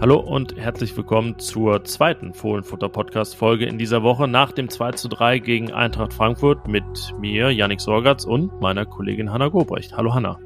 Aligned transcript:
Hallo 0.00 0.18
und 0.18 0.56
herzlich 0.56 0.96
willkommen 0.96 1.38
zur 1.38 1.84
zweiten 1.84 2.32
Fohlenfutter-Podcast-Folge 2.32 3.66
in 3.66 3.76
dieser 3.76 4.02
Woche 4.02 4.26
nach 4.26 4.50
dem 4.50 4.70
2 4.70 4.92
zu 4.92 5.08
3 5.08 5.40
gegen 5.40 5.72
Eintracht 5.72 6.14
Frankfurt 6.14 6.66
mit 6.66 6.84
mir, 7.18 7.50
Yannick 7.50 7.82
Sorgatz 7.82 8.24
und 8.24 8.62
meiner 8.62 8.86
Kollegin 8.86 9.30
Hanna 9.30 9.48
Gobrecht. 9.48 9.94
Hallo 9.98 10.14
Hanna. 10.14 10.38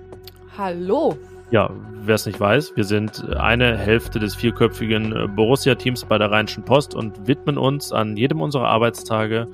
Hallo. 0.58 1.16
Ja, 1.52 1.70
wer 2.02 2.16
es 2.16 2.26
nicht 2.26 2.40
weiß, 2.40 2.72
wir 2.74 2.82
sind 2.82 3.30
eine 3.36 3.78
Hälfte 3.78 4.18
des 4.18 4.34
vierköpfigen 4.34 5.32
Borussia-Teams 5.36 6.06
bei 6.06 6.18
der 6.18 6.32
Rheinischen 6.32 6.64
Post 6.64 6.96
und 6.96 7.28
widmen 7.28 7.56
uns 7.56 7.92
an 7.92 8.16
jedem 8.16 8.40
unserer 8.40 8.66
Arbeitstage 8.66 9.46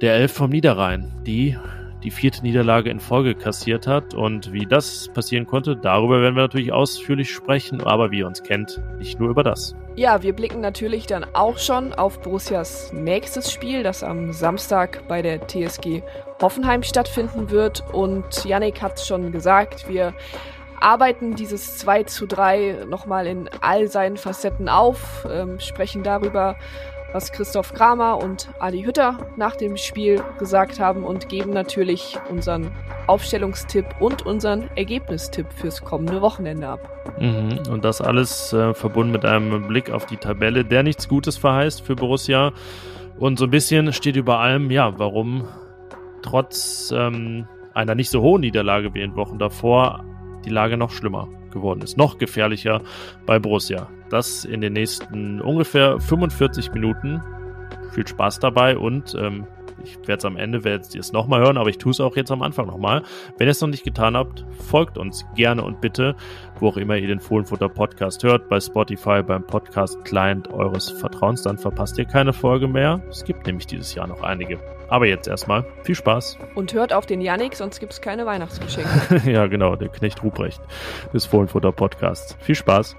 der 0.00 0.14
Elf 0.14 0.34
vom 0.34 0.50
Niederrhein, 0.50 1.12
die 1.26 1.56
die 2.06 2.12
vierte 2.12 2.42
Niederlage 2.42 2.88
in 2.88 3.00
Folge 3.00 3.34
kassiert 3.34 3.88
hat. 3.88 4.14
Und 4.14 4.52
wie 4.52 4.64
das 4.64 5.08
passieren 5.12 5.44
konnte, 5.44 5.76
darüber 5.76 6.22
werden 6.22 6.36
wir 6.36 6.42
natürlich 6.42 6.72
ausführlich 6.72 7.32
sprechen, 7.32 7.82
aber 7.82 8.12
wie 8.12 8.20
ihr 8.20 8.28
uns 8.28 8.44
kennt, 8.44 8.80
nicht 8.98 9.18
nur 9.18 9.28
über 9.28 9.42
das. 9.42 9.74
Ja, 9.96 10.22
wir 10.22 10.32
blicken 10.32 10.60
natürlich 10.60 11.06
dann 11.06 11.26
auch 11.34 11.58
schon 11.58 11.92
auf 11.92 12.20
Borussias 12.20 12.92
nächstes 12.92 13.50
Spiel, 13.50 13.82
das 13.82 14.04
am 14.04 14.32
Samstag 14.32 15.02
bei 15.08 15.20
der 15.20 15.48
TSG 15.48 16.02
Hoffenheim 16.40 16.84
stattfinden 16.84 17.50
wird. 17.50 17.82
Und 17.92 18.44
Yannick 18.44 18.80
hat 18.82 18.98
es 18.98 19.06
schon 19.06 19.32
gesagt, 19.32 19.88
wir 19.88 20.14
arbeiten 20.80 21.34
dieses 21.34 21.78
2 21.78 22.04
zu 22.04 22.26
3 22.26 22.84
nochmal 22.88 23.26
in 23.26 23.50
all 23.62 23.88
seinen 23.88 24.16
Facetten 24.16 24.68
auf, 24.68 25.26
ähm, 25.28 25.58
sprechen 25.58 26.04
darüber, 26.04 26.56
was 27.16 27.32
Christoph 27.32 27.72
Kramer 27.72 28.22
und 28.22 28.50
Adi 28.58 28.82
Hütter 28.82 29.16
nach 29.36 29.56
dem 29.56 29.78
Spiel 29.78 30.22
gesagt 30.38 30.78
haben 30.78 31.02
und 31.02 31.30
geben 31.30 31.50
natürlich 31.50 32.18
unseren 32.28 32.70
Aufstellungstipp 33.06 33.86
und 34.00 34.26
unseren 34.26 34.68
Ergebnistipp 34.76 35.50
fürs 35.50 35.82
kommende 35.82 36.20
Wochenende 36.20 36.68
ab. 36.68 37.16
Mhm. 37.18 37.60
Und 37.70 37.86
das 37.86 38.02
alles 38.02 38.52
äh, 38.52 38.74
verbunden 38.74 39.12
mit 39.12 39.24
einem 39.24 39.66
Blick 39.66 39.90
auf 39.90 40.04
die 40.04 40.18
Tabelle, 40.18 40.62
der 40.62 40.82
nichts 40.82 41.08
Gutes 41.08 41.38
verheißt 41.38 41.80
für 41.80 41.96
Borussia. 41.96 42.52
Und 43.18 43.38
so 43.38 43.46
ein 43.46 43.50
bisschen 43.50 43.94
steht 43.94 44.16
über 44.16 44.40
allem, 44.40 44.70
ja, 44.70 44.98
warum 44.98 45.48
trotz 46.20 46.92
ähm, 46.94 47.46
einer 47.72 47.94
nicht 47.94 48.10
so 48.10 48.20
hohen 48.20 48.42
Niederlage 48.42 48.92
wie 48.92 49.00
in 49.00 49.16
Wochen 49.16 49.38
davor 49.38 50.04
die 50.44 50.50
Lage 50.50 50.76
noch 50.76 50.90
schlimmer 50.90 51.28
geworden 51.50 51.80
ist, 51.80 51.96
noch 51.96 52.18
gefährlicher 52.18 52.82
bei 53.24 53.38
Borussia. 53.38 53.88
Das 54.10 54.44
in 54.44 54.60
den 54.60 54.72
nächsten 54.72 55.40
ungefähr 55.40 56.00
45 56.00 56.72
Minuten. 56.72 57.22
Viel 57.92 58.06
Spaß 58.06 58.40
dabei 58.40 58.76
und 58.76 59.16
ähm, 59.18 59.46
ich 59.86 59.96
werde 60.08 60.18
es 60.18 60.24
am 60.24 60.36
Ende, 60.36 60.64
werdet 60.64 60.94
ihr 60.94 61.00
es 61.00 61.12
nochmal 61.12 61.40
hören, 61.40 61.58
aber 61.58 61.68
ich 61.68 61.78
tue 61.78 61.92
es 61.92 62.00
auch 62.00 62.16
jetzt 62.16 62.30
am 62.30 62.42
Anfang 62.42 62.66
nochmal. 62.66 63.02
Wenn 63.38 63.46
ihr 63.46 63.52
es 63.52 63.60
noch 63.60 63.68
nicht 63.68 63.84
getan 63.84 64.16
habt, 64.16 64.44
folgt 64.68 64.98
uns 64.98 65.24
gerne 65.34 65.62
und 65.62 65.80
bitte, 65.80 66.16
wo 66.58 66.68
auch 66.68 66.76
immer 66.76 66.96
ihr 66.96 67.06
den 67.06 67.20
Fohlenfutter 67.20 67.68
Podcast 67.68 68.22
hört, 68.24 68.48
bei 68.48 68.60
Spotify, 68.60 69.22
beim 69.22 69.46
Podcast 69.46 70.04
Client 70.04 70.48
eures 70.52 70.90
Vertrauens, 70.90 71.42
dann 71.42 71.58
verpasst 71.58 71.98
ihr 71.98 72.04
keine 72.04 72.32
Folge 72.32 72.68
mehr. 72.68 73.02
Es 73.08 73.24
gibt 73.24 73.46
nämlich 73.46 73.66
dieses 73.66 73.94
Jahr 73.94 74.06
noch 74.06 74.22
einige. 74.22 74.58
Aber 74.88 75.06
jetzt 75.06 75.26
erstmal 75.26 75.64
viel 75.82 75.96
Spaß. 75.96 76.38
Und 76.54 76.72
hört 76.72 76.92
auf 76.92 77.06
den 77.06 77.20
Yannick, 77.20 77.54
sonst 77.54 77.80
gibt 77.80 77.92
es 77.92 78.00
keine 78.00 78.24
Weihnachtsgeschenke. 78.24 79.30
ja, 79.30 79.46
genau, 79.46 79.76
der 79.76 79.88
Knecht 79.88 80.22
Ruprecht 80.22 80.60
des 81.12 81.26
Fohlenfutter 81.26 81.72
Podcasts. 81.72 82.36
Viel 82.40 82.54
Spaß. 82.54 82.96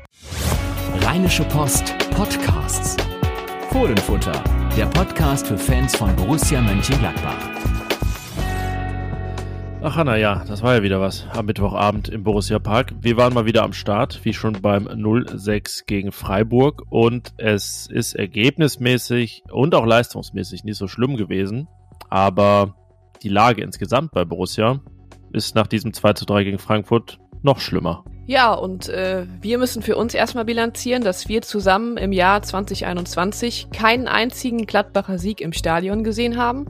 Rheinische 1.01 1.43
Post 1.43 1.95
Podcasts. 2.11 2.97
Fohlenfutter, 3.71 4.43
der 4.75 4.85
Podcast 4.87 5.47
für 5.47 5.57
Fans 5.57 5.95
von 5.95 6.15
Borussia 6.15 6.61
Mönchengladbach. 6.61 7.37
Ach 9.81 9.95
Hanna, 9.95 10.15
ja, 10.17 10.43
das 10.47 10.63
war 10.63 10.75
ja 10.75 10.83
wieder 10.83 10.99
was 10.99 11.27
am 11.33 11.45
Mittwochabend 11.45 12.09
im 12.09 12.23
Borussia 12.23 12.59
Park. 12.59 12.93
Wir 13.01 13.17
waren 13.17 13.33
mal 13.33 13.45
wieder 13.45 13.63
am 13.63 13.73
Start, 13.73 14.21
wie 14.23 14.33
schon 14.33 14.61
beim 14.61 14.87
0-6 14.87 15.85
gegen 15.85 16.11
Freiburg 16.11 16.83
und 16.89 17.33
es 17.37 17.87
ist 17.91 18.15
ergebnismäßig 18.15 19.43
und 19.51 19.75
auch 19.75 19.85
leistungsmäßig 19.85 20.63
nicht 20.63 20.77
so 20.77 20.87
schlimm 20.87 21.15
gewesen, 21.15 21.67
aber 22.09 22.75
die 23.23 23.29
Lage 23.29 23.61
insgesamt 23.61 24.11
bei 24.11 24.25
Borussia 24.25 24.79
ist 25.31 25.55
nach 25.55 25.67
diesem 25.67 25.91
2-3 25.91 26.43
gegen 26.43 26.59
Frankfurt 26.59 27.19
noch 27.43 27.59
schlimmer. 27.59 28.03
Ja, 28.27 28.53
und 28.53 28.89
äh, 28.89 29.25
wir 29.41 29.57
müssen 29.57 29.81
für 29.81 29.95
uns 29.95 30.13
erstmal 30.13 30.43
bilanzieren, 30.43 31.01
dass 31.01 31.29
wir 31.29 31.41
zusammen 31.41 31.95
im 31.95 32.11
Jahr 32.11 32.41
2021 32.41 33.69
keinen 33.71 34.09
einzigen 34.09 34.65
Gladbacher 34.65 35.17
Sieg 35.17 35.39
im 35.39 35.53
Stadion 35.53 36.03
gesehen 36.03 36.35
haben. 36.35 36.65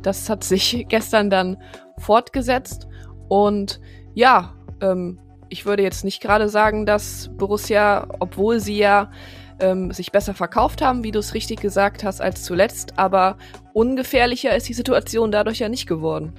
Das 0.00 0.30
hat 0.30 0.42
sich 0.42 0.86
gestern 0.88 1.28
dann 1.28 1.58
fortgesetzt. 1.98 2.88
Und 3.28 3.78
ja, 4.14 4.54
ähm, 4.80 5.20
ich 5.50 5.66
würde 5.66 5.82
jetzt 5.82 6.02
nicht 6.02 6.22
gerade 6.22 6.48
sagen, 6.48 6.86
dass 6.86 7.30
Borussia, 7.36 8.08
obwohl 8.18 8.58
sie 8.58 8.78
ja 8.78 9.10
ähm, 9.60 9.90
sich 9.92 10.12
besser 10.12 10.34
verkauft 10.34 10.82
haben, 10.82 11.04
wie 11.04 11.10
du 11.10 11.18
es 11.18 11.34
richtig 11.34 11.60
gesagt 11.60 12.04
hast, 12.04 12.20
als 12.20 12.42
zuletzt. 12.42 12.98
Aber 12.98 13.36
ungefährlicher 13.72 14.54
ist 14.54 14.68
die 14.68 14.74
Situation 14.74 15.30
dadurch 15.30 15.58
ja 15.58 15.68
nicht 15.68 15.86
geworden. 15.86 16.32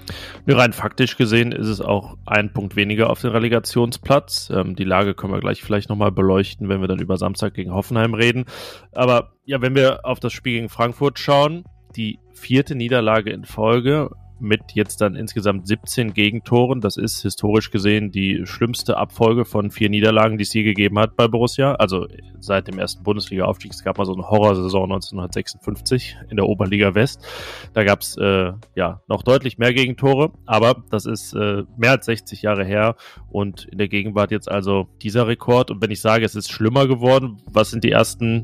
Rein 0.47 0.73
faktisch 0.73 1.17
gesehen 1.17 1.51
ist 1.51 1.67
es 1.67 1.81
auch 1.81 2.17
ein 2.25 2.53
Punkt 2.53 2.75
weniger 2.75 3.09
auf 3.09 3.21
dem 3.21 3.31
Relegationsplatz. 3.31 4.51
Ähm, 4.53 4.75
die 4.75 4.83
Lage 4.83 5.13
können 5.13 5.33
wir 5.33 5.39
gleich 5.39 5.63
vielleicht 5.63 5.89
nochmal 5.89 6.11
beleuchten, 6.11 6.69
wenn 6.69 6.81
wir 6.81 6.87
dann 6.87 6.99
über 6.99 7.17
Samstag 7.17 7.53
gegen 7.53 7.73
Hoffenheim 7.73 8.13
reden. 8.13 8.45
Aber 8.91 9.33
ja, 9.45 9.61
wenn 9.61 9.75
wir 9.75 10.05
auf 10.05 10.19
das 10.19 10.33
Spiel 10.33 10.53
gegen 10.53 10.69
Frankfurt 10.69 11.19
schauen, 11.19 11.65
die 11.95 12.19
vierte 12.33 12.75
Niederlage 12.75 13.31
in 13.31 13.45
Folge 13.45 14.09
mit 14.43 14.73
jetzt 14.73 15.01
dann 15.01 15.15
insgesamt 15.15 15.67
17 15.67 16.13
Gegentoren. 16.13 16.81
Das 16.81 16.97
ist 16.97 17.21
historisch 17.21 17.71
gesehen 17.71 18.11
die 18.11 18.45
schlimmste 18.45 18.97
Abfolge 18.97 19.45
von 19.45 19.71
vier 19.71 19.89
Niederlagen, 19.89 20.37
die 20.37 20.43
es 20.43 20.53
je 20.53 20.63
gegeben 20.63 20.99
hat 20.99 21.15
bei 21.15 21.27
Borussia. 21.27 21.75
Also 21.75 22.07
seit 22.39 22.67
dem 22.67 22.77
ersten 22.77 23.03
Bundesliga-Aufstieg. 23.03 23.71
Es 23.71 23.83
gab 23.83 23.97
mal 23.97 24.05
so 24.05 24.13
eine 24.13 24.29
Horrorsaison 24.29 24.91
1956 24.91 26.17
in 26.29 26.35
der 26.35 26.45
Oberliga 26.45 26.93
West. 26.93 27.25
Da 27.73 27.83
gab 27.83 28.01
es 28.01 28.17
äh, 28.17 28.51
ja 28.75 29.01
noch 29.07 29.23
deutlich 29.23 29.57
mehr 29.57 29.73
Gegentore, 29.73 30.31
aber 30.45 30.83
das 30.89 31.05
ist 31.05 31.33
äh, 31.33 31.63
mehr 31.77 31.91
als 31.91 32.05
60 32.05 32.41
Jahre 32.41 32.65
her 32.65 32.95
und 33.31 33.65
in 33.65 33.77
der 33.77 33.87
Gegenwart 33.87 34.31
jetzt 34.31 34.49
also 34.49 34.87
dieser 35.01 35.27
Rekord. 35.27 35.71
Und 35.71 35.81
wenn 35.81 35.91
ich 35.91 36.01
sage, 36.01 36.25
es 36.25 36.35
ist 36.35 36.51
schlimmer 36.51 36.87
geworden, 36.87 37.37
was 37.49 37.71
sind 37.71 37.83
die 37.83 37.91
ersten 37.91 38.43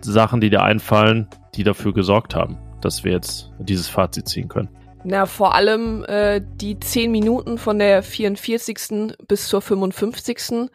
Sachen, 0.00 0.40
die 0.40 0.50
dir 0.50 0.62
einfallen, 0.62 1.28
die 1.54 1.64
dafür 1.64 1.92
gesorgt 1.92 2.34
haben, 2.34 2.58
dass 2.80 3.04
wir 3.04 3.12
jetzt 3.12 3.52
dieses 3.58 3.88
Fazit 3.88 4.28
ziehen 4.28 4.48
können? 4.48 4.68
Na, 5.04 5.26
vor 5.26 5.54
allem 5.54 6.04
äh, 6.04 6.40
die 6.40 6.78
10 6.78 7.10
Minuten 7.10 7.58
von 7.58 7.78
der 7.78 8.04
44. 8.04 9.16
bis 9.26 9.48
zur 9.48 9.60
55. 9.60 10.70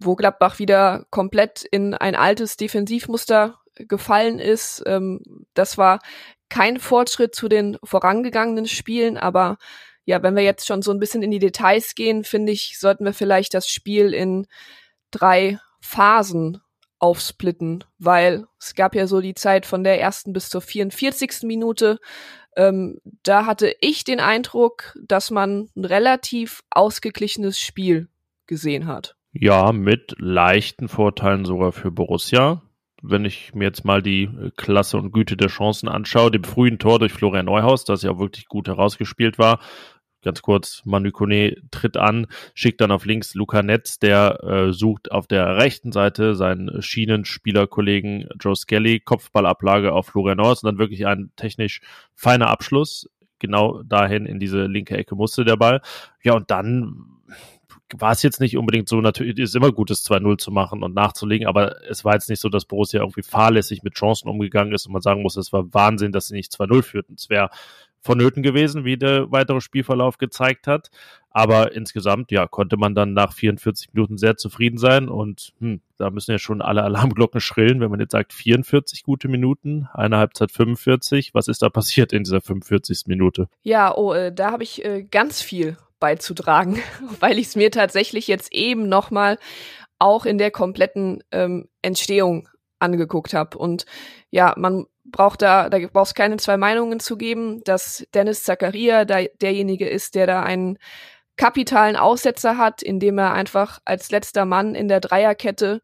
wo 0.00 0.16
Gladbach 0.16 0.58
wieder 0.58 1.06
komplett 1.10 1.62
in 1.70 1.94
ein 1.94 2.16
altes 2.16 2.56
Defensivmuster 2.56 3.60
gefallen 3.76 4.40
ist. 4.40 4.82
Ähm, 4.86 5.46
das 5.54 5.78
war 5.78 6.00
kein 6.48 6.80
Fortschritt 6.80 7.36
zu 7.36 7.48
den 7.48 7.78
vorangegangenen 7.84 8.66
Spielen, 8.66 9.16
aber 9.16 9.58
ja, 10.04 10.22
wenn 10.24 10.34
wir 10.34 10.42
jetzt 10.42 10.66
schon 10.66 10.82
so 10.82 10.90
ein 10.90 10.98
bisschen 10.98 11.22
in 11.22 11.30
die 11.30 11.38
Details 11.38 11.94
gehen, 11.94 12.24
finde 12.24 12.50
ich, 12.50 12.80
sollten 12.80 13.04
wir 13.04 13.14
vielleicht 13.14 13.54
das 13.54 13.68
Spiel 13.68 14.12
in 14.12 14.48
drei 15.12 15.60
Phasen 15.80 16.60
aufsplitten, 16.98 17.84
weil 17.98 18.46
es 18.60 18.74
gab 18.74 18.94
ja 18.94 19.06
so 19.06 19.20
die 19.20 19.34
Zeit 19.34 19.66
von 19.66 19.84
der 19.84 20.00
ersten 20.00 20.32
bis 20.32 20.48
zur 20.48 20.60
44. 20.60 21.42
Minute, 21.42 21.98
ähm, 22.56 22.98
da 23.22 23.46
hatte 23.46 23.74
ich 23.80 24.04
den 24.04 24.20
Eindruck, 24.20 24.96
dass 25.02 25.30
man 25.30 25.68
ein 25.76 25.84
relativ 25.84 26.62
ausgeglichenes 26.70 27.58
Spiel 27.58 28.08
gesehen 28.46 28.86
hat. 28.86 29.16
Ja, 29.32 29.72
mit 29.72 30.14
leichten 30.18 30.88
Vorteilen 30.88 31.44
sogar 31.44 31.72
für 31.72 31.90
Borussia. 31.90 32.62
Wenn 33.00 33.24
ich 33.24 33.54
mir 33.54 33.64
jetzt 33.64 33.84
mal 33.84 34.02
die 34.02 34.28
Klasse 34.56 34.96
und 34.98 35.12
Güte 35.12 35.36
der 35.36 35.48
Chancen 35.48 35.88
anschaue, 35.88 36.30
dem 36.30 36.44
frühen 36.44 36.78
Tor 36.78 36.98
durch 36.98 37.12
Florian 37.12 37.46
Neuhaus, 37.46 37.84
das 37.84 38.02
ja 38.02 38.18
wirklich 38.18 38.46
gut 38.46 38.68
herausgespielt 38.68 39.38
war, 39.38 39.58
ganz 40.22 40.42
kurz, 40.42 40.82
Manu 40.84 41.10
Kone 41.10 41.56
tritt 41.70 41.96
an, 41.96 42.26
schickt 42.54 42.80
dann 42.80 42.90
auf 42.90 43.04
links 43.04 43.34
Luca 43.34 43.62
Netz, 43.62 43.98
der 43.98 44.42
äh, 44.42 44.72
sucht 44.72 45.10
auf 45.10 45.26
der 45.26 45.56
rechten 45.56 45.92
Seite 45.92 46.34
seinen 46.34 46.80
Schienenspielerkollegen 46.82 48.28
Joe 48.40 48.56
Skelly, 48.56 49.00
Kopfballablage 49.00 49.92
auf 49.92 50.06
Florian 50.06 50.38
Norris 50.38 50.62
und 50.62 50.68
dann 50.68 50.78
wirklich 50.78 51.06
ein 51.06 51.30
technisch 51.36 51.80
feiner 52.14 52.48
Abschluss. 52.48 53.10
Genau 53.38 53.82
dahin 53.82 54.24
in 54.24 54.38
diese 54.38 54.66
linke 54.66 54.96
Ecke 54.96 55.16
musste 55.16 55.44
der 55.44 55.56
Ball. 55.56 55.82
Ja, 56.22 56.34
und 56.34 56.50
dann 56.50 57.12
war 58.00 58.12
es 58.12 58.22
jetzt 58.22 58.40
nicht 58.40 58.56
unbedingt 58.56 58.88
so, 58.88 59.00
natürlich 59.00 59.38
ist 59.38 59.54
immer 59.54 59.72
gut, 59.72 59.90
das 59.90 60.04
2-0 60.04 60.38
zu 60.38 60.50
machen 60.50 60.82
und 60.82 60.94
nachzulegen, 60.94 61.46
aber 61.46 61.82
es 61.88 62.04
war 62.04 62.14
jetzt 62.14 62.28
nicht 62.30 62.40
so, 62.40 62.48
dass 62.48 62.64
Borussia 62.64 63.00
irgendwie 63.00 63.22
fahrlässig 63.22 63.82
mit 63.82 63.94
Chancen 63.94 64.28
umgegangen 64.28 64.72
ist 64.72 64.86
und 64.86 64.92
man 64.92 65.02
sagen 65.02 65.22
muss, 65.22 65.36
es 65.36 65.52
war 65.52 65.72
Wahnsinn, 65.74 66.12
dass 66.12 66.28
sie 66.28 66.34
nicht 66.34 66.52
2-0 66.52 66.82
führten. 66.82 67.14
Es 67.14 67.28
wäre 67.28 67.50
vonnöten 68.02 68.42
gewesen, 68.42 68.84
wie 68.84 68.96
der 68.96 69.30
weitere 69.30 69.60
Spielverlauf 69.60 70.18
gezeigt 70.18 70.66
hat. 70.66 70.90
Aber 71.30 71.72
insgesamt, 71.72 72.30
ja, 72.30 72.46
konnte 72.46 72.76
man 72.76 72.94
dann 72.94 73.14
nach 73.14 73.32
44 73.32 73.94
Minuten 73.94 74.18
sehr 74.18 74.36
zufrieden 74.36 74.76
sein 74.76 75.08
und 75.08 75.54
hm, 75.60 75.80
da 75.96 76.10
müssen 76.10 76.32
ja 76.32 76.38
schon 76.38 76.60
alle 76.60 76.82
Alarmglocken 76.82 77.40
schrillen, 77.40 77.80
wenn 77.80 77.90
man 77.90 78.00
jetzt 78.00 78.12
sagt 78.12 78.34
44 78.34 79.02
gute 79.02 79.28
Minuten, 79.28 79.88
eine 79.94 80.18
Halbzeit 80.18 80.52
45. 80.52 81.32
Was 81.32 81.48
ist 81.48 81.62
da 81.62 81.70
passiert 81.70 82.12
in 82.12 82.24
dieser 82.24 82.42
45. 82.42 83.04
Minute? 83.06 83.48
Ja, 83.62 83.96
oh, 83.96 84.12
äh, 84.12 84.32
da 84.32 84.50
habe 84.50 84.62
ich 84.62 84.84
äh, 84.84 85.04
ganz 85.04 85.40
viel 85.40 85.78
beizutragen, 86.00 86.80
weil 87.20 87.38
ich 87.38 87.46
es 87.46 87.56
mir 87.56 87.70
tatsächlich 87.70 88.26
jetzt 88.26 88.52
eben 88.52 88.88
nochmal 88.88 89.38
auch 89.98 90.26
in 90.26 90.36
der 90.36 90.50
kompletten 90.50 91.22
ähm, 91.30 91.68
Entstehung 91.80 92.48
angeguckt 92.80 93.32
habe. 93.32 93.56
Und 93.56 93.86
ja, 94.30 94.52
man 94.58 94.86
braucht 95.04 95.42
da, 95.42 95.68
da 95.68 95.78
brauchst 95.92 96.14
keine 96.14 96.36
zwei 96.36 96.56
Meinungen 96.56 97.00
zu 97.00 97.16
geben, 97.16 97.62
dass 97.64 98.06
Dennis 98.14 98.44
Zakaria 98.44 99.04
da 99.04 99.22
derjenige 99.40 99.88
ist, 99.88 100.14
der 100.14 100.26
da 100.26 100.42
einen 100.42 100.78
kapitalen 101.36 101.96
Aussetzer 101.96 102.58
hat, 102.58 102.82
indem 102.82 103.18
er 103.18 103.32
einfach 103.32 103.80
als 103.84 104.10
letzter 104.10 104.44
Mann 104.44 104.74
in 104.74 104.88
der 104.88 105.00
Dreierkette 105.00 105.82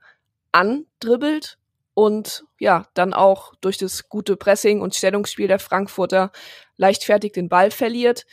andribbelt 0.52 1.58
und 1.94 2.44
ja, 2.58 2.86
dann 2.94 3.12
auch 3.12 3.54
durch 3.60 3.76
das 3.76 4.08
gute 4.08 4.36
Pressing 4.36 4.80
und 4.80 4.94
Stellungsspiel 4.94 5.48
der 5.48 5.58
Frankfurter 5.58 6.30
leichtfertig 6.76 7.32
den 7.32 7.48
Ball 7.48 7.70
verliert. 7.70 8.24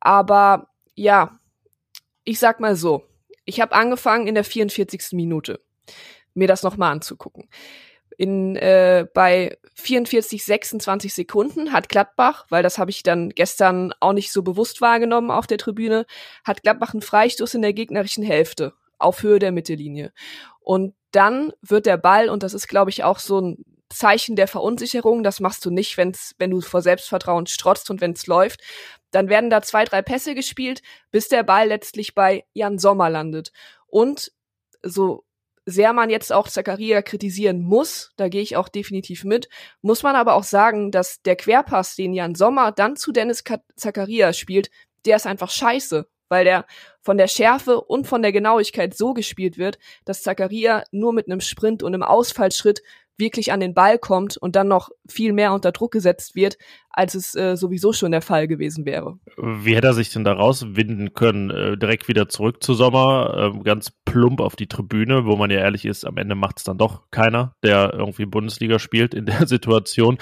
Aber 0.00 0.68
ja, 0.94 1.38
ich 2.24 2.38
sag 2.38 2.60
mal 2.60 2.76
so, 2.76 3.04
ich 3.44 3.60
habe 3.60 3.74
angefangen 3.74 4.28
in 4.28 4.34
der 4.34 4.44
44. 4.44 5.12
Minute 5.12 5.60
mir 6.34 6.46
das 6.46 6.62
nochmal 6.62 6.92
anzugucken 6.92 7.48
in 8.18 8.56
äh, 8.56 9.06
bei 9.14 9.56
44, 9.74 10.44
26 10.44 11.14
Sekunden 11.14 11.72
hat 11.72 11.88
Gladbach, 11.88 12.46
weil 12.48 12.64
das 12.64 12.76
habe 12.76 12.90
ich 12.90 13.04
dann 13.04 13.30
gestern 13.30 13.94
auch 14.00 14.12
nicht 14.12 14.32
so 14.32 14.42
bewusst 14.42 14.80
wahrgenommen 14.80 15.30
auf 15.30 15.46
der 15.46 15.56
Tribüne, 15.56 16.04
hat 16.44 16.64
Gladbach 16.64 16.92
einen 16.92 17.00
Freistoß 17.00 17.54
in 17.54 17.62
der 17.62 17.72
gegnerischen 17.72 18.24
Hälfte 18.24 18.74
auf 18.98 19.22
Höhe 19.22 19.38
der 19.38 19.52
Mittellinie. 19.52 20.12
Und 20.58 20.94
dann 21.12 21.52
wird 21.62 21.86
der 21.86 21.96
Ball, 21.96 22.28
und 22.28 22.42
das 22.42 22.54
ist, 22.54 22.66
glaube 22.66 22.90
ich, 22.90 23.04
auch 23.04 23.20
so 23.20 23.40
ein 23.40 23.64
Zeichen 23.88 24.34
der 24.34 24.48
Verunsicherung, 24.48 25.22
das 25.22 25.38
machst 25.38 25.64
du 25.64 25.70
nicht, 25.70 25.96
wenn's, 25.96 26.34
wenn 26.38 26.50
du 26.50 26.60
vor 26.60 26.82
Selbstvertrauen 26.82 27.46
strotzt 27.46 27.88
und 27.88 28.00
wenn 28.00 28.12
es 28.12 28.26
läuft, 28.26 28.60
dann 29.12 29.28
werden 29.28 29.48
da 29.48 29.62
zwei, 29.62 29.84
drei 29.84 30.02
Pässe 30.02 30.34
gespielt, 30.34 30.82
bis 31.12 31.28
der 31.28 31.44
Ball 31.44 31.68
letztlich 31.68 32.16
bei 32.16 32.44
Jan 32.52 32.78
Sommer 32.80 33.10
landet. 33.10 33.52
Und 33.86 34.32
so 34.82 35.24
sehr 35.68 35.92
man 35.92 36.08
jetzt 36.08 36.32
auch 36.32 36.48
Zakaria 36.48 37.02
kritisieren 37.02 37.62
muss, 37.62 38.12
da 38.16 38.28
gehe 38.28 38.40
ich 38.40 38.56
auch 38.56 38.68
definitiv 38.68 39.24
mit, 39.24 39.48
muss 39.82 40.02
man 40.02 40.16
aber 40.16 40.34
auch 40.34 40.44
sagen, 40.44 40.90
dass 40.90 41.20
der 41.22 41.36
Querpass, 41.36 41.94
den 41.94 42.14
Jan 42.14 42.34
Sommer 42.34 42.72
dann 42.72 42.96
zu 42.96 43.12
Dennis 43.12 43.44
Zakaria 43.76 44.32
spielt, 44.32 44.70
der 45.04 45.16
ist 45.16 45.26
einfach 45.26 45.50
scheiße, 45.50 46.08
weil 46.28 46.44
der 46.44 46.64
von 47.02 47.18
der 47.18 47.28
Schärfe 47.28 47.82
und 47.82 48.06
von 48.06 48.22
der 48.22 48.32
Genauigkeit 48.32 48.96
so 48.96 49.12
gespielt 49.12 49.58
wird, 49.58 49.78
dass 50.06 50.22
Zakaria 50.22 50.84
nur 50.90 51.12
mit 51.12 51.26
einem 51.26 51.40
Sprint 51.40 51.82
und 51.82 51.94
einem 51.94 52.02
Ausfallschritt 52.02 52.82
wirklich 53.18 53.52
an 53.52 53.60
den 53.60 53.74
Ball 53.74 53.98
kommt 53.98 54.36
und 54.36 54.56
dann 54.56 54.68
noch 54.68 54.90
viel 55.08 55.32
mehr 55.32 55.52
unter 55.52 55.72
Druck 55.72 55.92
gesetzt 55.92 56.34
wird, 56.34 56.56
als 56.90 57.14
es 57.14 57.34
äh, 57.34 57.56
sowieso 57.56 57.92
schon 57.92 58.12
der 58.12 58.22
Fall 58.22 58.48
gewesen 58.48 58.84
wäre. 58.86 59.18
Wie 59.36 59.74
hätte 59.74 59.88
er 59.88 59.94
sich 59.94 60.12
denn 60.12 60.24
da 60.24 60.32
rauswinden 60.32 61.14
können? 61.14 61.50
Äh, 61.50 61.76
direkt 61.76 62.08
wieder 62.08 62.28
zurück 62.28 62.62
zu 62.62 62.74
Sommer, 62.74 63.52
äh, 63.54 63.62
ganz 63.62 63.92
plump 64.04 64.40
auf 64.40 64.56
die 64.56 64.68
Tribüne, 64.68 65.26
wo 65.26 65.36
man 65.36 65.50
ja 65.50 65.58
ehrlich 65.58 65.84
ist, 65.84 66.04
am 66.04 66.16
Ende 66.16 66.34
macht 66.34 66.58
es 66.58 66.64
dann 66.64 66.78
doch 66.78 67.10
keiner, 67.10 67.54
der 67.62 67.92
irgendwie 67.94 68.26
Bundesliga 68.26 68.78
spielt 68.78 69.14
in 69.14 69.26
der 69.26 69.46
Situation. 69.46 70.18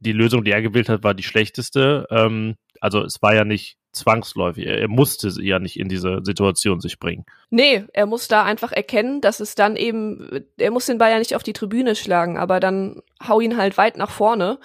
Die 0.00 0.12
Lösung, 0.12 0.44
die 0.44 0.50
er 0.50 0.62
gewählt 0.62 0.88
hat, 0.88 1.04
war 1.04 1.14
die 1.14 1.22
schlechteste. 1.22 2.06
Ähm, 2.10 2.54
also 2.80 3.02
es 3.02 3.22
war 3.22 3.34
ja 3.34 3.44
nicht 3.44 3.78
zwangsläufig. 3.96 4.66
Er, 4.66 4.78
er 4.78 4.88
musste 4.88 5.32
ja 5.40 5.58
nicht 5.58 5.78
in 5.78 5.88
diese 5.88 6.20
Situation 6.22 6.80
sich 6.80 6.98
bringen. 6.98 7.24
Nee, 7.50 7.84
er 7.92 8.06
muss 8.06 8.28
da 8.28 8.44
einfach 8.44 8.72
erkennen, 8.72 9.20
dass 9.20 9.40
es 9.40 9.54
dann 9.54 9.76
eben, 9.76 10.44
er 10.58 10.70
muss 10.70 10.86
den 10.86 10.98
Ball 10.98 11.10
ja 11.10 11.18
nicht 11.18 11.34
auf 11.34 11.42
die 11.42 11.52
Tribüne 11.52 11.96
schlagen, 11.96 12.38
aber 12.38 12.60
dann 12.60 13.02
hau 13.26 13.40
ihn 13.40 13.56
halt 13.56 13.76
weit 13.78 13.96
nach 13.96 14.10
vorne. 14.10 14.58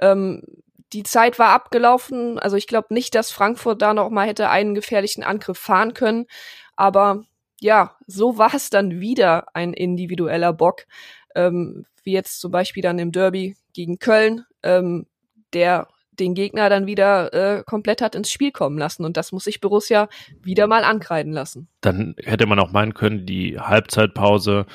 Ähm, 0.00 0.42
die 0.92 1.02
Zeit 1.02 1.38
war 1.38 1.50
abgelaufen, 1.50 2.38
also 2.38 2.56
ich 2.56 2.66
glaube 2.66 2.94
nicht, 2.94 3.14
dass 3.14 3.32
Frankfurt 3.32 3.82
da 3.82 3.94
noch 3.94 4.10
mal 4.10 4.28
hätte 4.28 4.48
einen 4.48 4.74
gefährlichen 4.74 5.24
Angriff 5.24 5.58
fahren 5.58 5.94
können, 5.94 6.26
aber 6.76 7.24
ja, 7.60 7.96
so 8.06 8.38
war 8.38 8.54
es 8.54 8.70
dann 8.70 9.00
wieder 9.00 9.46
ein 9.54 9.72
individueller 9.72 10.52
Bock, 10.52 10.86
ähm, 11.34 11.86
wie 12.04 12.12
jetzt 12.12 12.40
zum 12.40 12.52
Beispiel 12.52 12.82
dann 12.82 12.98
im 12.98 13.10
Derby 13.10 13.56
gegen 13.72 13.98
Köln, 13.98 14.44
ähm, 14.62 15.06
der 15.52 15.88
den 16.18 16.34
Gegner 16.34 16.68
dann 16.68 16.86
wieder 16.86 17.32
äh, 17.32 17.62
komplett 17.64 18.02
hat 18.02 18.14
ins 18.14 18.30
Spiel 18.30 18.52
kommen 18.52 18.78
lassen. 18.78 19.04
Und 19.04 19.16
das 19.16 19.32
muss 19.32 19.44
sich 19.44 19.60
Borussia 19.60 20.08
wieder 20.42 20.66
mal 20.66 20.84
ankreiden 20.84 21.32
lassen. 21.32 21.68
Dann 21.80 22.14
hätte 22.18 22.46
man 22.46 22.58
auch 22.58 22.72
meinen 22.72 22.94
können, 22.94 23.26
die 23.26 23.58
Halbzeitpause 23.58 24.66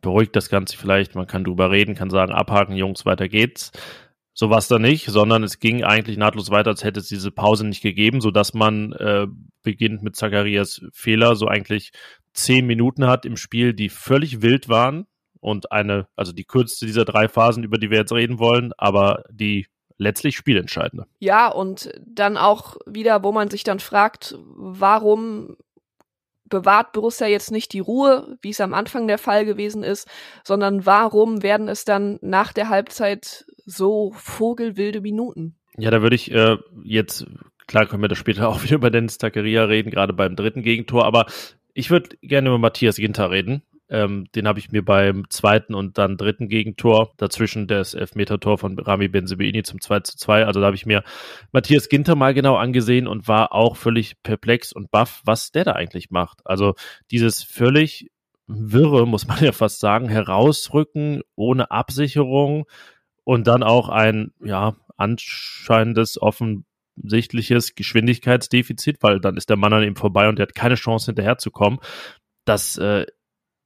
beruhigt 0.00 0.36
das 0.36 0.48
Ganze 0.48 0.76
vielleicht. 0.76 1.14
Man 1.14 1.26
kann 1.26 1.44
drüber 1.44 1.70
reden, 1.70 1.94
kann 1.94 2.10
sagen, 2.10 2.32
abhaken, 2.32 2.76
Jungs, 2.76 3.04
weiter 3.04 3.28
geht's. 3.28 3.72
So 4.32 4.50
war 4.50 4.58
es 4.58 4.68
da 4.68 4.78
nicht, 4.78 5.06
sondern 5.06 5.42
es 5.42 5.58
ging 5.58 5.82
eigentlich 5.82 6.16
nahtlos 6.16 6.50
weiter, 6.50 6.70
als 6.70 6.84
hätte 6.84 7.00
es 7.00 7.08
diese 7.08 7.32
Pause 7.32 7.66
nicht 7.66 7.82
gegeben, 7.82 8.20
sodass 8.20 8.54
man 8.54 8.92
äh, 8.92 9.26
beginnt 9.64 10.04
mit 10.04 10.14
Zacharias 10.14 10.80
Fehler, 10.92 11.34
so 11.34 11.48
eigentlich 11.48 11.90
zehn 12.34 12.64
Minuten 12.64 13.08
hat 13.08 13.26
im 13.26 13.36
Spiel, 13.36 13.74
die 13.74 13.88
völlig 13.88 14.40
wild 14.40 14.68
waren 14.68 15.06
und 15.40 15.72
eine, 15.72 16.06
also 16.14 16.32
die 16.32 16.44
kürzeste 16.44 16.86
dieser 16.86 17.04
drei 17.04 17.28
Phasen, 17.28 17.64
über 17.64 17.78
die 17.78 17.90
wir 17.90 17.98
jetzt 17.98 18.12
reden 18.12 18.38
wollen, 18.38 18.72
aber 18.78 19.24
die 19.28 19.66
letztlich 19.98 20.36
spielentscheidende. 20.36 21.06
Ja, 21.18 21.48
und 21.48 21.90
dann 22.06 22.36
auch 22.36 22.76
wieder, 22.86 23.22
wo 23.22 23.32
man 23.32 23.50
sich 23.50 23.64
dann 23.64 23.80
fragt, 23.80 24.38
warum 24.38 25.56
bewahrt 26.48 26.92
Borussia 26.92 27.26
jetzt 27.26 27.50
nicht 27.50 27.72
die 27.72 27.80
Ruhe, 27.80 28.38
wie 28.40 28.50
es 28.50 28.60
am 28.60 28.74
Anfang 28.74 29.06
der 29.06 29.18
Fall 29.18 29.44
gewesen 29.44 29.82
ist, 29.82 30.08
sondern 30.44 30.86
warum 30.86 31.42
werden 31.42 31.68
es 31.68 31.84
dann 31.84 32.18
nach 32.22 32.52
der 32.52 32.68
Halbzeit 32.68 33.44
so 33.66 34.12
vogelwilde 34.14 35.00
Minuten? 35.00 35.56
Ja, 35.76 35.90
da 35.90 36.00
würde 36.00 36.16
ich 36.16 36.32
äh, 36.32 36.56
jetzt, 36.82 37.26
klar 37.66 37.86
können 37.86 38.02
wir 38.02 38.08
da 38.08 38.16
später 38.16 38.48
auch 38.48 38.62
wieder 38.62 38.76
über 38.76 38.90
Dennis 38.90 39.18
Tackeria 39.18 39.64
reden, 39.64 39.90
gerade 39.90 40.12
beim 40.12 40.36
dritten 40.36 40.62
Gegentor, 40.62 41.04
aber 41.04 41.26
ich 41.74 41.90
würde 41.90 42.16
gerne 42.22 42.48
über 42.48 42.58
Matthias 42.58 42.96
Ginter 42.96 43.30
reden, 43.30 43.62
ähm, 43.90 44.26
den 44.34 44.46
habe 44.46 44.58
ich 44.58 44.70
mir 44.70 44.84
beim 44.84 45.28
zweiten 45.30 45.74
und 45.74 45.98
dann 45.98 46.16
dritten 46.16 46.48
Gegentor, 46.48 47.12
dazwischen 47.16 47.66
das 47.66 47.94
Elfmeter-Tor 47.94 48.58
von 48.58 48.78
Rami 48.78 49.08
Benzebeini 49.08 49.62
zum 49.62 49.80
2 49.80 50.00
zu 50.00 50.16
2. 50.16 50.44
Also 50.44 50.60
da 50.60 50.66
habe 50.66 50.76
ich 50.76 50.86
mir 50.86 51.02
Matthias 51.52 51.88
Ginter 51.88 52.14
mal 52.14 52.34
genau 52.34 52.56
angesehen 52.56 53.06
und 53.06 53.28
war 53.28 53.52
auch 53.52 53.76
völlig 53.76 54.22
perplex 54.22 54.72
und 54.72 54.90
baff, 54.90 55.22
was 55.24 55.52
der 55.52 55.64
da 55.64 55.72
eigentlich 55.72 56.10
macht. 56.10 56.40
Also 56.44 56.74
dieses 57.10 57.42
völlig 57.42 58.10
wirre, 58.46 59.06
muss 59.06 59.26
man 59.26 59.38
ja 59.44 59.52
fast 59.52 59.80
sagen, 59.80 60.08
herausrücken 60.08 61.22
ohne 61.34 61.70
Absicherung 61.70 62.66
und 63.24 63.46
dann 63.46 63.62
auch 63.62 63.88
ein, 63.88 64.32
ja, 64.42 64.74
anscheinendes, 64.96 66.20
offensichtliches 66.20 67.74
Geschwindigkeitsdefizit, 67.74 69.02
weil 69.02 69.20
dann 69.20 69.36
ist 69.36 69.48
der 69.48 69.56
Mann 69.56 69.72
an 69.72 69.84
ihm 69.84 69.96
vorbei 69.96 70.28
und 70.28 70.38
der 70.38 70.44
hat 70.48 70.54
keine 70.54 70.74
Chance 70.74 71.06
hinterherzukommen. 71.06 71.78
Das 72.44 72.76
äh, 72.78 73.06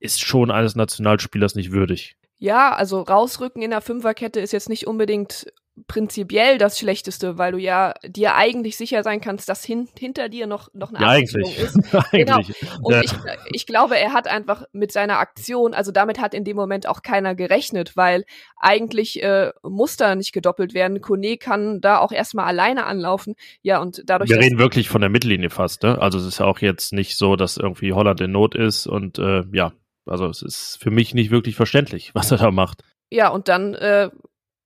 ist 0.03 0.21
schon 0.21 0.51
eines 0.51 0.75
Nationalspielers 0.75 1.55
nicht 1.55 1.73
würdig. 1.73 2.17
Ja, 2.39 2.75
also 2.75 3.01
rausrücken 3.03 3.63
in 3.63 3.71
der 3.71 3.81
Fünferkette 3.81 4.41
ist 4.41 4.53
jetzt 4.53 4.69
nicht 4.69 4.87
unbedingt 4.87 5.47
prinzipiell 5.87 6.59
das 6.59 6.79
Schlechteste, 6.79 7.39
weil 7.39 7.53
du 7.53 7.59
ja 7.59 7.95
dir 8.07 8.35
eigentlich 8.35 8.77
sicher 8.77 9.03
sein 9.03 9.21
kannst, 9.21 9.49
dass 9.49 9.65
hin, 9.65 9.89
hinter 9.99 10.29
dir 10.29 10.47
noch, 10.47 10.69
noch 10.75 10.93
eine 10.93 11.01
ja, 11.01 11.09
eigentlich. 11.09 11.59
ist. 11.59 11.79
genau. 12.13 12.41
Und 12.83 12.95
ja. 12.95 13.03
ich, 13.03 13.13
ich 13.53 13.67
glaube, 13.67 13.97
er 13.97 14.13
hat 14.13 14.29
einfach 14.29 14.65
mit 14.73 14.93
seiner 14.93 15.19
Aktion, 15.19 15.73
also 15.73 15.91
damit 15.91 16.21
hat 16.21 16.35
in 16.35 16.45
dem 16.45 16.57
Moment 16.57 16.87
auch 16.87 17.03
keiner 17.03 17.35
gerechnet, 17.35 17.97
weil 17.97 18.25
eigentlich 18.57 19.23
äh, 19.23 19.53
muss 19.63 19.97
da 19.97 20.15
nicht 20.15 20.33
gedoppelt 20.33 20.75
werden. 20.75 21.01
Kone 21.01 21.39
kann 21.39 21.81
da 21.81 21.99
auch 21.99 22.13
erstmal 22.13 22.45
alleine 22.45 22.85
anlaufen. 22.85 23.35
Ja, 23.63 23.81
und 23.81 24.03
dadurch. 24.07 24.29
Wir 24.29 24.41
reden 24.41 24.59
wirklich 24.59 24.91
von 24.91 25.01
der 25.01 25.11
Mittellinie 25.11 25.49
fast, 25.49 25.83
ne? 25.85 25.99
Also 26.01 26.19
es 26.19 26.27
ist 26.27 26.39
ja 26.41 26.47
auch 26.47 26.59
jetzt 26.59 26.93
nicht 26.93 27.17
so, 27.17 27.35
dass 27.37 27.57
irgendwie 27.57 27.95
Holland 27.95 28.21
in 28.21 28.33
Not 28.33 28.55
ist 28.55 28.87
und 28.87 29.19
äh, 29.19 29.45
ja, 29.53 29.73
also 30.07 30.27
es 30.27 30.43
ist 30.43 30.79
für 30.81 30.91
mich 30.91 31.15
nicht 31.15 31.31
wirklich 31.31 31.57
verständlich, 31.57 32.15
was 32.15 32.31
er 32.31 32.39
da 32.39 32.51
macht. 32.51 32.83
Ja, 33.11 33.29
und 33.29 33.49
dann 33.49 33.75
äh, 33.75 34.11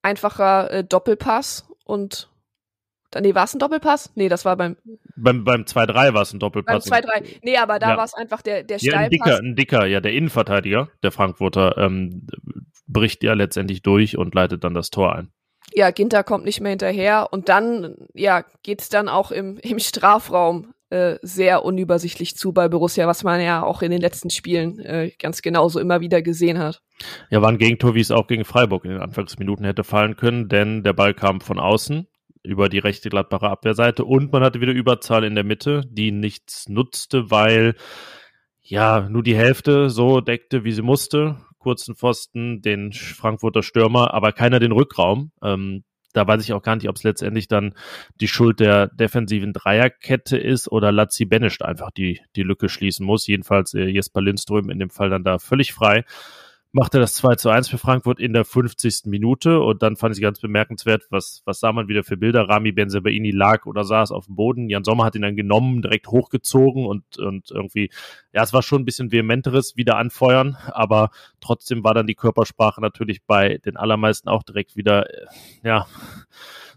einfacher 0.02 0.70
äh, 0.70 0.84
Doppelpass 0.84 1.68
und 1.84 2.30
Nee, 3.20 3.34
war 3.34 3.44
es 3.44 3.54
ein 3.54 3.58
Doppelpass? 3.58 4.12
Nee, 4.14 4.28
das 4.28 4.44
war 4.44 4.56
beim. 4.56 4.76
Beim, 5.16 5.44
beim 5.44 5.62
2-3 5.62 6.12
war 6.12 6.22
es 6.22 6.32
ein 6.32 6.38
Doppelpass. 6.38 6.88
Beim 6.88 7.04
2-3. 7.04 7.38
Nee, 7.42 7.56
aber 7.56 7.78
da 7.78 7.90
ja. 7.90 7.96
war 7.96 8.04
es 8.04 8.14
einfach 8.14 8.42
der, 8.42 8.62
der 8.62 8.78
ja, 8.78 8.98
ein 8.98 9.10
dicker, 9.10 9.38
ein 9.38 9.56
dicker, 9.56 9.86
ja, 9.86 10.00
der 10.00 10.12
Innenverteidiger, 10.12 10.90
der 11.02 11.12
Frankfurter, 11.12 11.78
ähm, 11.78 12.26
bricht 12.86 13.22
ja 13.22 13.32
letztendlich 13.32 13.82
durch 13.82 14.18
und 14.18 14.34
leitet 14.34 14.64
dann 14.64 14.74
das 14.74 14.90
Tor 14.90 15.14
ein. 15.14 15.32
Ja, 15.72 15.90
Ginter 15.90 16.24
kommt 16.24 16.44
nicht 16.44 16.60
mehr 16.60 16.70
hinterher 16.70 17.28
und 17.32 17.48
dann, 17.48 17.96
ja, 18.14 18.44
geht's 18.62 18.88
dann 18.88 19.08
auch 19.08 19.30
im, 19.30 19.58
im 19.58 19.78
Strafraum 19.78 20.74
äh, 20.90 21.16
sehr 21.22 21.64
unübersichtlich 21.64 22.36
zu 22.36 22.52
bei 22.52 22.68
Borussia, 22.68 23.06
was 23.06 23.24
man 23.24 23.40
ja 23.40 23.62
auch 23.62 23.82
in 23.82 23.90
den 23.90 24.00
letzten 24.00 24.30
Spielen 24.30 24.78
äh, 24.78 25.10
ganz 25.18 25.42
genauso 25.42 25.80
immer 25.80 26.00
wieder 26.00 26.22
gesehen 26.22 26.58
hat. 26.58 26.82
Ja, 27.30 27.42
war 27.42 27.48
ein 27.48 27.58
Gegentor, 27.58 27.94
wie 27.94 28.00
es 28.00 28.10
auch 28.10 28.26
gegen 28.26 28.44
Freiburg 28.44 28.84
in 28.84 28.92
den 28.92 29.00
Anfangsminuten 29.00 29.64
hätte 29.64 29.84
fallen 29.84 30.16
können, 30.16 30.48
denn 30.48 30.82
der 30.82 30.92
Ball 30.92 31.12
kam 31.12 31.40
von 31.40 31.58
außen 31.58 32.06
über 32.44 32.68
die 32.68 32.78
rechte 32.78 33.10
Gladbacher 33.10 33.50
Abwehrseite 33.50 34.04
und 34.04 34.32
man 34.32 34.42
hatte 34.42 34.60
wieder 34.60 34.72
Überzahl 34.72 35.24
in 35.24 35.34
der 35.34 35.44
Mitte, 35.44 35.82
die 35.90 36.12
nichts 36.12 36.68
nutzte, 36.68 37.30
weil 37.30 37.74
ja 38.62 39.08
nur 39.08 39.22
die 39.22 39.36
Hälfte 39.36 39.90
so 39.90 40.20
deckte, 40.20 40.64
wie 40.64 40.72
sie 40.72 40.82
musste. 40.82 41.36
Kurzen 41.58 41.96
Pfosten, 41.96 42.62
den 42.62 42.92
Frankfurter 42.92 43.64
Stürmer, 43.64 44.14
aber 44.14 44.30
keiner 44.30 44.60
den 44.60 44.70
Rückraum. 44.70 45.32
Ähm, 45.42 45.82
da 46.16 46.26
weiß 46.26 46.42
ich 46.42 46.52
auch 46.52 46.62
gar 46.62 46.76
nicht, 46.76 46.88
ob 46.88 46.96
es 46.96 47.02
letztendlich 47.02 47.46
dann 47.48 47.74
die 48.20 48.28
Schuld 48.28 48.60
der 48.60 48.88
defensiven 48.88 49.52
Dreierkette 49.52 50.38
ist 50.38 50.70
oder 50.72 50.92
Lazzi 50.92 51.26
Benischt 51.26 51.62
einfach 51.62 51.90
die, 51.90 52.20
die 52.36 52.42
Lücke 52.42 52.68
schließen 52.68 53.04
muss. 53.04 53.26
Jedenfalls 53.26 53.74
äh, 53.74 53.84
Jesper 53.84 54.22
Lindström 54.22 54.70
in 54.70 54.78
dem 54.78 54.90
Fall 54.90 55.10
dann 55.10 55.24
da 55.24 55.38
völlig 55.38 55.72
frei 55.72 56.04
machte 56.72 56.98
das 56.98 57.14
2 57.14 57.36
zu 57.36 57.48
1 57.48 57.68
für 57.68 57.78
Frankfurt 57.78 58.20
in 58.20 58.32
der 58.32 58.44
50. 58.44 59.06
Minute 59.06 59.60
und 59.60 59.82
dann 59.82 59.96
fand 59.96 60.14
ich 60.14 60.20
ganz 60.20 60.40
bemerkenswert, 60.40 61.04
was, 61.10 61.42
was 61.44 61.60
sah 61.60 61.72
man 61.72 61.88
wieder 61.88 62.04
für 62.04 62.16
Bilder. 62.16 62.48
Rami 62.48 62.72
Benzebaini 62.72 63.30
lag 63.30 63.66
oder 63.66 63.84
saß 63.84 64.10
auf 64.12 64.26
dem 64.26 64.36
Boden. 64.36 64.68
Jan 64.68 64.84
Sommer 64.84 65.04
hat 65.04 65.14
ihn 65.14 65.22
dann 65.22 65.36
genommen, 65.36 65.82
direkt 65.82 66.08
hochgezogen 66.08 66.86
und, 66.86 67.18
und 67.18 67.50
irgendwie, 67.50 67.90
ja, 68.32 68.42
es 68.42 68.52
war 68.52 68.62
schon 68.62 68.82
ein 68.82 68.84
bisschen 68.84 69.12
vehementeres 69.12 69.76
wieder 69.76 69.96
anfeuern, 69.96 70.56
aber 70.66 71.10
trotzdem 71.40 71.82
war 71.82 71.94
dann 71.94 72.06
die 72.06 72.14
Körpersprache 72.14 72.80
natürlich 72.80 73.24
bei 73.24 73.58
den 73.58 73.76
allermeisten 73.76 74.28
auch 74.28 74.42
direkt 74.42 74.76
wieder, 74.76 75.08
äh, 75.10 75.26
ja, 75.64 75.86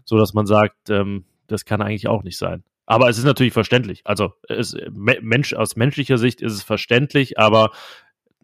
so 0.04 0.16
dass 0.18 0.34
man 0.34 0.46
sagt, 0.46 0.90
ähm, 0.90 1.24
das 1.46 1.64
kann 1.64 1.82
eigentlich 1.82 2.08
auch 2.08 2.22
nicht 2.22 2.38
sein. 2.38 2.64
Aber 2.86 3.08
es 3.08 3.18
ist 3.18 3.24
natürlich 3.24 3.52
verständlich. 3.52 4.00
Also 4.04 4.32
es, 4.48 4.76
Mensch, 4.90 5.54
aus 5.54 5.76
menschlicher 5.76 6.18
Sicht 6.18 6.40
ist 6.40 6.54
es 6.54 6.64
verständlich, 6.64 7.38
aber 7.38 7.70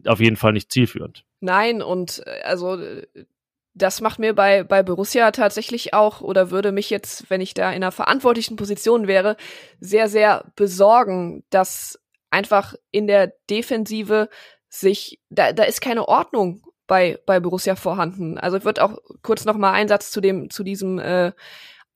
auf 0.05 0.21
jeden 0.21 0.37
Fall 0.37 0.53
nicht 0.53 0.71
zielführend. 0.71 1.25
Nein, 1.39 1.81
und 1.81 2.23
äh, 2.25 2.41
also 2.43 2.75
äh, 2.75 3.07
das 3.73 4.01
macht 4.01 4.19
mir 4.19 4.33
bei, 4.33 4.63
bei 4.63 4.81
Borussia 4.81 5.31
tatsächlich 5.31 5.93
auch 5.93 6.21
oder 6.21 6.49
würde 6.49 6.71
mich 6.71 6.89
jetzt, 6.89 7.29
wenn 7.29 7.41
ich 7.41 7.53
da 7.53 7.69
in 7.69 7.75
einer 7.75 7.91
verantwortlichen 7.91 8.55
Position 8.55 9.07
wäre, 9.07 9.37
sehr, 9.79 10.09
sehr 10.09 10.51
besorgen, 10.55 11.43
dass 11.51 11.99
einfach 12.31 12.73
in 12.91 13.07
der 13.07 13.33
Defensive 13.49 14.29
sich, 14.67 15.21
da, 15.29 15.53
da 15.53 15.63
ist 15.63 15.81
keine 15.81 16.07
Ordnung 16.07 16.63
bei, 16.87 17.19
bei 17.25 17.39
Borussia 17.39 17.75
vorhanden. 17.75 18.37
Also 18.37 18.57
ich 18.57 18.65
würde 18.65 18.83
auch 18.83 18.97
kurz 19.21 19.45
noch 19.45 19.57
mal 19.57 19.73
einen 19.73 19.89
Satz 19.89 20.09
zu 20.11 20.21
dem, 20.21 20.49
zu 20.49 20.63
diesem 20.63 20.97
äh, 20.99 21.33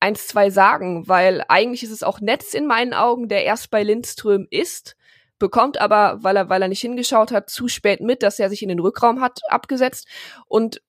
1-2 0.00 0.50
sagen, 0.50 1.08
weil 1.08 1.44
eigentlich 1.48 1.82
ist 1.82 1.90
es 1.90 2.02
auch 2.02 2.20
Netz 2.20 2.54
in 2.54 2.66
meinen 2.66 2.94
Augen, 2.94 3.28
der 3.28 3.44
erst 3.44 3.70
bei 3.70 3.82
Lindström 3.82 4.46
ist 4.50 4.96
bekommt 5.42 5.80
aber, 5.80 6.22
weil 6.22 6.36
er, 6.36 6.48
weil 6.48 6.62
er 6.62 6.68
nicht 6.68 6.82
hingeschaut 6.82 7.32
hat, 7.32 7.50
zu 7.50 7.66
spät 7.66 8.00
mit, 8.00 8.22
dass 8.22 8.38
er 8.38 8.48
sich 8.48 8.62
in 8.62 8.68
den 8.68 8.78
Rückraum 8.78 9.20
hat 9.20 9.40
abgesetzt. 9.48 10.06
Und 10.46 10.80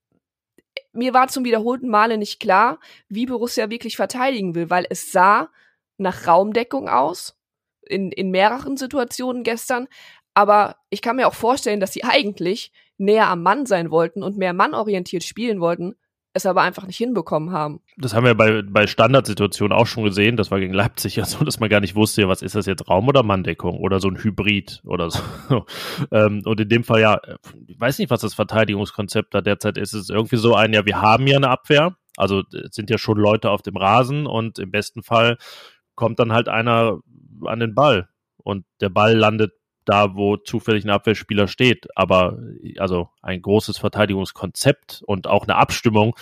mir 0.92 1.16
war 1.16 1.28
zum 1.28 1.44
wiederholten 1.44 1.90
Male 1.90 2.20
nicht 2.20 2.40
klar, 2.40 2.80
wie 3.10 3.26
Borussia 3.26 3.72
wirklich 3.72 3.96
verteidigen 3.96 4.54
will, 4.54 4.70
weil 4.70 4.86
es 4.92 5.12
sah 5.12 5.50
nach 5.98 6.28
Raumdeckung 6.28 6.88
aus, 6.88 7.36
in, 7.82 8.12
in 8.12 8.30
mehreren 8.30 8.78
Situationen 8.78 9.42
gestern. 9.42 9.88
Aber 10.36 10.76
ich 10.92 11.02
kann 11.02 11.16
mir 11.16 11.28
auch 11.28 11.34
vorstellen, 11.34 11.80
dass 11.80 11.94
sie 11.94 12.04
eigentlich 12.04 12.72
näher 13.00 13.30
am 13.30 13.42
Mann 13.42 13.66
sein 13.66 13.90
wollten 13.90 14.22
und 14.22 14.38
mehr 14.38 14.54
mannorientiert 14.54 15.24
spielen 15.24 15.62
wollten, 15.62 15.96
es 16.34 16.46
aber 16.46 16.62
einfach 16.64 16.88
nicht 16.88 16.98
hinbekommen 16.98 17.52
haben. 17.52 17.80
Das 17.98 18.14
haben 18.14 18.26
wir 18.26 18.36
bei, 18.36 18.64
bei 18.64 18.88
Standardsituationen 18.88 19.78
auch 19.78 19.86
schon 19.86 20.04
gesehen. 20.04 20.36
Das 20.36 20.50
war 20.50 20.60
gegen 20.60 20.74
Leipzig 20.74 21.16
ja 21.18 21.26
so, 21.26 21.46
dass 21.46 21.60
man 21.60 21.70
gar 21.70 21.80
nicht 21.80 21.96
wusste, 21.96 22.28
was 22.28 22.42
ist 22.42 22.56
das 22.56 22.66
jetzt, 22.66 22.90
Raum- 22.90 23.08
oder 23.08 23.24
Manndeckung 23.24 23.78
oder 23.78 24.00
so 24.00 24.10
ein 24.10 24.22
Hybrid 24.22 24.82
oder 24.86 25.10
so. 25.10 25.22
Ähm, 26.12 26.42
und 26.46 26.60
in 26.60 26.70
dem 26.70 26.84
Fall 26.84 27.02
ja, 27.02 27.20
ich 27.68 27.80
weiß 27.80 28.00
nicht, 28.00 28.10
was 28.10 28.22
das 28.22 28.34
Verteidigungskonzept 28.34 29.34
da 29.34 29.42
derzeit 29.42 29.78
ist. 29.78 29.94
Es 29.94 30.04
ist 30.04 30.10
irgendwie 30.10 30.38
so 30.38 30.56
ein, 30.56 30.74
ja, 30.74 30.86
wir 30.86 31.02
haben 31.02 31.28
ja 31.28 31.38
eine 31.38 31.50
Abwehr. 31.50 31.96
Also 32.18 32.44
es 32.52 32.76
sind 32.76 32.90
ja 32.90 32.98
schon 32.98 33.18
Leute 33.18 33.50
auf 33.50 33.62
dem 33.62 33.78
Rasen 33.78 34.26
und 34.26 34.60
im 34.60 34.72
besten 34.72 35.04
Fall 35.04 35.38
kommt 35.96 36.20
dann 36.20 36.34
halt 36.34 36.50
einer 36.50 37.00
an 37.46 37.60
den 37.60 37.76
Ball 37.76 38.10
und 38.38 38.66
der 38.82 38.90
Ball 38.90 39.16
landet 39.16 39.54
da, 39.86 40.16
wo 40.16 40.38
zufällig 40.38 40.84
ein 40.86 40.90
Abwehrspieler 40.90 41.48
steht. 41.48 41.88
Aber 41.96 42.40
also 42.78 43.10
ein 43.22 43.42
großes 43.42 43.78
Verteidigungskonzept 43.78 45.04
und 45.06 45.28
auch 45.28 45.44
eine 45.44 45.56
Abstimmung 45.56 46.16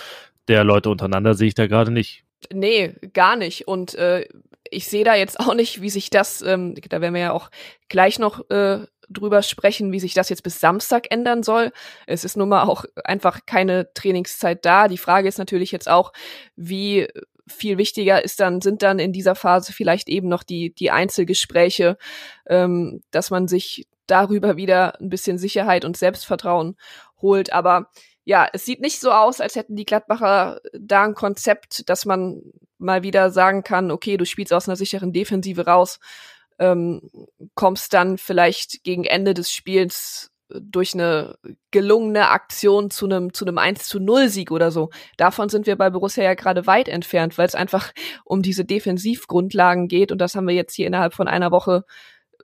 der 0.48 0.64
Leute 0.64 0.90
untereinander 0.90 1.34
sehe 1.34 1.48
ich 1.48 1.54
da 1.54 1.66
gerade 1.66 1.90
nicht. 1.90 2.24
Nee, 2.52 2.94
gar 3.12 3.36
nicht. 3.36 3.68
Und 3.68 3.94
äh, 3.94 4.26
ich 4.70 4.88
sehe 4.88 5.04
da 5.04 5.14
jetzt 5.14 5.38
auch 5.38 5.54
nicht, 5.54 5.82
wie 5.82 5.90
sich 5.90 6.10
das, 6.10 6.42
ähm, 6.42 6.74
da 6.88 7.00
werden 7.00 7.14
wir 7.14 7.20
ja 7.20 7.32
auch 7.32 7.50
gleich 7.88 8.18
noch 8.18 8.48
äh, 8.50 8.86
drüber 9.08 9.42
sprechen, 9.42 9.92
wie 9.92 10.00
sich 10.00 10.14
das 10.14 10.28
jetzt 10.28 10.42
bis 10.42 10.60
Samstag 10.60 11.10
ändern 11.10 11.42
soll. 11.42 11.72
Es 12.06 12.24
ist 12.24 12.36
nun 12.36 12.48
mal 12.48 12.64
auch 12.64 12.84
einfach 13.04 13.40
keine 13.46 13.92
Trainingszeit 13.94 14.64
da. 14.64 14.88
Die 14.88 14.98
Frage 14.98 15.28
ist 15.28 15.38
natürlich 15.38 15.72
jetzt 15.72 15.88
auch, 15.88 16.12
wie 16.56 17.08
viel 17.46 17.78
wichtiger 17.78 18.24
ist 18.24 18.40
dann, 18.40 18.60
sind 18.60 18.82
dann 18.82 18.98
in 18.98 19.12
dieser 19.12 19.34
Phase 19.34 19.72
vielleicht 19.72 20.08
eben 20.08 20.28
noch 20.28 20.42
die, 20.42 20.74
die 20.74 20.90
Einzelgespräche, 20.90 21.98
ähm, 22.46 23.02
dass 23.10 23.30
man 23.30 23.48
sich 23.48 23.86
darüber 24.06 24.56
wieder 24.56 25.00
ein 25.00 25.08
bisschen 25.08 25.38
Sicherheit 25.38 25.84
und 25.84 25.96
Selbstvertrauen 25.96 26.76
holt. 27.20 27.52
Aber 27.52 27.90
ja, 28.24 28.48
es 28.52 28.64
sieht 28.64 28.80
nicht 28.80 29.00
so 29.00 29.10
aus, 29.10 29.40
als 29.40 29.56
hätten 29.56 29.76
die 29.76 29.84
Gladbacher 29.84 30.60
da 30.72 31.04
ein 31.04 31.14
Konzept, 31.14 31.88
dass 31.88 32.04
man 32.04 32.42
mal 32.78 33.02
wieder 33.02 33.30
sagen 33.30 33.62
kann, 33.62 33.90
okay, 33.90 34.16
du 34.16 34.26
spielst 34.26 34.52
aus 34.52 34.68
einer 34.68 34.76
sicheren 34.76 35.12
Defensive 35.12 35.66
raus, 35.66 35.98
ähm, 36.58 37.10
kommst 37.54 37.94
dann 37.94 38.18
vielleicht 38.18 38.84
gegen 38.84 39.04
Ende 39.04 39.34
des 39.34 39.52
Spiels 39.52 40.31
durch 40.60 40.94
eine 40.94 41.36
gelungene 41.70 42.28
Aktion 42.28 42.90
zu 42.90 43.06
einem 43.06 43.32
zu 43.32 43.44
einem 43.44 43.58
1 43.58 43.88
zu 43.88 44.00
0 44.00 44.28
Sieg 44.28 44.50
oder 44.50 44.70
so. 44.70 44.90
Davon 45.16 45.48
sind 45.48 45.66
wir 45.66 45.76
bei 45.76 45.90
Borussia 45.90 46.24
ja 46.24 46.34
gerade 46.34 46.66
weit 46.66 46.88
entfernt, 46.88 47.38
weil 47.38 47.46
es 47.46 47.54
einfach 47.54 47.92
um 48.24 48.42
diese 48.42 48.64
Defensivgrundlagen 48.64 49.88
geht 49.88 50.12
und 50.12 50.18
das 50.18 50.34
haben 50.34 50.46
wir 50.46 50.54
jetzt 50.54 50.74
hier 50.74 50.86
innerhalb 50.86 51.14
von 51.14 51.28
einer 51.28 51.50
Woche 51.50 51.84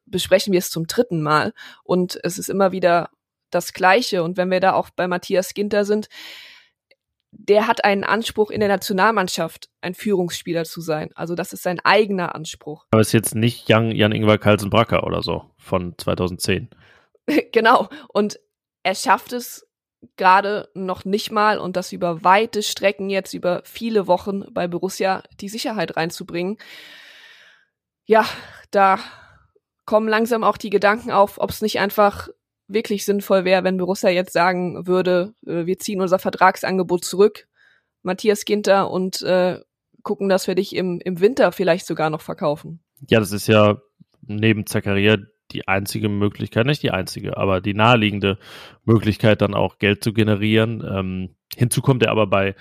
besprechen 0.07 0.53
wir 0.53 0.59
es 0.59 0.71
zum 0.71 0.87
dritten 0.87 1.23
Mal 1.23 1.53
und 1.85 2.19
es 2.23 2.39
ist 2.39 2.49
immer 2.49 2.73
wieder 2.73 3.11
das 3.51 3.73
gleiche 3.73 4.23
und 4.23 4.37
wenn 4.37 4.51
wir 4.51 4.61
da 4.61 4.73
auch 4.73 4.91
bei 4.91 5.09
Matthias 5.09 5.55
Ginter 5.55 5.85
sind, 5.85 6.09
der 7.31 7.67
hat 7.67 7.85
einen 7.85 8.05
Anspruch 8.05 8.51
in 8.51 8.61
der 8.61 8.69
Nationalmannschaft, 8.69 9.69
ein 9.81 9.95
Führungsspieler 9.95 10.65
zu 10.65 10.81
sein. 10.81 11.11
Also 11.15 11.35
das 11.35 11.53
ist 11.53 11.63
sein 11.63 11.79
eigener 11.85 12.35
Anspruch. 12.35 12.87
Aber 12.91 13.01
es 13.01 13.09
ist 13.09 13.13
jetzt 13.13 13.35
nicht 13.35 13.69
Jan, 13.69 13.91
Jan 13.91 14.13
Ingwer 14.13 14.39
Carlsen-Bracker 14.39 15.05
oder 15.05 15.23
so 15.23 15.45
von 15.59 15.95
2010. 15.99 16.71
genau. 17.53 17.89
Und 18.09 18.41
er 18.83 18.95
schafft 18.95 19.33
es 19.33 19.67
gerade 20.17 20.69
noch 20.75 21.05
nicht 21.05 21.33
mal 21.33 21.59
und 21.59 21.77
das 21.77 21.93
über 21.93 22.23
weite 22.23 22.63
Strecken 22.63 23.11
jetzt 23.11 23.35
über 23.35 23.63
viele 23.65 24.07
Wochen 24.07 24.45
bei 24.53 24.69
Borussia 24.69 25.23
die 25.41 25.49
Sicherheit 25.49 25.97
reinzubringen. 25.97 26.57
Ja, 28.05 28.25
da 28.71 28.99
kommen 29.85 30.09
langsam 30.09 30.45
auch 30.45 30.57
die 30.57 30.71
Gedanken 30.71 31.11
auf, 31.11 31.39
ob 31.39 31.51
es 31.51 31.63
nicht 31.63 31.81
einfach 31.81 32.29
wirklich 32.69 33.05
sinnvoll 33.05 33.45
wäre, 33.45 33.65
wenn 33.65 33.79
Borussia 33.79 34.11
jetzt 34.11 34.33
sagen 34.33 34.87
würde, 34.87 35.35
äh, 35.47 35.67
wir 35.67 35.79
ziehen 35.79 36.01
unser 36.01 36.19
Vertragsangebot 36.19 37.05
zurück, 37.05 37.49
Matthias 38.03 38.45
Ginter, 38.45 38.91
und 38.91 39.23
äh, 39.23 39.61
gucken, 40.03 40.29
dass 40.29 40.47
wir 40.47 40.55
dich 40.55 40.77
im, 40.77 41.01
im 41.01 41.21
Winter 41.21 41.51
vielleicht 41.51 41.87
sogar 41.87 42.11
noch 42.11 42.21
verkaufen. 42.21 42.81
Ja, 43.09 43.21
das 43.21 43.33
ist 43.33 43.49
ja 43.49 43.79
neben 44.21 44.67
Zakaria 44.67 45.17
die 45.53 45.67
einzige 45.69 46.09
Möglichkeit, 46.09 46.67
nicht 46.67 46.83
die 46.83 46.91
einzige, 46.91 47.37
aber 47.37 47.61
die 47.61 47.75
naheliegende 47.75 48.39
Möglichkeit, 48.85 49.41
dann 49.41 49.55
auch 49.55 49.79
Geld 49.79 50.05
zu 50.05 50.13
generieren. 50.13 50.85
Ähm, 50.89 51.37
hinzu 51.57 51.83
kommt 51.83 52.03
ja 52.03 52.11
aber 52.11 52.27
bei 52.27 52.55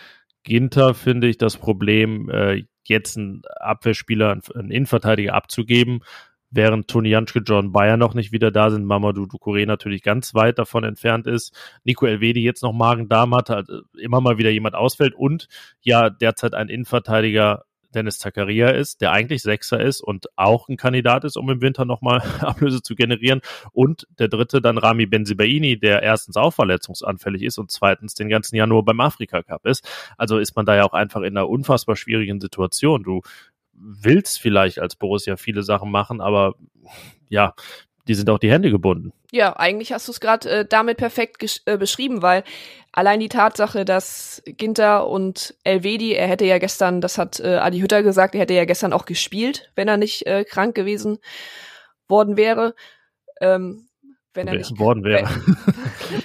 Ginter, 0.44 0.94
finde 0.94 1.28
ich, 1.28 1.38
das 1.38 1.58
Problem, 1.58 2.30
äh, 2.30 2.64
jetzt 2.86 3.18
einen 3.18 3.42
Abwehrspieler, 3.60 4.40
einen 4.56 4.72
Innenverteidiger 4.72 5.34
abzugeben, 5.34 6.02
während 6.50 6.88
Toni 6.88 7.10
Janschke, 7.10 7.40
John 7.46 7.72
Bayer 7.72 7.98
noch 7.98 8.14
nicht 8.14 8.32
wieder 8.32 8.52
da 8.52 8.70
sind, 8.70 8.86
Mamadou 8.86 9.24
Ducouré 9.24 9.66
natürlich 9.66 10.02
ganz 10.02 10.34
weit 10.34 10.58
davon 10.58 10.84
entfernt 10.84 11.28
ist, 11.28 11.54
Nico 11.84 12.06
Elvedi 12.06 12.42
jetzt 12.42 12.64
noch 12.64 12.74
Magen-Darm 12.74 13.36
hat, 13.36 13.50
halt 13.50 13.70
immer 14.00 14.22
mal 14.22 14.38
wieder 14.38 14.50
jemand 14.50 14.76
ausfällt 14.76 15.14
und 15.14 15.48
ja 15.82 16.10
derzeit 16.10 16.54
ein 16.54 16.70
Innenverteidiger 16.70 17.66
Dennis 17.94 18.20
Zakaria 18.20 18.70
ist, 18.70 19.02
der 19.02 19.12
eigentlich 19.12 19.42
Sechser 19.42 19.80
ist 19.80 20.02
und 20.02 20.28
auch 20.36 20.70
ein 20.70 20.78
Kandidat 20.78 21.24
ist, 21.24 21.38
um 21.38 21.50
im 21.50 21.62
Winter 21.62 21.86
nochmal 21.86 22.22
Ablöse 22.42 22.82
zu 22.82 22.96
generieren. 22.96 23.42
Und 23.72 24.08
der 24.20 24.28
dritte 24.28 24.62
dann 24.62 24.78
Rami 24.78 25.06
Benzibaini, 25.06 25.80
der 25.80 26.04
erstens 26.04 26.38
auch 26.38 26.52
verletzungsanfällig 26.52 27.44
ist 27.44 27.58
und 27.58 27.72
zweitens 27.72 28.14
den 28.14 28.30
ganzen 28.30 28.56
Jahr 28.56 28.68
nur 28.68 28.84
beim 28.86 29.00
Afrika 29.00 29.44
Cup 29.44 29.66
ist. 29.66 29.88
Also 30.18 30.38
ist 30.38 30.56
man 30.56 30.66
da 30.66 30.76
ja 30.76 30.84
auch 30.84 30.94
einfach 30.94 31.22
in 31.22 31.38
einer 31.38 31.50
unfassbar 31.50 31.96
schwierigen 31.96 32.42
Situation. 32.42 33.04
Du 33.04 33.22
willst 33.74 34.40
vielleicht 34.40 34.80
als 34.80 34.96
Borussia 34.96 35.38
viele 35.38 35.64
Sachen 35.64 35.92
machen, 35.92 36.20
aber 36.20 36.56
ja, 37.30 37.54
die 38.08 38.16
sind 38.16 38.30
auch 38.30 38.40
die 38.40 38.52
Hände 38.52 38.72
gebunden. 38.72 39.14
Ja, 39.32 39.56
eigentlich 39.58 39.92
hast 39.92 40.08
du 40.08 40.12
es 40.12 40.20
gerade 40.20 40.50
äh, 40.50 40.66
damit 40.66 40.98
perfekt 40.98 41.62
äh, 41.66 41.78
beschrieben, 41.78 42.22
weil 42.22 42.44
allein 42.92 43.20
die 43.20 43.30
Tatsache, 43.30 43.86
dass 43.86 44.42
Ginter 44.46 45.08
und 45.08 45.56
Elvedi, 45.64 46.14
er 46.14 46.28
hätte 46.28 46.46
ja 46.46 46.58
gestern, 46.58 47.02
das 47.02 47.18
hat 47.18 47.40
äh, 47.40 47.58
Adi 47.58 47.80
Hütter 47.80 48.04
gesagt, 48.04 48.36
er 48.36 48.42
hätte 48.42 48.54
ja 48.54 48.66
gestern 48.66 48.94
auch 48.94 49.06
gespielt, 49.06 49.72
wenn 49.76 49.88
er 49.88 49.98
nicht 49.98 50.26
äh, 50.26 50.44
krank 50.44 50.76
gewesen 50.76 51.20
worden 52.08 52.38
wäre. 52.38 52.74
Ähm, 53.42 53.88
wenn 54.34 54.48
er 54.48 54.56
nicht 54.56 54.80
worden 54.80 55.04
wäre. 55.04 55.28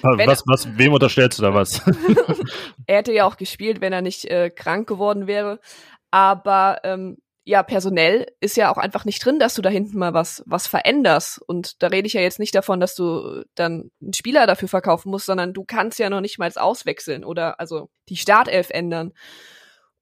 Wenn, 0.02 0.26
was, 0.26 0.44
was, 0.46 0.78
wem 0.78 0.92
unterstellst 0.92 1.38
du 1.38 1.42
da 1.42 1.54
was? 1.54 1.80
er 2.86 2.98
hätte 2.98 3.12
ja 3.12 3.24
auch 3.24 3.36
gespielt, 3.36 3.80
wenn 3.80 3.92
er 3.92 4.02
nicht 4.02 4.26
äh, 4.26 4.50
krank 4.50 4.86
geworden 4.86 5.26
wäre. 5.26 5.60
Aber 6.10 6.80
ähm, 6.84 7.16
ja, 7.44 7.62
personell 7.62 8.26
ist 8.40 8.56
ja 8.56 8.72
auch 8.72 8.78
einfach 8.78 9.04
nicht 9.04 9.24
drin, 9.24 9.40
dass 9.40 9.54
du 9.54 9.62
da 9.62 9.68
hinten 9.68 9.98
mal 9.98 10.14
was, 10.14 10.44
was 10.46 10.68
veränderst. 10.68 11.40
Und 11.44 11.82
da 11.82 11.88
rede 11.88 12.06
ich 12.06 12.12
ja 12.12 12.20
jetzt 12.20 12.38
nicht 12.38 12.54
davon, 12.54 12.78
dass 12.78 12.94
du 12.94 13.44
dann 13.54 13.90
einen 14.00 14.12
Spieler 14.12 14.46
dafür 14.46 14.68
verkaufen 14.68 15.10
musst, 15.10 15.26
sondern 15.26 15.52
du 15.52 15.64
kannst 15.64 15.98
ja 15.98 16.08
noch 16.08 16.20
nicht 16.20 16.38
mal 16.38 16.52
auswechseln 16.54 17.24
oder 17.24 17.58
also 17.58 17.90
die 18.08 18.16
Startelf 18.16 18.70
ändern. 18.70 19.12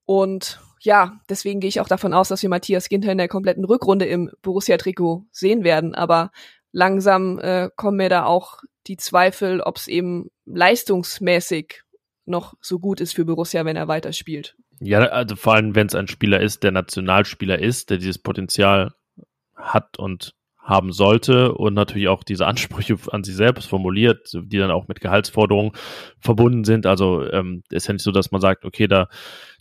Und 0.05 0.61
ja, 0.83 1.21
deswegen 1.29 1.61
gehe 1.61 1.69
ich 1.69 1.81
auch 1.81 1.89
davon 1.89 2.13
aus, 2.13 2.29
dass 2.29 2.43
wir 2.43 2.49
Matthias 2.51 2.89
Ginter 2.89 3.13
in 3.13 3.19
der 3.19 3.29
kompletten 3.29 3.65
Rückrunde 3.65 4.05
im 4.05 4.31
Borussia-Trikot 4.43 5.25
sehen 5.31 5.65
werden. 5.65 5.95
Aber 5.95 6.33
langsam 6.73 7.39
äh, 7.39 7.71
kommen 7.75 7.97
mir 7.97 8.11
da 8.11 8.25
auch 8.25 8.59
die 8.87 8.97
Zweifel, 8.97 9.61
ob 9.61 9.77
es 9.77 9.89
eben 9.89 10.31
leistungsmäßig 10.45 11.83
noch 12.27 12.55
so 12.61 12.79
gut 12.79 13.01
ist 13.01 13.15
für 13.15 13.25
Borussia, 13.25 13.65
wenn 13.65 13.77
er 13.77 13.89
weiterspielt. 13.89 14.57
Ja, 14.81 15.01
also 15.01 15.37
vor 15.37 15.55
allem, 15.55 15.75
wenn 15.75 15.87
es 15.87 15.95
ein 15.95 16.09
Spieler 16.09 16.41
ist, 16.41 16.63
der 16.63 16.73
Nationalspieler 16.73 17.59
ist, 17.59 17.91
der 17.91 17.99
dieses 17.99 18.19
Potenzial 18.19 18.93
hat 19.55 19.99
und 19.99 20.35
haben 20.59 20.93
sollte 20.93 21.53
und 21.55 21.75
natürlich 21.75 22.09
auch 22.09 22.25
diese 22.25 22.47
Ansprüche 22.47 22.97
an 23.13 23.23
sich 23.23 23.37
selbst 23.37 23.67
formuliert, 23.67 24.31
die 24.33 24.59
dann 24.59 24.71
auch 24.71 24.89
mit 24.89 25.01
Gehaltsforderungen 25.01 25.73
verbunden 26.19 26.65
sind. 26.65 26.87
Also 26.87 27.31
ähm, 27.31 27.63
ist 27.71 27.89
ja 27.89 27.93
nicht 27.93 28.03
so, 28.03 28.13
dass 28.13 28.31
man 28.31 28.41
sagt, 28.41 28.65
okay, 28.65 28.87
da 28.89 29.09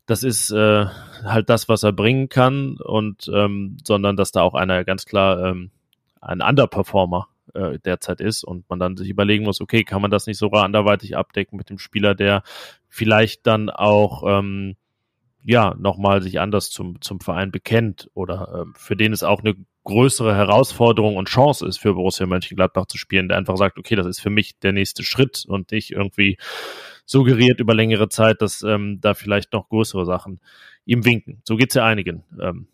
das 0.06 0.24
ist 0.24 0.50
äh, 0.50 0.86
halt 1.24 1.50
das, 1.50 1.70
was 1.70 1.84
er 1.84 1.92
bringen 1.92 2.30
kann 2.30 2.78
und 2.78 3.30
ähm, 3.32 3.78
sondern 3.84 4.16
dass 4.16 4.32
da 4.32 4.42
auch 4.42 4.56
einer 4.56 4.84
ganz 4.84 5.06
klar 5.06 5.46
ähm, 5.46 5.70
ein 6.20 6.42
Underperformer 6.42 7.28
äh, 7.54 7.78
derzeit 7.80 8.20
ist 8.20 8.44
und 8.44 8.68
man 8.70 8.80
dann 8.80 8.98
sich 8.98 9.10
überlegen 9.10 9.46
muss, 9.46 9.62
okay, 9.62 9.84
kann 9.84 10.02
man 10.02 10.10
das 10.10 10.26
nicht 10.26 10.38
sogar 10.38 10.64
anderweitig 10.64 11.16
abdecken 11.16 11.58
mit 11.58 11.70
dem 11.70 11.78
Spieler, 11.78 12.16
der 12.16 12.42
vielleicht 12.88 13.46
dann 13.46 13.70
auch 13.70 14.24
ähm, 14.26 14.78
ja, 15.44 15.76
nochmal 15.80 16.22
sich 16.22 16.40
anders 16.40 16.70
zum, 16.70 17.02
zum 17.02 17.20
Verein 17.20 17.52
bekennt 17.52 18.10
oder 18.14 18.66
äh, 18.68 18.72
für 18.78 18.96
den 18.96 19.14
es 19.14 19.24
auch 19.24 19.42
eine 19.42 19.56
größere 19.86 20.36
Herausforderung 20.36 21.16
und 21.16 21.30
Chance 21.30 21.66
ist, 21.66 21.78
für 21.78 21.94
Borussia 21.94 22.26
Mönchengladbach 22.26 22.86
zu 22.86 22.98
spielen, 22.98 23.28
der 23.28 23.38
einfach 23.38 23.58
sagt, 23.58 23.80
okay, 23.80 23.96
das 23.96 24.06
ist 24.06 24.20
für 24.20 24.30
mich 24.30 24.60
der 24.60 24.74
nächste 24.74 25.04
Schritt 25.04 25.46
und 25.48 25.72
nicht 25.72 25.92
irgendwie 25.92 26.38
suggeriert 27.06 27.60
über 27.60 27.74
längere 27.74 28.10
Zeit, 28.10 28.42
dass 28.42 28.62
ähm, 28.62 29.00
da 29.02 29.14
vielleicht 29.14 29.54
noch 29.54 29.70
größere 29.70 30.06
Sachen 30.06 30.42
ihm 30.86 31.06
winken. 31.06 31.42
So 31.44 31.56
geht's 31.56 31.74
ja 31.76 31.86
einigen 31.86 32.24
ähm, 32.40 32.68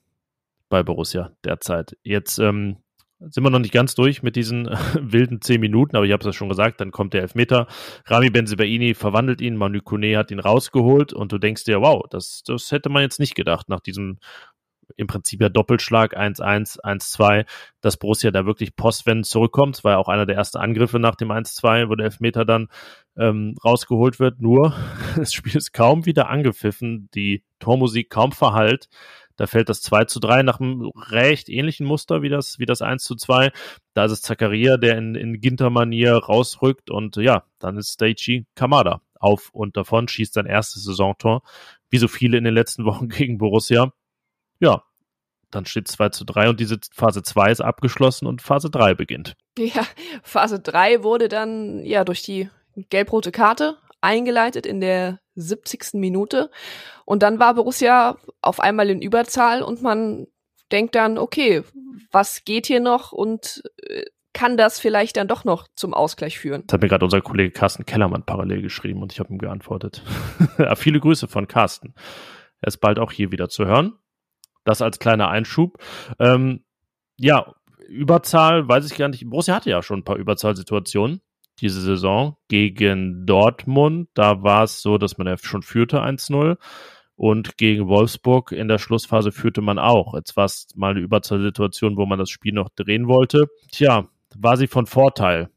bei 0.67 0.84
Borussia 0.84 1.31
derzeit. 1.43 1.95
Jetzt 2.03 2.39
ähm, 2.39 2.77
sind 3.19 3.43
wir 3.43 3.50
noch 3.50 3.60
nicht 3.60 3.74
ganz 3.74 3.95
durch 3.95 4.24
mit 4.24 4.36
diesen 4.36 4.65
wilden 5.00 5.41
zehn 5.41 5.62
Minuten, 5.62 5.95
aber 5.95 6.05
ich 6.05 6.12
habe 6.12 6.22
es 6.22 6.25
ja 6.25 6.34
schon 6.34 6.50
gesagt, 6.50 6.81
dann 6.81 6.91
kommt 6.91 7.13
der 7.13 7.22
Elfmeter. 7.22 7.67
Rami 8.05 8.29
Benzibaini 8.29 8.93
verwandelt 8.93 9.41
ihn, 9.41 9.55
Manu 9.55 9.81
Kone 9.81 10.17
hat 10.17 10.31
ihn 10.31 10.39
rausgeholt 10.39 11.13
und 11.13 11.31
du 11.31 11.38
denkst 11.38 11.63
dir, 11.63 11.81
wow, 11.81 12.03
das, 12.10 12.43
das 12.45 12.72
hätte 12.72 12.89
man 12.89 13.01
jetzt 13.01 13.19
nicht 13.19 13.36
gedacht 13.36 13.69
nach 13.69 13.79
diesem 13.79 14.19
im 14.98 15.07
Prinzip 15.07 15.41
ja 15.41 15.50
Doppelschlag 15.50 16.17
1-1, 16.17 16.79
1-2, 16.81 17.45
dass 17.81 17.98
Borussia 17.98 18.31
da 18.31 18.45
wirklich 18.45 18.75
postwendend 18.75 19.25
zurückkommt. 19.25 19.77
Das 19.77 19.84
war 19.84 19.93
ja 19.93 19.98
auch 19.98 20.10
einer 20.10 20.25
der 20.25 20.36
ersten 20.36 20.57
Angriffe 20.57 21.00
nach 21.00 21.15
dem 21.15 21.31
1-2, 21.31 21.89
wo 21.89 21.95
der 21.95 22.05
Elfmeter 22.05 22.45
dann 22.45 22.67
ähm, 23.17 23.55
rausgeholt 23.63 24.19
wird. 24.19 24.41
Nur, 24.41 24.75
das 25.15 25.34
Spiel 25.34 25.55
ist 25.55 25.74
kaum 25.74 26.05
wieder 26.05 26.29
angepfiffen, 26.29 27.10
die 27.13 27.43
Tormusik 27.60 28.10
kaum 28.10 28.31
verhallt. 28.31 28.88
Da 29.38 29.48
fällt 29.48 29.70
das 29.70 29.82
2 29.82 30.06
zu 30.06 30.20
3 30.20 30.44
nach 30.44 30.60
einem 30.60 30.92
recht 30.96 31.50
ähnlichen 31.50 31.86
Muster 31.86 32.22
wie 32.22 32.30
das, 32.30 32.60
wie 32.60 32.65
das 32.65 32.82
1 32.82 33.04
zu 33.04 33.15
2. 33.15 33.51
Da 33.94 34.06
ist 34.06 34.12
es 34.12 34.22
Zakaria, 34.22 34.77
der 34.77 34.98
in, 34.98 35.15
in 35.15 35.39
Ginter-Manier 35.39 36.15
rausrückt 36.15 36.89
und 36.89 37.18
ja, 37.18 37.44
dann 37.60 37.77
ist 37.77 38.01
Daichi 38.01 38.46
Kamada 38.56 39.01
auf 39.20 39.50
und 39.51 39.75
davon, 39.75 40.08
schießt 40.08 40.34
sein 40.34 40.46
erstes 40.46 40.84
Saisontor, 40.84 41.42
wie 41.89 41.98
so 41.98 42.08
viele 42.08 42.38
in 42.38 42.44
den 42.44 42.54
letzten 42.54 42.86
Wochen 42.86 43.10
gegen 43.10 43.38
Borussia. 43.38 43.92
Ja, 44.60 44.84
dann 45.51 45.65
steht 45.65 45.88
2 45.88 46.10
zu 46.10 46.25
3 46.25 46.50
und 46.50 46.60
diese 46.60 46.80
Phase 46.94 47.24
2 47.24 47.51
ist 47.51 47.62
abgeschlossen 47.62 48.27
und 48.27 48.42
Phase 48.42 48.70
3 48.70 48.94
beginnt. 48.94 49.36
Ja, 49.57 49.86
Phase 50.24 50.59
3 50.59 51.03
wurde 51.03 51.29
dann 51.29 51.83
ja 51.86 52.03
durch 52.03 52.24
die 52.24 52.50
gelb-rote 52.90 53.31
Karte 53.31 53.77
eingeleitet 54.01 54.66
in 54.66 54.81
der 54.81 55.20
70. 55.35 55.93
Minute. 55.95 56.50
Und 57.05 57.24
dann 57.24 57.39
war 57.39 57.53
Borussia 57.53 58.17
auf 58.41 58.59
einmal 58.59 58.89
in 58.89 59.01
Überzahl 59.01 59.61
und 59.61 59.81
man 59.81 60.27
denkt 60.71 60.95
dann, 60.95 61.17
okay, 61.17 61.63
was 62.11 62.43
geht 62.45 62.65
hier 62.67 62.79
noch 62.79 63.11
und 63.11 63.63
äh, 63.83 64.05
kann 64.33 64.57
das 64.57 64.79
vielleicht 64.79 65.15
dann 65.17 65.27
doch 65.27 65.45
noch 65.45 65.67
zum 65.75 65.93
Ausgleich 65.93 66.39
führen? 66.39 66.63
Das 66.67 66.74
hat 66.74 66.81
mir 66.81 66.89
gerade 66.89 67.05
unser 67.05 67.21
Kollege 67.21 67.51
Carsten 67.51 67.85
Kellermann 67.85 68.25
parallel 68.25 68.61
geschrieben 68.61 69.01
und 69.01 69.13
ich 69.13 69.19
habe 69.19 69.31
ihm 69.31 69.37
geantwortet. 69.37 70.03
Viele 70.75 71.00
Grüße 71.00 71.27
von 71.27 71.48
Carsten. 71.48 71.95
Er 72.61 72.67
ist 72.67 72.77
bald 72.77 73.00
auch 73.00 73.11
hier 73.11 73.31
wieder 73.31 73.48
zu 73.48 73.65
hören. 73.65 73.93
Das 74.65 74.81
als 74.81 75.00
kleiner 75.00 75.29
Einschub. 75.29 75.77
Ähm, 76.19 76.65
ja, 77.17 77.53
Überzahl, 77.87 78.67
weiß 78.67 78.91
ich 78.91 78.98
gar 78.98 79.07
nicht. 79.07 79.29
Borussia 79.29 79.55
hatte 79.55 79.69
ja 79.69 79.81
schon 79.81 80.00
ein 80.00 80.03
paar 80.03 80.17
Überzahlsituationen 80.17 81.21
diese 81.61 81.81
Saison 81.81 82.37
gegen 82.48 83.25
Dortmund. 83.25 84.09
Da 84.13 84.44
war 84.44 84.63
es 84.63 84.81
so, 84.81 84.98
dass 84.98 85.18
man 85.18 85.27
ja 85.27 85.37
schon 85.37 85.61
führte 85.61 86.01
1-0. 86.01 86.57
Und 87.18 87.57
gegen 87.57 87.87
Wolfsburg 87.87 88.51
in 88.51 88.68
der 88.68 88.77
Schlussphase 88.77 89.31
führte 89.31 89.61
man 89.61 89.79
auch. 89.79 90.15
Jetzt 90.15 90.35
war 90.35 90.46
es 90.46 90.68
mal 90.75 90.91
eine 90.91 91.00
Überzahlsituation, 91.00 91.96
wo 91.96 92.05
man 92.05 92.20
das 92.20 92.29
Spiel 92.29 92.53
noch 92.53 92.70
drehen 92.70 93.07
wollte. 93.07 93.48
Tja, 93.72 94.09
war 94.35 94.57
sie 94.57 94.68
von 94.68 94.85
Vorteil? 94.85 95.50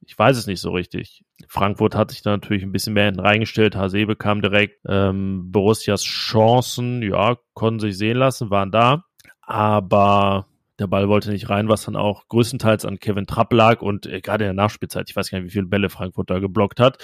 Ich 0.00 0.18
weiß 0.18 0.36
es 0.36 0.46
nicht 0.46 0.60
so 0.60 0.72
richtig. 0.72 1.24
Frankfurt 1.48 1.94
hat 1.94 2.10
sich 2.10 2.22
da 2.22 2.30
natürlich 2.30 2.62
ein 2.62 2.72
bisschen 2.72 2.94
mehr 2.94 3.16
reingestellt. 3.16 3.76
Hasebe 3.76 4.16
kam 4.16 4.42
direkt. 4.42 4.80
Ähm, 4.86 5.50
Borussias 5.52 6.02
Chancen, 6.02 7.00
ja, 7.02 7.36
konnten 7.54 7.80
sich 7.80 7.96
sehen 7.96 8.18
lassen, 8.18 8.50
waren 8.50 8.70
da. 8.70 9.04
Aber 9.40 10.46
der 10.78 10.86
Ball 10.86 11.08
wollte 11.08 11.30
nicht 11.30 11.48
rein, 11.48 11.68
was 11.68 11.84
dann 11.84 11.96
auch 11.96 12.28
größtenteils 12.28 12.84
an 12.84 12.98
Kevin 12.98 13.26
Trapp 13.26 13.52
lag 13.52 13.82
und 13.82 14.06
äh, 14.06 14.20
gerade 14.20 14.44
in 14.44 14.48
der 14.48 14.64
Nachspielzeit, 14.64 15.08
ich 15.08 15.16
weiß 15.16 15.30
gar 15.30 15.38
nicht, 15.38 15.46
wie 15.46 15.52
viele 15.52 15.66
Bälle 15.66 15.88
Frankfurt 15.88 16.30
da 16.30 16.38
geblockt 16.38 16.80
hat. 16.80 16.98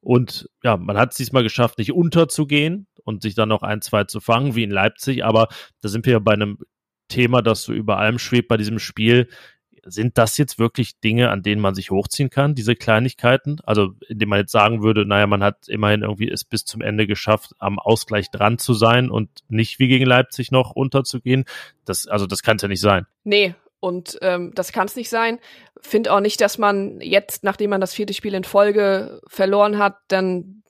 Und 0.00 0.48
ja, 0.62 0.76
man 0.78 0.96
hat 0.96 1.10
es 1.12 1.18
diesmal 1.18 1.42
geschafft, 1.42 1.78
nicht 1.78 1.92
unterzugehen 1.92 2.86
und 3.04 3.22
sich 3.22 3.34
dann 3.34 3.50
noch 3.50 3.62
ein, 3.62 3.82
zwei 3.82 4.04
zu 4.04 4.20
fangen, 4.20 4.54
wie 4.54 4.62
in 4.62 4.70
Leipzig. 4.70 5.24
Aber 5.24 5.48
da 5.82 5.88
sind 5.88 6.06
wir 6.06 6.14
ja 6.14 6.18
bei 6.18 6.32
einem 6.32 6.58
Thema, 7.08 7.42
das 7.42 7.64
so 7.64 7.74
über 7.74 7.98
allem 7.98 8.18
schwebt 8.18 8.48
bei 8.48 8.56
diesem 8.56 8.78
Spiel 8.78 9.28
sind 9.84 10.18
das 10.18 10.36
jetzt 10.38 10.58
wirklich 10.58 11.00
Dinge, 11.00 11.30
an 11.30 11.42
denen 11.42 11.60
man 11.60 11.74
sich 11.74 11.90
hochziehen 11.90 12.30
kann, 12.30 12.54
diese 12.54 12.76
Kleinigkeiten? 12.76 13.58
Also, 13.64 13.90
indem 14.08 14.30
man 14.30 14.40
jetzt 14.40 14.52
sagen 14.52 14.82
würde, 14.82 15.06
naja, 15.06 15.26
man 15.26 15.42
hat 15.42 15.68
immerhin 15.68 16.02
irgendwie 16.02 16.30
es 16.30 16.44
bis 16.44 16.64
zum 16.64 16.80
Ende 16.80 17.06
geschafft, 17.06 17.52
am 17.58 17.78
Ausgleich 17.78 18.30
dran 18.30 18.58
zu 18.58 18.74
sein 18.74 19.10
und 19.10 19.30
nicht 19.48 19.78
wie 19.78 19.88
gegen 19.88 20.06
Leipzig 20.06 20.50
noch 20.50 20.72
unterzugehen. 20.72 21.44
Das, 21.84 22.06
also, 22.06 22.26
das 22.26 22.42
kann 22.42 22.56
es 22.56 22.62
ja 22.62 22.68
nicht 22.68 22.80
sein. 22.80 23.06
Nee, 23.24 23.54
und 23.80 24.18
ähm, 24.22 24.52
das 24.54 24.72
kann 24.72 24.86
es 24.86 24.96
nicht 24.96 25.08
sein. 25.08 25.38
Finde 25.80 26.12
auch 26.12 26.20
nicht, 26.20 26.40
dass 26.40 26.58
man 26.58 27.00
jetzt, 27.00 27.44
nachdem 27.44 27.70
man 27.70 27.80
das 27.80 27.94
vierte 27.94 28.14
Spiel 28.14 28.34
in 28.34 28.44
Folge 28.44 29.20
verloren 29.26 29.78
hat, 29.78 29.96
dann 30.08 30.62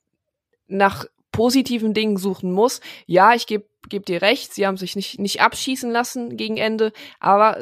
nach 0.69 1.07
positiven 1.33 1.95
Dingen 1.95 2.17
suchen 2.17 2.53
muss. 2.53 2.81
Ja, 3.07 3.35
ich 3.35 3.47
gebe 3.47 3.65
geb 3.89 4.07
dir 4.07 4.23
recht, 4.23 4.55
sie 4.55 4.67
haben 4.67 4.77
sich 4.77 4.97
nicht, 4.97 5.19
nicht 5.19 5.41
abschießen 5.41 5.91
lassen 5.91 6.37
gegen 6.37 6.57
Ende, 6.57 6.93
aber 7.19 7.59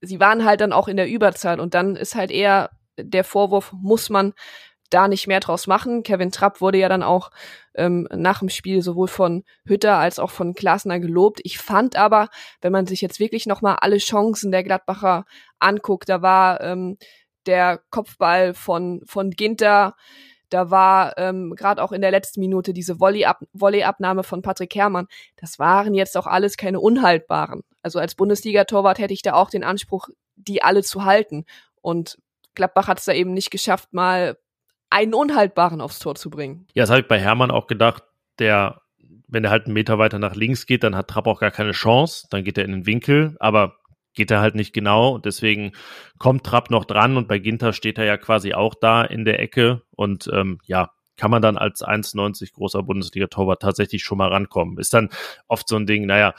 sie 0.00 0.20
waren 0.20 0.44
halt 0.44 0.60
dann 0.60 0.72
auch 0.72 0.88
in 0.88 0.96
der 0.96 1.08
Überzahl 1.08 1.60
und 1.60 1.74
dann 1.74 1.96
ist 1.96 2.14
halt 2.14 2.30
eher 2.30 2.70
der 2.96 3.24
Vorwurf, 3.24 3.72
muss 3.72 4.10
man 4.10 4.34
da 4.90 5.06
nicht 5.08 5.28
mehr 5.28 5.40
draus 5.40 5.66
machen. 5.66 6.02
Kevin 6.02 6.32
Trapp 6.32 6.60
wurde 6.60 6.78
ja 6.78 6.88
dann 6.88 7.02
auch 7.02 7.30
ähm, 7.74 8.08
nach 8.12 8.40
dem 8.40 8.48
Spiel 8.48 8.82
sowohl 8.82 9.08
von 9.08 9.44
Hütter 9.64 9.96
als 9.96 10.18
auch 10.18 10.30
von 10.30 10.54
Klasner 10.54 10.98
gelobt. 10.98 11.40
Ich 11.44 11.58
fand 11.58 11.96
aber, 11.96 12.28
wenn 12.60 12.72
man 12.72 12.86
sich 12.86 13.00
jetzt 13.00 13.20
wirklich 13.20 13.46
nochmal 13.46 13.76
alle 13.80 13.98
Chancen 13.98 14.50
der 14.50 14.64
Gladbacher 14.64 15.24
anguckt, 15.60 16.08
da 16.08 16.22
war 16.22 16.60
ähm, 16.60 16.98
der 17.46 17.80
Kopfball 17.90 18.52
von, 18.52 19.02
von 19.06 19.30
Ginter, 19.30 19.94
da 20.50 20.70
war 20.70 21.16
ähm, 21.16 21.54
gerade 21.56 21.82
auch 21.82 21.92
in 21.92 22.02
der 22.02 22.10
letzten 22.10 22.40
Minute 22.40 22.72
diese 22.72 23.00
Volley-Abnahme 23.00 24.22
von 24.22 24.42
Patrick 24.42 24.74
Herrmann. 24.74 25.06
Das 25.36 25.58
waren 25.58 25.94
jetzt 25.94 26.16
auch 26.16 26.26
alles 26.26 26.56
keine 26.56 26.80
unhaltbaren. 26.80 27.62
Also 27.82 27.98
als 27.98 28.14
Bundesliga-Torwart 28.14 28.98
hätte 28.98 29.14
ich 29.14 29.22
da 29.22 29.34
auch 29.34 29.50
den 29.50 29.64
Anspruch, 29.64 30.08
die 30.36 30.62
alle 30.62 30.82
zu 30.82 31.04
halten. 31.04 31.44
Und 31.80 32.18
Gladbach 32.54 32.88
hat 32.88 32.98
es 32.98 33.04
da 33.04 33.12
eben 33.12 33.32
nicht 33.32 33.50
geschafft, 33.50 33.92
mal 33.92 34.36
einen 34.90 35.14
unhaltbaren 35.14 35.80
aufs 35.80 36.00
Tor 36.00 36.16
zu 36.16 36.30
bringen. 36.30 36.66
Ja, 36.74 36.82
das 36.82 36.90
habe 36.90 37.00
ich 37.00 37.08
bei 37.08 37.18
Herrmann 37.18 37.50
auch 37.50 37.66
gedacht. 37.66 38.02
Der, 38.38 38.82
wenn 39.28 39.44
er 39.44 39.50
halt 39.50 39.66
einen 39.66 39.74
Meter 39.74 39.98
weiter 39.98 40.18
nach 40.18 40.34
links 40.34 40.66
geht, 40.66 40.82
dann 40.82 40.96
hat 40.96 41.08
Trapp 41.08 41.26
auch 41.26 41.40
gar 41.40 41.50
keine 41.50 41.72
Chance. 41.72 42.26
Dann 42.30 42.42
geht 42.42 42.58
er 42.58 42.64
in 42.64 42.72
den 42.72 42.86
Winkel. 42.86 43.36
Aber 43.38 43.76
geht 44.20 44.30
er 44.30 44.42
halt 44.42 44.54
nicht 44.54 44.74
genau. 44.74 45.16
Deswegen 45.16 45.72
kommt 46.18 46.44
Trapp 46.44 46.68
noch 46.68 46.84
dran 46.84 47.16
und 47.16 47.26
bei 47.26 47.38
Ginter 47.38 47.72
steht 47.72 47.96
er 47.96 48.04
ja 48.04 48.18
quasi 48.18 48.52
auch 48.52 48.74
da 48.74 49.02
in 49.02 49.24
der 49.24 49.40
Ecke. 49.40 49.80
Und 49.96 50.28
ähm, 50.30 50.58
ja, 50.66 50.90
kann 51.16 51.30
man 51.30 51.40
dann 51.40 51.56
als 51.56 51.82
1,90 51.82 52.52
großer 52.52 52.82
Bundesliga-Torwart 52.82 53.62
tatsächlich 53.62 54.04
schon 54.04 54.18
mal 54.18 54.28
rankommen. 54.28 54.76
Ist 54.76 54.92
dann 54.92 55.08
oft 55.48 55.66
so 55.68 55.76
ein 55.76 55.86
Ding, 55.86 56.04
naja, 56.04 56.34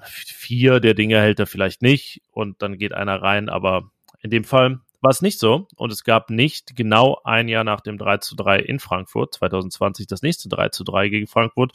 vier 0.00 0.78
der 0.78 0.94
Dinge 0.94 1.20
hält 1.20 1.40
er 1.40 1.48
vielleicht 1.48 1.82
nicht 1.82 2.22
und 2.30 2.62
dann 2.62 2.78
geht 2.78 2.92
einer 2.92 3.20
rein, 3.20 3.48
aber 3.48 3.90
in 4.20 4.30
dem 4.30 4.44
Fall 4.44 4.78
war 5.00 5.10
es 5.10 5.20
nicht 5.20 5.40
so 5.40 5.66
und 5.74 5.90
es 5.90 6.04
gab 6.04 6.30
nicht 6.30 6.76
genau 6.76 7.20
ein 7.24 7.48
Jahr 7.48 7.64
nach 7.64 7.80
dem 7.80 7.98
3 7.98 8.18
zu 8.18 8.36
3 8.36 8.60
in 8.60 8.78
Frankfurt, 8.78 9.34
2020 9.34 10.06
das 10.06 10.22
nächste 10.22 10.48
3 10.48 10.68
zu 10.68 10.84
3 10.84 11.08
gegen 11.08 11.26
Frankfurt, 11.26 11.72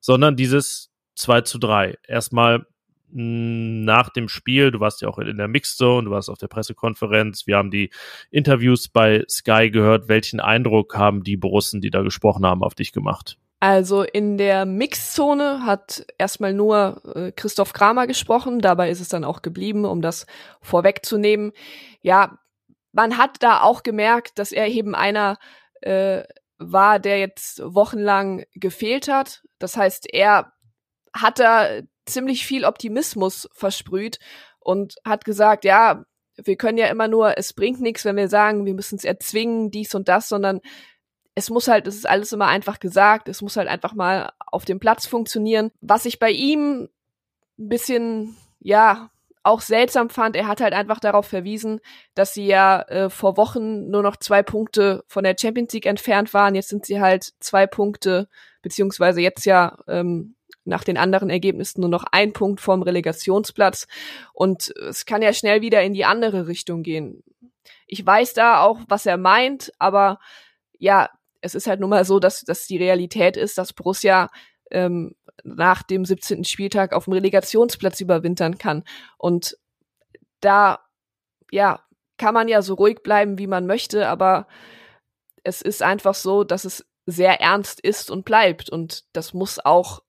sondern 0.00 0.34
dieses 0.34 0.90
2 1.16 1.42
zu 1.42 1.58
3. 1.58 1.98
Erstmal 2.08 2.66
nach 3.14 4.10
dem 4.10 4.28
Spiel, 4.28 4.72
du 4.72 4.80
warst 4.80 5.00
ja 5.00 5.08
auch 5.08 5.18
in 5.18 5.36
der 5.36 5.48
Mixzone, 5.48 6.06
du 6.06 6.10
warst 6.10 6.28
auf 6.28 6.38
der 6.38 6.48
Pressekonferenz, 6.48 7.46
wir 7.46 7.56
haben 7.56 7.70
die 7.70 7.90
Interviews 8.30 8.88
bei 8.88 9.24
Sky 9.28 9.70
gehört. 9.70 10.08
Welchen 10.08 10.40
Eindruck 10.40 10.96
haben 10.96 11.22
die 11.22 11.36
Borussen, 11.36 11.80
die 11.80 11.90
da 11.90 12.02
gesprochen 12.02 12.44
haben, 12.44 12.64
auf 12.64 12.74
dich 12.74 12.92
gemacht? 12.92 13.38
Also 13.60 14.02
in 14.02 14.36
der 14.36 14.66
Mixzone 14.66 15.64
hat 15.64 16.04
erstmal 16.18 16.52
nur 16.52 17.00
äh, 17.14 17.32
Christoph 17.32 17.72
Kramer 17.72 18.06
gesprochen, 18.06 18.58
dabei 18.58 18.90
ist 18.90 19.00
es 19.00 19.08
dann 19.08 19.24
auch 19.24 19.40
geblieben, 19.40 19.84
um 19.84 20.02
das 20.02 20.26
vorwegzunehmen. 20.60 21.52
Ja, 22.02 22.38
man 22.92 23.16
hat 23.16 23.42
da 23.42 23.62
auch 23.62 23.82
gemerkt, 23.82 24.38
dass 24.38 24.52
er 24.52 24.66
eben 24.66 24.94
einer 24.94 25.38
äh, 25.80 26.24
war, 26.58 26.98
der 26.98 27.20
jetzt 27.20 27.62
wochenlang 27.64 28.44
gefehlt 28.54 29.08
hat. 29.08 29.42
Das 29.58 29.76
heißt, 29.76 30.12
er 30.12 30.52
hat 31.14 31.38
da 31.38 31.80
ziemlich 32.06 32.46
viel 32.46 32.64
Optimismus 32.64 33.48
versprüht 33.52 34.18
und 34.60 34.94
hat 35.04 35.24
gesagt, 35.24 35.64
ja, 35.64 36.04
wir 36.36 36.56
können 36.56 36.78
ja 36.78 36.86
immer 36.86 37.08
nur, 37.08 37.38
es 37.38 37.52
bringt 37.52 37.80
nichts, 37.80 38.04
wenn 38.04 38.16
wir 38.16 38.28
sagen, 38.28 38.66
wir 38.66 38.74
müssen 38.74 38.96
es 38.96 39.04
erzwingen, 39.04 39.70
dies 39.70 39.94
und 39.94 40.08
das, 40.08 40.28
sondern 40.28 40.60
es 41.34 41.50
muss 41.50 41.68
halt, 41.68 41.86
es 41.86 41.96
ist 41.96 42.08
alles 42.08 42.32
immer 42.32 42.46
einfach 42.46 42.78
gesagt, 42.78 43.28
es 43.28 43.42
muss 43.42 43.56
halt 43.56 43.68
einfach 43.68 43.94
mal 43.94 44.32
auf 44.38 44.64
dem 44.64 44.78
Platz 44.78 45.06
funktionieren. 45.06 45.70
Was 45.80 46.04
ich 46.04 46.18
bei 46.18 46.30
ihm 46.30 46.88
ein 47.58 47.68
bisschen, 47.68 48.36
ja, 48.60 49.10
auch 49.42 49.60
seltsam 49.60 50.08
fand, 50.08 50.36
er 50.36 50.48
hat 50.48 50.62
halt 50.62 50.72
einfach 50.72 51.00
darauf 51.00 51.26
verwiesen, 51.26 51.80
dass 52.14 52.32
sie 52.32 52.46
ja 52.46 52.80
äh, 52.82 53.10
vor 53.10 53.36
Wochen 53.36 53.90
nur 53.90 54.02
noch 54.02 54.16
zwei 54.16 54.42
Punkte 54.42 55.04
von 55.06 55.22
der 55.22 55.36
Champions 55.38 55.72
League 55.74 55.86
entfernt 55.86 56.32
waren. 56.32 56.54
Jetzt 56.54 56.70
sind 56.70 56.86
sie 56.86 57.00
halt 57.00 57.34
zwei 57.40 57.66
Punkte, 57.66 58.28
beziehungsweise 58.62 59.20
jetzt 59.20 59.44
ja 59.44 59.76
ähm, 59.86 60.34
nach 60.64 60.84
den 60.84 60.96
anderen 60.96 61.30
Ergebnissen 61.30 61.80
nur 61.80 61.90
noch 61.90 62.04
ein 62.10 62.32
Punkt 62.32 62.60
vom 62.60 62.82
Relegationsplatz. 62.82 63.86
Und 64.32 64.74
es 64.76 65.06
kann 65.06 65.22
ja 65.22 65.32
schnell 65.32 65.60
wieder 65.60 65.82
in 65.82 65.94
die 65.94 66.04
andere 66.04 66.46
Richtung 66.46 66.82
gehen. 66.82 67.22
Ich 67.86 68.04
weiß 68.04 68.34
da 68.34 68.62
auch, 68.62 68.80
was 68.88 69.06
er 69.06 69.16
meint, 69.16 69.72
aber 69.78 70.18
ja, 70.78 71.10
es 71.40 71.54
ist 71.54 71.66
halt 71.66 71.80
nun 71.80 71.90
mal 71.90 72.04
so, 72.04 72.18
dass, 72.18 72.40
dass 72.40 72.66
die 72.66 72.78
Realität 72.78 73.36
ist, 73.36 73.58
dass 73.58 73.72
Borussia 73.72 74.30
ähm, 74.70 75.14
nach 75.42 75.82
dem 75.82 76.04
17. 76.04 76.44
Spieltag 76.44 76.92
auf 76.92 77.04
dem 77.04 77.12
Relegationsplatz 77.12 78.00
überwintern 78.00 78.56
kann. 78.58 78.84
Und 79.18 79.58
da, 80.40 80.80
ja, 81.50 81.80
kann 82.16 82.34
man 82.34 82.48
ja 82.48 82.62
so 82.62 82.74
ruhig 82.74 83.02
bleiben, 83.02 83.38
wie 83.38 83.46
man 83.46 83.66
möchte, 83.66 84.08
aber 84.08 84.46
es 85.42 85.60
ist 85.60 85.82
einfach 85.82 86.14
so, 86.14 86.44
dass 86.44 86.64
es 86.64 86.86
sehr 87.06 87.40
ernst 87.40 87.80
ist 87.80 88.10
und 88.10 88.24
bleibt. 88.24 88.70
Und 88.70 89.04
das 89.12 89.34
muss 89.34 89.58
auch 89.62 90.02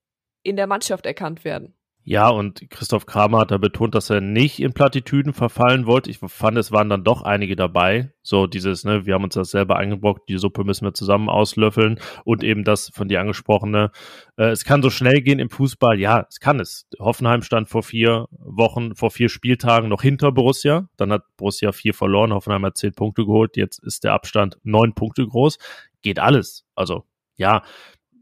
in 0.46 0.56
der 0.56 0.68
Mannschaft 0.68 1.06
erkannt 1.06 1.44
werden. 1.44 1.74
Ja, 2.08 2.30
und 2.30 2.70
Christoph 2.70 3.08
Kramer 3.08 3.40
hat 3.40 3.50
da 3.50 3.58
betont, 3.58 3.96
dass 3.96 4.12
er 4.12 4.22
nicht 4.22 4.60
in 4.60 4.74
Plattitüden 4.74 5.34
verfallen 5.34 5.88
wollte. 5.88 6.12
Ich 6.12 6.20
fand, 6.20 6.56
es 6.56 6.72
waren 6.72 6.88
dann 6.88 7.04
doch 7.04 7.24
einige 7.24 7.56
dabei. 7.56 8.14
So 8.22 8.46
dieses, 8.46 8.84
ne, 8.84 9.08
wir 9.08 9.16
haben 9.16 9.24
uns 9.24 9.34
das 9.34 9.50
selber 9.50 9.78
eingebrockt, 9.78 10.30
die 10.30 10.38
Suppe 10.38 10.64
müssen 10.64 10.86
wir 10.86 10.94
zusammen 10.94 11.30
auslöffeln 11.30 12.00
und 12.24 12.44
eben 12.44 12.64
das 12.64 12.92
von 12.94 13.08
dir 13.08 13.22
angesprochene, 13.22 13.90
äh, 14.38 14.50
es 14.50 14.66
kann 14.66 14.84
so 14.84 14.92
schnell 14.92 15.24
gehen 15.24 15.40
im 15.40 15.50
Fußball. 15.50 16.00
Ja, 16.00 16.28
es 16.30 16.40
kann 16.40 16.60
es. 16.60 16.88
Hoffenheim 17.00 17.42
stand 17.42 17.70
vor 17.70 17.82
vier 17.82 18.28
Wochen, 18.30 18.94
vor 18.94 19.10
vier 19.10 19.30
Spieltagen 19.30 19.90
noch 19.90 20.04
hinter 20.04 20.32
Borussia. 20.32 20.88
Dann 20.98 21.12
hat 21.12 21.24
Borussia 21.38 21.72
vier 21.72 21.96
verloren, 21.96 22.34
Hoffenheim 22.34 22.66
hat 22.66 22.78
zehn 22.78 22.94
Punkte 22.94 23.26
geholt. 23.26 23.58
Jetzt 23.58 23.84
ist 23.84 24.04
der 24.04 24.14
Abstand 24.14 24.60
neun 24.62 24.94
Punkte 24.94 25.26
groß. 25.26 25.58
Geht 26.04 26.20
alles. 26.20 26.68
Also, 26.76 27.04
ja, 27.36 27.64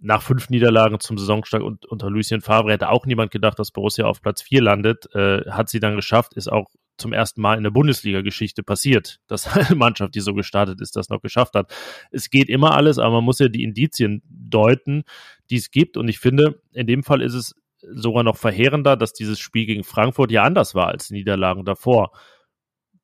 nach 0.04 0.22
fünf 0.22 0.50
Niederlagen 0.50 1.00
zum 1.00 1.18
Saisonstart 1.18 1.63
und, 1.63 1.86
unter 1.86 2.10
Lucien 2.10 2.42
Favre 2.42 2.74
hätte 2.74 2.89
auch 2.89 3.06
niemand 3.06 3.32
gedacht, 3.32 3.58
dass 3.58 3.72
Borussia 3.72 4.06
auf 4.06 4.22
Platz 4.22 4.42
vier 4.42 4.62
landet. 4.62 5.08
Äh, 5.16 5.50
hat 5.50 5.70
sie 5.70 5.80
dann 5.80 5.96
geschafft, 5.96 6.34
ist 6.34 6.52
auch 6.52 6.70
zum 6.98 7.13
ersten 7.13 7.42
Mal 7.42 7.58
in 7.58 7.63
der 7.63 7.72
Bundesliga-Geschichte 7.72 8.63
passiert, 8.63 9.22
dass 9.28 9.48
eine 9.56 9.76
Mannschaft, 9.76 10.13
die 10.16 10.20
so 10.20 10.34
gestartet 10.34 10.82
ist, 10.82 10.98
das 10.98 11.08
noch 11.08 11.22
geschafft 11.22 11.56
hat. 11.56 11.74
Es 12.12 12.30
geht 12.30 12.50
immer 12.50 12.76
alles, 12.76 13.00
aber 13.00 13.16
man 13.16 13.24
muss 13.24 13.39
ja 13.39 13.48
die 13.48 13.63
Indizien 13.63 14.22
deuten, 14.28 15.04
die 15.50 15.56
es 15.56 15.72
gibt. 15.72 15.96
Und 15.96 16.10
ich 16.10 16.20
finde, 16.20 16.62
in 16.74 16.86
dem 16.86 17.04
Fall 17.04 17.22
ist 17.22 17.34
es 17.34 17.56
sogar 17.80 18.24
noch 18.24 18.38
verheerender, 18.38 18.98
dass 18.98 19.13
dieses 19.13 19.39
Spiel 19.39 19.66
gegen 19.66 19.86
Frankfurt 19.86 20.32
ja 20.32 20.44
anders 20.44 20.76
war 20.76 20.88
als 20.88 21.08
die 21.08 21.16
Niederlagen 21.16 21.63
davor. 21.63 22.12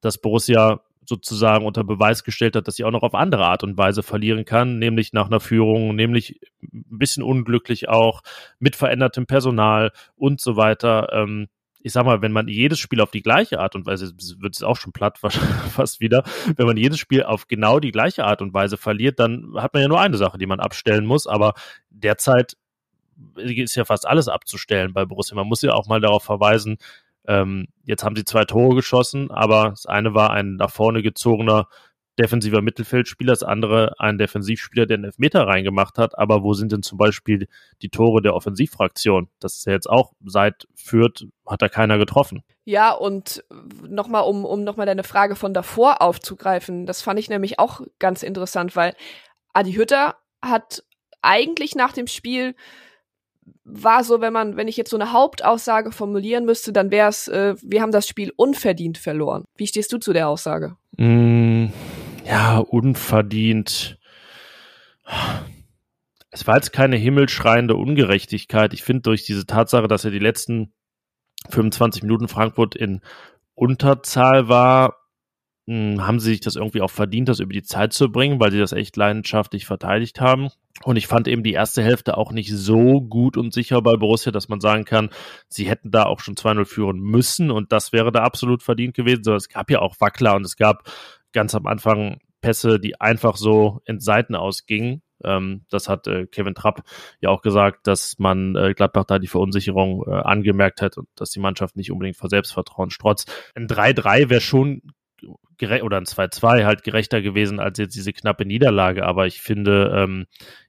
Dass 0.01 0.17
Borussia 0.17 0.81
sozusagen 1.09 1.65
unter 1.65 1.83
Beweis 1.83 2.23
gestellt 2.23 2.55
hat, 2.55 2.67
dass 2.67 2.75
sie 2.75 2.85
auch 2.85 2.91
noch 2.91 3.03
auf 3.03 3.13
andere 3.13 3.45
Art 3.45 3.63
und 3.63 3.77
Weise 3.77 4.03
verlieren 4.03 4.45
kann, 4.45 4.79
nämlich 4.79 5.11
nach 5.11 5.27
einer 5.27 5.41
Führung, 5.41 5.95
nämlich 5.95 6.39
ein 6.61 6.85
bisschen 6.97 7.23
unglücklich 7.23 7.89
auch, 7.89 8.21
mit 8.59 8.77
verändertem 8.77 9.25
Personal 9.25 9.91
und 10.15 10.39
so 10.39 10.55
weiter. 10.55 11.09
Ähm, 11.11 11.47
ich 11.81 11.93
sag 11.93 12.05
mal, 12.05 12.21
wenn 12.21 12.31
man 12.31 12.47
jedes 12.47 12.79
Spiel 12.79 13.01
auf 13.01 13.11
die 13.11 13.21
gleiche 13.21 13.59
Art 13.59 13.75
und 13.75 13.85
Weise, 13.85 14.13
wird 14.39 14.55
es 14.55 14.63
auch 14.63 14.75
schon 14.77 14.93
platt 14.93 15.17
fast 15.71 15.99
wieder, 15.99 16.23
wenn 16.55 16.67
man 16.67 16.77
jedes 16.77 16.99
Spiel 16.99 17.23
auf 17.23 17.47
genau 17.47 17.79
die 17.79 17.91
gleiche 17.91 18.25
Art 18.25 18.41
und 18.41 18.53
Weise 18.53 18.77
verliert, 18.77 19.19
dann 19.19 19.53
hat 19.55 19.73
man 19.73 19.81
ja 19.81 19.87
nur 19.87 19.99
eine 19.99 20.17
Sache, 20.17 20.37
die 20.37 20.45
man 20.45 20.59
abstellen 20.59 21.05
muss, 21.05 21.27
aber 21.27 21.53
derzeit 21.89 22.55
ist 23.35 23.75
ja 23.75 23.85
fast 23.85 24.07
alles 24.07 24.27
abzustellen 24.27 24.93
bei 24.93 25.05
Borussia. 25.05 25.35
Man 25.35 25.47
muss 25.47 25.61
ja 25.61 25.73
auch 25.73 25.87
mal 25.87 25.99
darauf 25.99 26.23
verweisen, 26.23 26.77
ähm, 27.29 27.67
jetzt 27.83 28.03
haben 28.03 28.15
sie 28.15 28.25
zwei 28.25 28.43
Tore 28.43 28.75
geschossen, 28.75 29.29
aber 29.29 29.69
das 29.69 29.85
eine 29.85 30.13
war 30.15 30.31
ein 30.31 30.55
nach 30.55 30.71
vorne 30.71 31.03
gezogener 31.03 31.67
defensiver 32.19 32.61
Mittelfeldspieler, 32.61 33.31
das 33.31 33.43
andere 33.43 33.93
ein 33.97 34.17
Defensivspieler, 34.17 34.85
der 34.85 34.95
einen 34.95 35.05
Elfmeter 35.05 35.47
reingemacht 35.47 35.97
hat. 35.97 36.17
Aber 36.17 36.43
wo 36.43 36.53
sind 36.53 36.73
denn 36.73 36.83
zum 36.83 36.97
Beispiel 36.97 37.47
die 37.81 37.89
Tore 37.89 38.21
der 38.21 38.35
Offensivfraktion? 38.35 39.29
Das 39.39 39.55
ist 39.55 39.65
ja 39.65 39.73
jetzt 39.73 39.89
auch 39.89 40.11
seit 40.25 40.67
Fürth 40.75 41.27
hat 41.47 41.61
da 41.61 41.69
keiner 41.69 41.97
getroffen. 41.97 42.43
Ja, 42.65 42.91
und 42.91 43.45
nochmal, 43.87 44.23
um, 44.23 44.43
um 44.43 44.63
nochmal 44.65 44.85
deine 44.85 45.03
Frage 45.03 45.35
von 45.35 45.53
davor 45.53 46.01
aufzugreifen, 46.01 46.85
das 46.85 47.01
fand 47.01 47.19
ich 47.19 47.29
nämlich 47.29 47.57
auch 47.57 47.81
ganz 47.99 48.21
interessant, 48.21 48.75
weil 48.75 48.95
Adi 49.53 49.73
Hütter 49.73 50.15
hat 50.43 50.83
eigentlich 51.21 51.75
nach 51.75 51.93
dem 51.93 52.07
Spiel 52.07 52.53
war 53.63 54.03
so, 54.03 54.21
wenn 54.21 54.33
man, 54.33 54.57
wenn 54.57 54.67
ich 54.67 54.77
jetzt 54.77 54.89
so 54.89 54.97
eine 54.97 55.13
Hauptaussage 55.13 55.91
formulieren 55.91 56.45
müsste, 56.45 56.73
dann 56.73 56.91
wäre 56.91 57.09
es, 57.09 57.27
äh, 57.27 57.55
wir 57.61 57.81
haben 57.81 57.91
das 57.91 58.07
Spiel 58.07 58.31
unverdient 58.35 58.97
verloren. 58.97 59.45
Wie 59.55 59.67
stehst 59.67 59.91
du 59.93 59.97
zu 59.97 60.13
der 60.13 60.27
Aussage? 60.27 60.75
Mm, 60.97 61.67
ja, 62.25 62.57
unverdient. 62.57 63.97
Es 66.31 66.45
war 66.47 66.55
jetzt 66.55 66.71
keine 66.71 66.95
himmelschreiende 66.95 67.75
Ungerechtigkeit. 67.75 68.73
Ich 68.73 68.83
finde 68.83 69.01
durch 69.01 69.23
diese 69.23 69.45
Tatsache, 69.45 69.87
dass 69.87 70.05
er 70.05 70.11
die 70.11 70.19
letzten 70.19 70.73
25 71.49 72.03
Minuten 72.03 72.27
Frankfurt 72.27 72.75
in 72.75 73.01
Unterzahl 73.55 74.47
war, 74.47 74.98
hm, 75.69 76.07
haben 76.07 76.19
sie 76.19 76.31
sich 76.31 76.41
das 76.41 76.55
irgendwie 76.55 76.81
auch 76.81 76.89
verdient, 76.89 77.29
das 77.29 77.39
über 77.39 77.53
die 77.53 77.61
Zeit 77.61 77.93
zu 77.93 78.11
bringen, 78.11 78.39
weil 78.39 78.51
sie 78.51 78.57
das 78.57 78.71
echt 78.71 78.97
leidenschaftlich 78.97 79.67
verteidigt 79.67 80.19
haben. 80.19 80.49
Und 80.83 80.95
ich 80.95 81.05
fand 81.05 81.27
eben 81.27 81.43
die 81.43 81.53
erste 81.53 81.83
Hälfte 81.83 82.17
auch 82.17 82.31
nicht 82.31 82.51
so 82.51 83.01
gut 83.01 83.37
und 83.37 83.53
sicher 83.53 83.79
bei 83.83 83.95
Borussia, 83.95 84.31
dass 84.31 84.49
man 84.49 84.61
sagen 84.61 84.83
kann, 84.83 85.11
sie 85.47 85.69
hätten 85.69 85.91
da 85.91 86.05
auch 86.05 86.21
schon 86.21 86.33
2-0 86.33 86.65
führen 86.65 86.99
müssen 86.99 87.51
und 87.51 87.71
das 87.71 87.93
wäre 87.93 88.11
da 88.11 88.23
absolut 88.23 88.63
verdient 88.63 88.95
gewesen. 88.95 89.23
So, 89.23 89.35
es 89.35 89.47
gab 89.47 89.69
ja 89.69 89.77
auch 89.77 89.97
Wackler 89.99 90.35
und 90.35 90.43
es 90.43 90.57
gab 90.57 90.91
ganz 91.33 91.53
am 91.53 91.67
Anfang 91.67 92.17
Pässe, 92.41 92.79
die 92.79 92.99
einfach 92.99 93.37
so 93.37 93.81
in 93.85 93.99
Seiten 93.99 94.33
ausgingen. 94.33 95.03
Ähm, 95.23 95.65
das 95.69 95.87
hat 95.87 96.07
äh, 96.07 96.25
Kevin 96.25 96.55
Trapp 96.55 96.81
ja 97.21 97.29
auch 97.29 97.43
gesagt, 97.43 97.85
dass 97.85 98.17
man 98.17 98.55
äh, 98.55 98.73
Gladbach 98.73 99.05
da 99.05 99.19
die 99.19 99.27
Verunsicherung 99.27 100.03
äh, 100.07 100.13
angemerkt 100.13 100.81
hat 100.81 100.97
und 100.97 101.09
dass 101.15 101.29
die 101.29 101.41
Mannschaft 101.41 101.75
nicht 101.75 101.91
unbedingt 101.91 102.17
vor 102.17 102.29
Selbstvertrauen 102.29 102.89
strotzt. 102.89 103.31
Ein 103.53 103.67
3-3 103.67 104.29
wäre 104.31 104.41
schon 104.41 104.81
oder 105.61 105.97
ein 105.97 106.05
2-2 106.05 106.65
halt 106.65 106.83
gerechter 106.83 107.21
gewesen 107.21 107.59
als 107.59 107.77
jetzt 107.77 107.95
diese 107.95 108.13
knappe 108.13 108.45
Niederlage. 108.45 109.05
Aber 109.05 109.27
ich 109.27 109.41
finde, 109.41 109.91
ähm, 109.95 110.25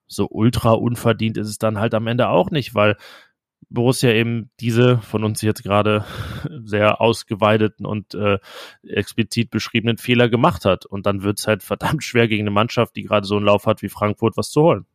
so 0.06 0.28
ultra 0.30 0.72
unverdient 0.72 1.36
ist 1.36 1.48
es 1.48 1.58
dann 1.58 1.78
halt 1.78 1.94
am 1.94 2.06
Ende 2.06 2.28
auch 2.28 2.50
nicht, 2.50 2.74
weil 2.74 2.96
Borussia 3.68 4.10
eben 4.10 4.50
diese 4.58 4.98
von 4.98 5.22
uns 5.22 5.42
jetzt 5.42 5.62
gerade 5.62 6.04
sehr 6.64 7.00
ausgeweideten 7.00 7.86
und 7.86 8.14
äh, 8.14 8.38
explizit 8.82 9.50
beschriebenen 9.50 9.98
Fehler 9.98 10.28
gemacht 10.28 10.64
hat. 10.64 10.86
Und 10.86 11.06
dann 11.06 11.22
wird 11.22 11.38
es 11.38 11.46
halt 11.46 11.62
verdammt 11.62 12.02
schwer 12.02 12.26
gegen 12.26 12.42
eine 12.44 12.50
Mannschaft, 12.50 12.96
die 12.96 13.04
gerade 13.04 13.26
so 13.26 13.36
einen 13.36 13.46
Lauf 13.46 13.66
hat 13.66 13.82
wie 13.82 13.88
Frankfurt, 13.88 14.36
was 14.36 14.50
zu 14.50 14.62
holen. 14.62 14.86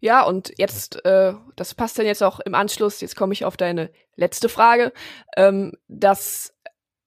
Ja, 0.00 0.24
und 0.24 0.52
jetzt, 0.58 1.04
äh, 1.04 1.34
das 1.54 1.74
passt 1.74 1.98
dann 1.98 2.06
jetzt 2.06 2.22
auch 2.22 2.40
im 2.40 2.56
Anschluss, 2.56 3.00
jetzt 3.00 3.14
komme 3.14 3.32
ich 3.32 3.44
auf 3.44 3.56
deine 3.56 3.90
letzte 4.16 4.48
Frage, 4.48 4.92
ähm, 5.36 5.74
dass 5.86 6.52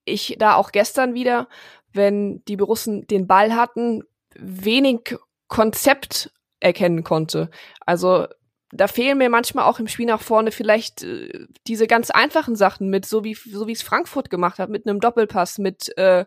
ich 0.06 0.38
da 0.40 0.56
auch 0.56 0.72
gestern 0.72 1.14
wieder, 1.14 1.48
wenn 1.94 2.44
die 2.46 2.58
Borussen 2.58 3.08
den 3.08 3.28
Ball 3.28 3.56
hatten, 3.56 4.04
wenig 4.36 5.16
Konzept 5.48 6.32
erkennen 6.60 7.04
konnte. 7.04 7.50
Also 7.86 8.28
da 8.72 8.88
fehlen 8.88 9.20
mir 9.20 9.30
manchmal 9.30 9.66
auch 9.66 9.80
im 9.80 9.88
Spiel 9.88 10.08
nach 10.08 10.22
vorne 10.22 10.52
vielleicht 10.52 11.04
äh, 11.04 11.46
diese 11.68 11.88
ganz 11.88 12.10
einfachen 12.10 12.56
Sachen 12.56 12.90
mit, 12.90 13.06
so 13.06 13.24
wie 13.24 13.36
so 13.36 13.68
wie 13.68 13.74
es 13.74 13.84
Frankfurt 13.84 14.30
gemacht 14.30 14.60
hat, 14.60 14.70
mit 14.70 14.88
einem 14.88 15.00
Doppelpass, 15.00 15.60
mit 15.60 15.96
äh, 15.98 16.26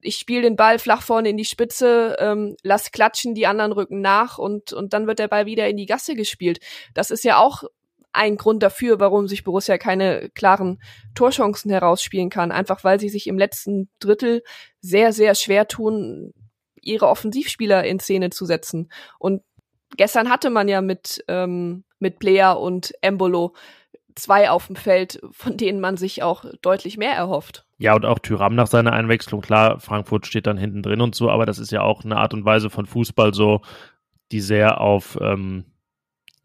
ich 0.00 0.16
spiele 0.16 0.42
den 0.42 0.56
Ball 0.56 0.78
flach 0.78 1.02
vorne 1.02 1.30
in 1.30 1.36
die 1.36 1.44
Spitze, 1.44 2.16
ähm, 2.18 2.56
lass 2.62 2.90
klatschen, 2.90 3.34
die 3.34 3.46
anderen 3.46 3.72
rücken 3.72 4.00
nach 4.00 4.38
und 4.38 4.72
und 4.72 4.92
dann 4.92 5.06
wird 5.06 5.18
der 5.18 5.28
Ball 5.28 5.46
wieder 5.46 5.68
in 5.68 5.76
die 5.76 5.86
Gasse 5.86 6.14
gespielt. 6.14 6.58
Das 6.92 7.10
ist 7.10 7.24
ja 7.24 7.38
auch 7.38 7.64
ein 8.14 8.36
Grund 8.36 8.62
dafür, 8.62 9.00
warum 9.00 9.28
sich 9.28 9.44
Borussia 9.44 9.78
keine 9.78 10.30
klaren 10.30 10.80
Torchancen 11.14 11.70
herausspielen 11.70 12.30
kann, 12.30 12.52
einfach 12.52 12.84
weil 12.84 13.00
sie 13.00 13.08
sich 13.08 13.26
im 13.26 13.38
letzten 13.38 13.88
Drittel 13.98 14.42
sehr 14.80 15.12
sehr 15.12 15.34
schwer 15.34 15.68
tun, 15.68 16.32
ihre 16.80 17.08
Offensivspieler 17.08 17.84
in 17.84 18.00
Szene 18.00 18.30
zu 18.30 18.44
setzen. 18.44 18.90
Und 19.18 19.42
gestern 19.96 20.30
hatte 20.30 20.50
man 20.50 20.68
ja 20.68 20.80
mit, 20.80 21.24
ähm, 21.28 21.84
mit 21.98 22.18
Player 22.18 22.60
und 22.60 22.92
Embolo 23.00 23.54
zwei 24.14 24.50
auf 24.50 24.68
dem 24.68 24.76
Feld, 24.76 25.20
von 25.32 25.56
denen 25.56 25.80
man 25.80 25.96
sich 25.96 26.22
auch 26.22 26.44
deutlich 26.62 26.96
mehr 26.96 27.12
erhofft. 27.12 27.66
Ja, 27.78 27.94
und 27.94 28.04
auch 28.04 28.20
Tyram 28.20 28.54
nach 28.54 28.68
seiner 28.68 28.92
Einwechslung, 28.92 29.40
klar, 29.40 29.80
Frankfurt 29.80 30.26
steht 30.26 30.46
dann 30.46 30.56
hinten 30.56 30.82
drin 30.82 31.00
und 31.00 31.14
so, 31.14 31.30
aber 31.30 31.46
das 31.46 31.58
ist 31.58 31.72
ja 31.72 31.82
auch 31.82 32.04
eine 32.04 32.16
Art 32.16 32.32
und 32.32 32.44
Weise 32.44 32.70
von 32.70 32.86
Fußball 32.86 33.34
so, 33.34 33.62
die 34.30 34.40
sehr 34.40 34.80
auf 34.80 35.18
ähm, 35.20 35.64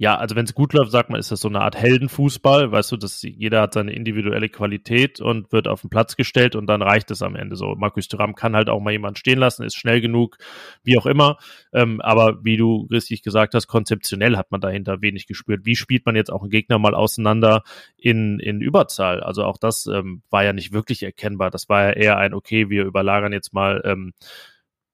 ja, 0.02 0.16
also 0.16 0.38
wenn 0.38 0.46
es 0.46 0.56
gut 0.56 0.72
läuft, 0.72 0.92
sagt 0.92 1.10
man, 1.10 1.20
ist 1.20 1.30
das 1.30 1.42
so 1.42 1.50
eine 1.50 1.60
Art 1.60 1.76
Heldenfußball, 1.76 2.72
weißt 2.72 2.94
du, 2.94 2.96
dass 2.96 3.22
jeder 3.22 3.62
hat 3.62 3.74
seine 3.74 3.92
individuelle 3.92 4.48
Qualität 4.48 5.20
und 5.20 5.52
wird 5.52 5.68
auf 5.68 5.82
den 5.82 5.90
Platz 5.90 6.16
gestellt 6.16 6.56
und 6.56 6.68
dann 6.68 6.82
reicht 6.82 7.12
es 7.12 7.22
am 7.22 7.36
Ende 7.36 7.58
so. 7.58 7.76
Markus 7.76 8.08
Thuram 8.08 8.34
kann 8.34 8.56
halt 8.56 8.70
auch 8.70 8.80
mal 8.80 8.92
jemanden 8.92 9.18
stehen 9.18 9.40
lassen, 9.40 9.64
ist 9.64 9.76
schnell 9.76 10.00
genug, 10.00 10.38
wie 10.84 10.98
auch 10.98 11.06
immer. 11.06 11.38
Ähm, 11.74 12.00
aber 12.00 12.46
wie 12.46 12.56
du 12.56 12.88
richtig 12.90 13.24
gesagt 13.24 13.54
hast, 13.56 13.68
konzeptionell 13.68 14.38
hat 14.38 14.52
man 14.52 14.62
dahinter 14.62 15.02
wenig 15.02 15.28
gespürt. 15.28 15.66
Wie 15.66 15.76
spielt 15.76 16.06
man 16.06 16.16
jetzt 16.16 16.32
auch 16.32 16.44
einen 16.44 16.50
Gegner 16.50 16.80
mal 16.80 16.96
auseinander 16.96 17.64
in, 17.98 18.40
in 18.40 18.62
Überzahl? 18.62 19.22
Also 19.22 19.44
auch 19.44 19.58
das 19.58 19.86
ähm, 19.86 20.22
war 20.30 20.46
ja 20.46 20.54
nicht 20.54 20.72
wirklich 20.72 21.04
erkennbar. 21.04 21.52
Das 21.52 21.68
war 21.68 21.88
ja 21.88 21.92
eher 21.92 22.18
ein, 22.18 22.34
okay, 22.34 22.70
wir 22.70 22.86
überlagern 22.86 23.34
jetzt 23.34 23.54
mal 23.54 23.82
ähm, 23.84 24.14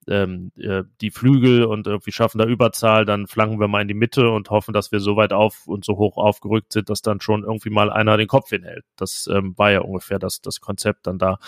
ähm, 0.08 0.52
äh, 0.58 0.84
die 1.02 1.12
Flügel 1.12 1.66
und 1.66 1.88
irgendwie 1.88 2.12
schaffen 2.12 2.38
da 2.38 2.46
Überzahl, 2.46 3.06
dann 3.06 3.28
flanken 3.28 3.60
wir 3.60 3.68
mal 3.68 3.82
in 3.82 3.88
die 3.88 3.94
Mitte 3.94 4.30
und 4.30 4.50
hoffen, 4.50 4.74
dass 4.74 4.92
wir 4.92 5.00
so 5.00 5.16
weit 5.16 5.34
auf 5.34 5.68
und 5.68 5.84
so 5.84 5.98
hoch 5.98 6.18
aufgerückt 6.18 6.74
sind, 6.74 6.90
dass 6.90 7.02
dann 7.02 7.22
schon 7.22 7.44
irgendwie 7.44 7.70
mal 7.70 7.92
einer 7.92 8.18
den 8.18 8.28
Kopf 8.28 8.50
hinhält. 8.50 8.86
Das 8.96 9.28
ähm, 9.32 9.58
war 9.58 9.72
ja 9.72 9.82
ungefähr 9.82 10.20
das, 10.20 10.42
das 10.42 10.62
Konzept 10.62 11.08
dann 11.08 11.18
da 11.18 11.40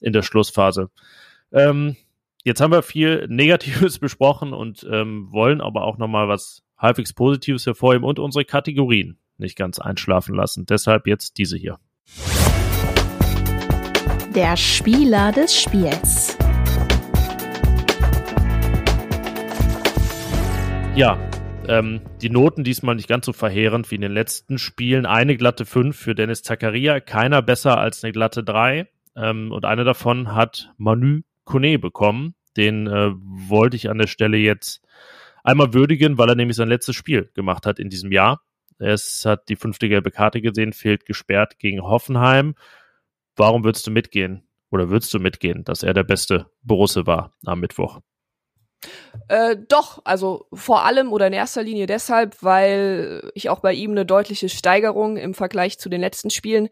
in 0.00 0.12
der 0.12 0.22
Schlussphase. 0.22 0.90
Ähm, 1.52 1.96
jetzt 2.44 2.60
haben 2.60 2.72
wir 2.72 2.82
viel 2.82 3.26
Negatives 3.30 3.98
besprochen 3.98 4.52
und 4.52 4.86
ähm, 4.90 5.28
wollen 5.30 5.60
aber 5.60 5.84
auch 5.84 5.98
nochmal 5.98 6.28
was 6.28 6.62
halbwegs 6.78 7.12
Positives 7.12 7.66
hervorheben 7.66 8.06
und 8.06 8.18
unsere 8.18 8.44
Kategorien 8.44 9.18
nicht 9.36 9.56
ganz 9.56 9.78
einschlafen 9.78 10.34
lassen. 10.34 10.66
Deshalb 10.66 11.06
jetzt 11.06 11.38
diese 11.38 11.56
hier. 11.56 11.78
Der 14.34 14.56
Spieler 14.56 15.32
des 15.32 15.60
Spiels. 15.60 16.37
Ja, 20.98 21.16
ähm, 21.68 22.00
die 22.20 22.28
Noten 22.28 22.64
diesmal 22.64 22.96
nicht 22.96 23.06
ganz 23.06 23.24
so 23.24 23.32
verheerend 23.32 23.88
wie 23.88 23.94
in 23.94 24.00
den 24.00 24.10
letzten 24.10 24.58
Spielen. 24.58 25.06
Eine 25.06 25.36
glatte 25.36 25.64
5 25.64 25.96
für 25.96 26.16
Dennis 26.16 26.42
Zakaria, 26.42 26.98
keiner 26.98 27.40
besser 27.40 27.78
als 27.78 28.02
eine 28.02 28.12
glatte 28.12 28.42
3. 28.42 28.88
Ähm, 29.14 29.52
und 29.52 29.64
eine 29.64 29.84
davon 29.84 30.34
hat 30.34 30.72
Manu 30.76 31.20
Kone 31.44 31.78
bekommen. 31.78 32.34
Den 32.56 32.88
äh, 32.88 33.12
wollte 33.14 33.76
ich 33.76 33.88
an 33.88 33.98
der 33.98 34.08
Stelle 34.08 34.38
jetzt 34.38 34.84
einmal 35.44 35.72
würdigen, 35.72 36.18
weil 36.18 36.30
er 36.30 36.34
nämlich 36.34 36.56
sein 36.56 36.66
letztes 36.66 36.96
Spiel 36.96 37.30
gemacht 37.32 37.64
hat 37.64 37.78
in 37.78 37.90
diesem 37.90 38.10
Jahr. 38.10 38.42
Es 38.80 39.24
hat 39.24 39.48
die 39.48 39.54
fünfte 39.54 39.88
gelbe 39.88 40.10
Karte 40.10 40.40
gesehen, 40.40 40.72
fehlt 40.72 41.06
gesperrt 41.06 41.60
gegen 41.60 41.80
Hoffenheim. 41.80 42.56
Warum 43.36 43.62
würdest 43.62 43.86
du 43.86 43.92
mitgehen? 43.92 44.48
Oder 44.72 44.90
würdest 44.90 45.14
du 45.14 45.20
mitgehen, 45.20 45.62
dass 45.62 45.84
er 45.84 45.94
der 45.94 46.02
beste 46.02 46.50
Borusse 46.64 47.06
war 47.06 47.30
am 47.44 47.60
Mittwoch? 47.60 48.00
Äh, 49.28 49.56
doch, 49.68 50.00
also 50.04 50.46
vor 50.52 50.84
allem 50.84 51.12
oder 51.12 51.26
in 51.26 51.32
erster 51.32 51.62
Linie 51.62 51.86
deshalb, 51.86 52.42
weil 52.42 53.30
ich 53.34 53.50
auch 53.50 53.60
bei 53.60 53.72
ihm 53.72 53.90
eine 53.90 54.06
deutliche 54.06 54.48
Steigerung 54.48 55.16
im 55.16 55.34
Vergleich 55.34 55.78
zu 55.78 55.88
den 55.88 56.00
letzten 56.00 56.30
Spielen 56.30 56.68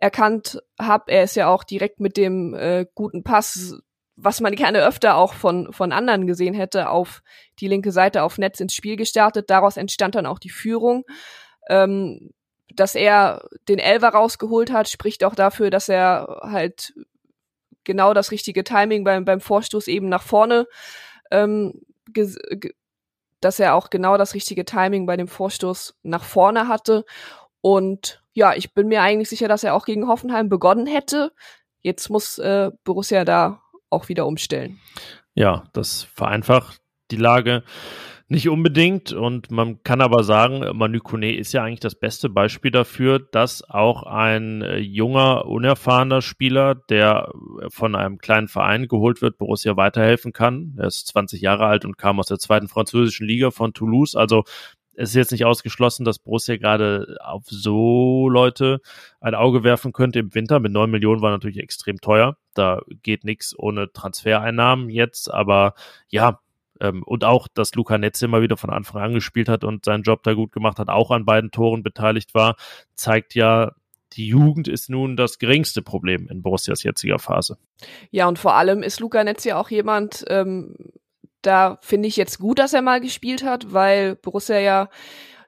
erkannt 0.00 0.62
habe. 0.78 1.10
Er 1.10 1.24
ist 1.24 1.36
ja 1.36 1.48
auch 1.48 1.64
direkt 1.64 2.00
mit 2.00 2.16
dem 2.16 2.54
äh, 2.54 2.86
guten 2.94 3.24
Pass, 3.24 3.78
was 4.16 4.40
man 4.40 4.54
gerne 4.54 4.86
öfter 4.86 5.16
auch 5.16 5.34
von, 5.34 5.72
von 5.72 5.92
anderen 5.92 6.26
gesehen 6.26 6.54
hätte, 6.54 6.90
auf 6.90 7.22
die 7.60 7.68
linke 7.68 7.92
Seite 7.92 8.22
auf 8.22 8.38
Netz 8.38 8.60
ins 8.60 8.74
Spiel 8.74 8.96
gestartet. 8.96 9.50
Daraus 9.50 9.76
entstand 9.76 10.14
dann 10.14 10.26
auch 10.26 10.38
die 10.38 10.50
Führung. 10.50 11.04
Ähm, 11.68 12.30
dass 12.74 12.94
er 12.94 13.48
den 13.68 13.78
Elver 13.78 14.10
rausgeholt 14.10 14.70
hat, 14.70 14.88
spricht 14.88 15.24
auch 15.24 15.34
dafür, 15.34 15.70
dass 15.70 15.88
er 15.88 16.40
halt 16.42 16.92
genau 17.84 18.14
das 18.14 18.30
richtige 18.30 18.62
Timing 18.62 19.02
beim, 19.04 19.24
beim 19.24 19.40
Vorstoß 19.40 19.88
eben 19.88 20.08
nach 20.08 20.22
vorne 20.22 20.66
ähm, 21.30 21.82
dass 23.40 23.60
er 23.60 23.74
auch 23.74 23.90
genau 23.90 24.16
das 24.16 24.34
richtige 24.34 24.64
Timing 24.64 25.06
bei 25.06 25.16
dem 25.16 25.28
Vorstoß 25.28 25.96
nach 26.02 26.24
vorne 26.24 26.68
hatte. 26.68 27.04
Und 27.60 28.22
ja, 28.32 28.54
ich 28.54 28.74
bin 28.74 28.88
mir 28.88 29.02
eigentlich 29.02 29.28
sicher, 29.28 29.48
dass 29.48 29.64
er 29.64 29.74
auch 29.74 29.84
gegen 29.84 30.08
Hoffenheim 30.08 30.48
begonnen 30.48 30.86
hätte. 30.86 31.32
Jetzt 31.80 32.08
muss 32.08 32.38
äh, 32.38 32.70
Borussia 32.84 33.24
da 33.24 33.62
auch 33.90 34.08
wieder 34.08 34.26
umstellen. 34.26 34.80
Ja, 35.34 35.64
das 35.72 36.02
vereinfacht 36.02 36.80
die 37.10 37.16
Lage. 37.16 37.62
Nicht 38.30 38.50
unbedingt 38.50 39.14
und 39.14 39.50
man 39.50 39.82
kann 39.84 40.02
aber 40.02 40.22
sagen, 40.22 40.62
Manu 40.76 40.98
Kone 40.98 41.34
ist 41.34 41.52
ja 41.54 41.64
eigentlich 41.64 41.80
das 41.80 41.94
beste 41.94 42.28
Beispiel 42.28 42.70
dafür, 42.70 43.20
dass 43.20 43.62
auch 43.66 44.02
ein 44.02 44.60
äh, 44.60 44.76
junger, 44.76 45.46
unerfahrener 45.46 46.20
Spieler, 46.20 46.74
der 46.74 47.32
von 47.68 47.96
einem 47.96 48.18
kleinen 48.18 48.48
Verein 48.48 48.86
geholt 48.86 49.22
wird, 49.22 49.38
Borussia 49.38 49.78
weiterhelfen 49.78 50.34
kann. 50.34 50.74
Er 50.76 50.88
ist 50.88 51.06
20 51.06 51.40
Jahre 51.40 51.64
alt 51.64 51.86
und 51.86 51.96
kam 51.96 52.20
aus 52.20 52.26
der 52.26 52.38
zweiten 52.38 52.68
französischen 52.68 53.26
Liga 53.26 53.50
von 53.50 53.72
Toulouse. 53.72 54.14
Also 54.14 54.44
es 54.92 55.10
ist 55.10 55.14
jetzt 55.14 55.32
nicht 55.32 55.46
ausgeschlossen, 55.46 56.04
dass 56.04 56.18
Borussia 56.18 56.58
gerade 56.58 57.16
auf 57.24 57.44
so 57.46 58.28
Leute 58.28 58.80
ein 59.20 59.36
Auge 59.36 59.64
werfen 59.64 59.92
könnte 59.92 60.18
im 60.18 60.34
Winter. 60.34 60.60
Mit 60.60 60.72
neun 60.72 60.90
Millionen 60.90 61.22
war 61.22 61.30
natürlich 61.30 61.60
extrem 61.60 61.98
teuer. 62.00 62.36
Da 62.52 62.82
geht 63.02 63.24
nichts 63.24 63.58
ohne 63.58 63.90
Transfereinnahmen 63.92 64.90
jetzt. 64.90 65.32
Aber 65.32 65.74
ja, 66.08 66.40
ähm, 66.80 67.02
und 67.02 67.24
auch, 67.24 67.48
dass 67.48 67.74
Luca 67.74 67.98
Netze 67.98 68.26
immer 68.26 68.42
wieder 68.42 68.56
von 68.56 68.70
Anfang 68.70 69.02
an 69.02 69.14
gespielt 69.14 69.48
hat 69.48 69.64
und 69.64 69.84
seinen 69.84 70.02
Job 70.02 70.22
da 70.22 70.34
gut 70.34 70.52
gemacht 70.52 70.78
hat, 70.78 70.88
auch 70.88 71.10
an 71.10 71.24
beiden 71.24 71.50
Toren 71.50 71.82
beteiligt 71.82 72.34
war, 72.34 72.56
zeigt 72.94 73.34
ja, 73.34 73.72
die 74.14 74.26
Jugend 74.26 74.68
ist 74.68 74.88
nun 74.88 75.16
das 75.16 75.38
geringste 75.38 75.82
Problem 75.82 76.28
in 76.30 76.42
Borussias 76.42 76.82
jetziger 76.82 77.18
Phase. 77.18 77.58
Ja, 78.10 78.26
und 78.26 78.38
vor 78.38 78.54
allem 78.54 78.82
ist 78.82 79.00
Luca 79.00 79.22
Netze 79.22 79.50
ja 79.50 79.60
auch 79.60 79.70
jemand, 79.70 80.24
ähm, 80.28 80.74
da 81.42 81.78
finde 81.82 82.08
ich 82.08 82.16
jetzt 82.16 82.38
gut, 82.38 82.58
dass 82.58 82.72
er 82.72 82.82
mal 82.82 83.00
gespielt 83.00 83.44
hat, 83.44 83.72
weil 83.72 84.16
Borussia 84.16 84.58
ja 84.58 84.88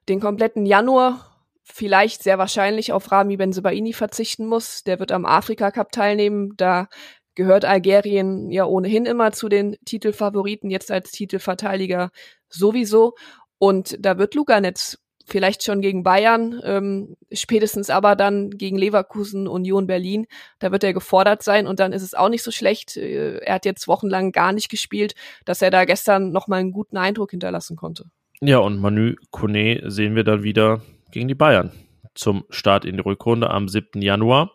den 0.09 0.21
kompletten 0.21 0.66
Januar 0.66 1.27
vielleicht 1.62 2.23
sehr 2.23 2.38
wahrscheinlich 2.38 2.93
auf 2.93 3.11
Rami 3.11 3.37
Benzebaini 3.37 3.93
verzichten 3.93 4.47
muss. 4.47 4.85
Der 4.85 4.99
wird 4.99 5.12
am 5.12 5.25
Afrika 5.25 5.71
Cup 5.71 5.93
teilnehmen. 5.93 6.55
Da 6.57 6.88
gehört 7.35 7.64
Algerien 7.64 8.51
ja 8.51 8.64
ohnehin 8.64 9.07
immer 9.07 9.33
zu 9.33 9.49
den 9.49 9.77
Titelfavoriten, 9.85 10.71
jetzt 10.71 10.90
als 10.90 11.11
Titelverteidiger 11.11 12.11
sowieso. 12.49 13.14
Und 13.59 13.97
da 14.01 14.19
wird 14.19 14.35
Luganetz 14.35 14.99
vielleicht 15.27 15.62
schon 15.62 15.81
gegen 15.81 16.03
Bayern, 16.03 16.61
ähm, 16.64 17.16
spätestens 17.33 17.88
aber 17.88 18.16
dann 18.16 18.51
gegen 18.51 18.77
Leverkusen, 18.77 19.47
Union 19.47 19.87
Berlin. 19.87 20.27
Da 20.59 20.73
wird 20.73 20.85
er 20.85 20.93
gefordert 20.93 21.43
sein 21.43 21.66
und 21.66 21.81
dann 21.81 21.93
ist 21.93 22.03
es 22.03 22.14
auch 22.14 22.29
nicht 22.29 22.43
so 22.43 22.51
schlecht. 22.51 22.97
Äh, 22.97 23.38
er 23.38 23.55
hat 23.55 23.64
jetzt 23.64 23.88
wochenlang 23.88 24.33
gar 24.33 24.53
nicht 24.53 24.69
gespielt, 24.69 25.14
dass 25.45 25.62
er 25.62 25.71
da 25.71 25.85
gestern 25.85 26.33
nochmal 26.33 26.61
einen 26.61 26.73
guten 26.73 26.97
Eindruck 26.97 27.31
hinterlassen 27.31 27.77
konnte. 27.77 28.07
Ja, 28.40 28.59
und 28.59 28.79
Manu 28.79 29.14
Kone 29.31 29.83
sehen 29.90 30.16
wir 30.16 30.25
dann 30.25 30.43
wieder 30.43 30.83
gegen 31.12 31.29
die 31.29 31.35
Bayern 31.35 31.73
zum 32.14 32.45
Start 32.51 32.85
in 32.85 32.97
die 32.97 33.03
Rückrunde 33.03 33.51
am 33.51 33.69
7. 33.69 34.03
Januar. 34.03 34.53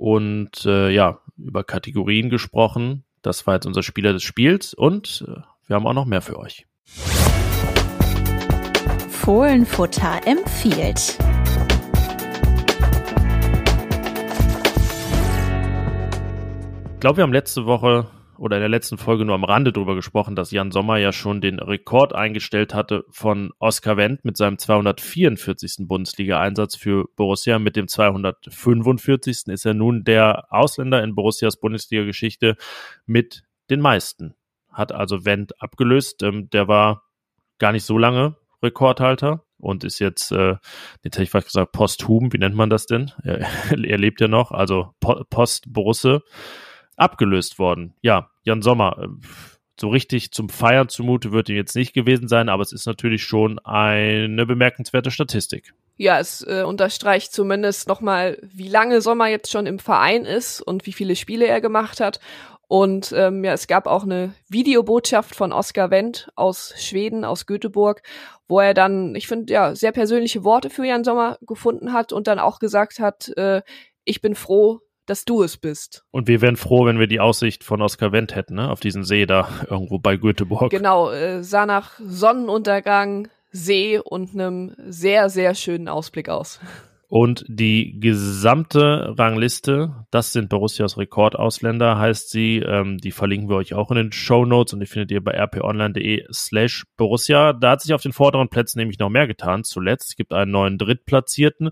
Und 0.00 0.64
äh, 0.64 0.88
ja, 0.88 1.20
über 1.36 1.62
Kategorien 1.62 2.30
gesprochen. 2.30 3.04
Das 3.20 3.46
war 3.46 3.56
jetzt 3.56 3.66
unser 3.66 3.82
Spieler 3.82 4.14
des 4.14 4.22
Spiels 4.22 4.72
und 4.72 5.26
äh, 5.28 5.42
wir 5.66 5.76
haben 5.76 5.86
auch 5.86 5.92
noch 5.92 6.06
mehr 6.06 6.22
für 6.22 6.38
euch. 6.38 6.66
Fohlenfutter 9.10 10.22
empfiehlt. 10.26 11.18
Ich 16.94 17.00
glaube, 17.00 17.18
wir 17.18 17.22
haben 17.22 17.34
letzte 17.34 17.66
Woche 17.66 18.06
oder 18.40 18.56
in 18.56 18.62
der 18.62 18.70
letzten 18.70 18.96
Folge 18.96 19.26
nur 19.26 19.34
am 19.34 19.44
Rande 19.44 19.70
drüber 19.70 19.94
gesprochen, 19.94 20.34
dass 20.34 20.50
Jan 20.50 20.70
Sommer 20.70 20.96
ja 20.96 21.12
schon 21.12 21.42
den 21.42 21.58
Rekord 21.58 22.14
eingestellt 22.14 22.72
hatte 22.72 23.04
von 23.10 23.50
Oskar 23.58 23.98
Wendt 23.98 24.24
mit 24.24 24.38
seinem 24.38 24.56
244. 24.56 25.86
Bundesliga-Einsatz 25.86 26.74
für 26.74 27.04
Borussia. 27.16 27.58
Mit 27.58 27.76
dem 27.76 27.86
245. 27.86 29.48
ist 29.48 29.66
er 29.66 29.74
nun 29.74 30.04
der 30.04 30.46
Ausländer 30.48 31.04
in 31.04 31.14
Borussias 31.14 31.60
Bundesliga-Geschichte 31.60 32.56
mit 33.04 33.42
den 33.68 33.80
meisten. 33.80 34.34
Hat 34.72 34.90
also 34.90 35.26
Wendt 35.26 35.60
abgelöst. 35.60 36.22
Ähm, 36.22 36.48
der 36.48 36.66
war 36.66 37.02
gar 37.58 37.72
nicht 37.72 37.84
so 37.84 37.98
lange 37.98 38.36
Rekordhalter 38.62 39.44
und 39.58 39.84
ist 39.84 39.98
jetzt, 39.98 40.32
äh, 40.32 40.56
jetzt 41.04 41.16
hätte 41.16 41.24
ich 41.24 41.30
fast 41.30 41.48
gesagt, 41.48 41.72
posthum, 41.72 42.32
wie 42.32 42.38
nennt 42.38 42.56
man 42.56 42.70
das 42.70 42.86
denn? 42.86 43.12
Er, 43.22 43.40
er 43.70 43.98
lebt 43.98 44.22
ja 44.22 44.28
noch, 44.28 44.50
also 44.50 44.94
po 44.98 45.24
Post 45.28 45.70
Borusse, 45.70 46.22
abgelöst 47.00 47.58
worden. 47.58 47.94
Ja, 48.02 48.30
Jan 48.44 48.62
Sommer, 48.62 48.98
äh, 49.02 49.08
so 49.80 49.88
richtig 49.88 50.30
zum 50.32 50.50
Feiern 50.50 50.88
zumute 50.88 51.32
wird 51.32 51.48
ihm 51.48 51.56
jetzt 51.56 51.74
nicht 51.74 51.94
gewesen 51.94 52.28
sein, 52.28 52.50
aber 52.50 52.62
es 52.62 52.72
ist 52.72 52.86
natürlich 52.86 53.24
schon 53.24 53.58
eine 53.60 54.44
bemerkenswerte 54.44 55.10
Statistik. 55.10 55.72
Ja, 55.96 56.18
es 56.18 56.42
äh, 56.46 56.64
unterstreicht 56.66 57.32
zumindest 57.32 57.88
nochmal, 57.88 58.38
wie 58.42 58.68
lange 58.68 59.00
Sommer 59.00 59.28
jetzt 59.28 59.50
schon 59.50 59.66
im 59.66 59.78
Verein 59.78 60.26
ist 60.26 60.60
und 60.60 60.86
wie 60.86 60.92
viele 60.92 61.16
Spiele 61.16 61.46
er 61.46 61.60
gemacht 61.60 62.00
hat. 62.00 62.20
Und 62.68 63.12
ähm, 63.16 63.42
ja, 63.42 63.52
es 63.52 63.66
gab 63.66 63.86
auch 63.86 64.04
eine 64.04 64.32
Videobotschaft 64.48 65.34
von 65.34 65.52
Oskar 65.52 65.90
Wendt 65.90 66.30
aus 66.36 66.72
Schweden, 66.76 67.24
aus 67.24 67.46
Göteborg, 67.46 68.02
wo 68.48 68.60
er 68.60 68.74
dann, 68.74 69.14
ich 69.14 69.26
finde, 69.26 69.52
ja, 69.52 69.74
sehr 69.74 69.92
persönliche 69.92 70.44
Worte 70.44 70.70
für 70.70 70.86
Jan 70.86 71.04
Sommer 71.04 71.38
gefunden 71.40 71.92
hat 71.92 72.12
und 72.12 72.28
dann 72.28 72.38
auch 72.38 72.60
gesagt 72.60 73.00
hat, 73.00 73.28
äh, 73.36 73.62
ich 74.04 74.20
bin 74.20 74.34
froh, 74.34 74.80
dass 75.06 75.24
du 75.24 75.42
es 75.42 75.56
bist. 75.56 76.04
Und 76.10 76.28
wir 76.28 76.40
wären 76.40 76.56
froh, 76.56 76.86
wenn 76.86 76.98
wir 76.98 77.06
die 77.06 77.20
Aussicht 77.20 77.64
von 77.64 77.82
Oskar 77.82 78.12
Wendt 78.12 78.34
hätten, 78.34 78.54
ne? 78.54 78.70
Auf 78.70 78.80
diesen 78.80 79.04
See 79.04 79.26
da 79.26 79.48
irgendwo 79.70 79.98
bei 79.98 80.16
Göteborg. 80.16 80.70
Genau, 80.70 81.10
äh, 81.10 81.42
sah 81.42 81.66
nach 81.66 81.98
Sonnenuntergang, 81.98 83.28
See 83.52 83.98
und 83.98 84.34
einem 84.34 84.74
sehr, 84.86 85.28
sehr 85.28 85.54
schönen 85.54 85.88
Ausblick 85.88 86.28
aus. 86.28 86.60
Und 87.10 87.44
die 87.48 87.98
gesamte 87.98 89.16
Rangliste, 89.18 90.06
das 90.12 90.32
sind 90.32 90.48
Borussias 90.48 90.96
Rekordausländer, 90.96 91.98
heißt 91.98 92.30
sie. 92.30 92.58
Ähm, 92.58 92.98
die 92.98 93.10
verlinken 93.10 93.48
wir 93.48 93.56
euch 93.56 93.74
auch 93.74 93.90
in 93.90 93.96
den 93.96 94.12
Show 94.12 94.44
Notes 94.44 94.74
und 94.74 94.78
die 94.78 94.86
findet 94.86 95.10
ihr 95.10 95.20
bei 95.20 95.32
rponline.de 95.32 96.26
slash 96.32 96.84
Borussia. 96.96 97.52
Da 97.52 97.72
hat 97.72 97.82
sich 97.82 97.94
auf 97.94 98.02
den 98.02 98.12
vorderen 98.12 98.48
Plätzen 98.48 98.78
nämlich 98.78 99.00
noch 99.00 99.08
mehr 99.08 99.26
getan. 99.26 99.64
Zuletzt 99.64 100.10
es 100.10 100.16
gibt 100.16 100.32
einen 100.32 100.52
neuen 100.52 100.78
Drittplatzierten 100.78 101.70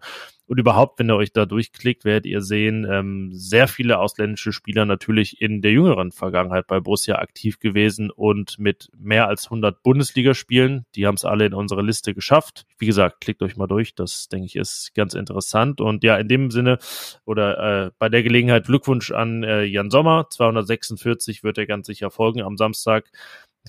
und 0.48 0.58
überhaupt, 0.58 0.98
wenn 0.98 1.10
ihr 1.10 1.16
euch 1.16 1.32
da 1.32 1.44
durchklickt, 1.44 2.06
werdet 2.06 2.24
ihr 2.24 2.40
sehen, 2.40 2.86
ähm, 2.90 3.30
sehr 3.32 3.68
viele 3.68 3.98
ausländische 3.98 4.50
Spieler 4.50 4.86
natürlich 4.86 5.42
in 5.42 5.60
der 5.60 5.72
jüngeren 5.72 6.10
Vergangenheit 6.10 6.66
bei 6.66 6.80
Borussia 6.80 7.16
aktiv 7.16 7.58
gewesen 7.58 8.10
und 8.10 8.58
mit 8.58 8.88
mehr 8.96 9.28
als 9.28 9.44
100 9.44 9.82
Bundesligaspielen. 9.82 10.86
Die 10.94 11.06
haben 11.06 11.16
es 11.16 11.26
alle 11.26 11.44
in 11.44 11.52
unsere 11.52 11.82
Liste 11.82 12.14
geschafft. 12.14 12.64
Wie 12.78 12.86
gesagt, 12.86 13.20
klickt 13.20 13.42
euch 13.42 13.58
mal 13.58 13.66
durch. 13.66 13.94
Das, 13.94 14.28
denke 14.28 14.46
ich, 14.46 14.56
ist 14.56 14.94
ganz 14.94 15.12
interessant. 15.12 15.82
Und 15.82 16.02
ja, 16.02 16.16
in 16.16 16.28
dem 16.28 16.50
Sinne 16.50 16.78
oder 17.26 17.86
äh, 17.86 17.90
bei 17.98 18.08
der 18.08 18.22
Gelegenheit 18.22 18.64
Glückwunsch 18.64 19.10
an 19.10 19.42
äh, 19.42 19.64
Jan 19.64 19.90
Sommer. 19.90 20.28
246 20.30 21.44
wird 21.44 21.58
er 21.58 21.66
ganz 21.66 21.86
sicher 21.86 22.10
folgen 22.10 22.40
am 22.40 22.56
Samstag 22.56 23.10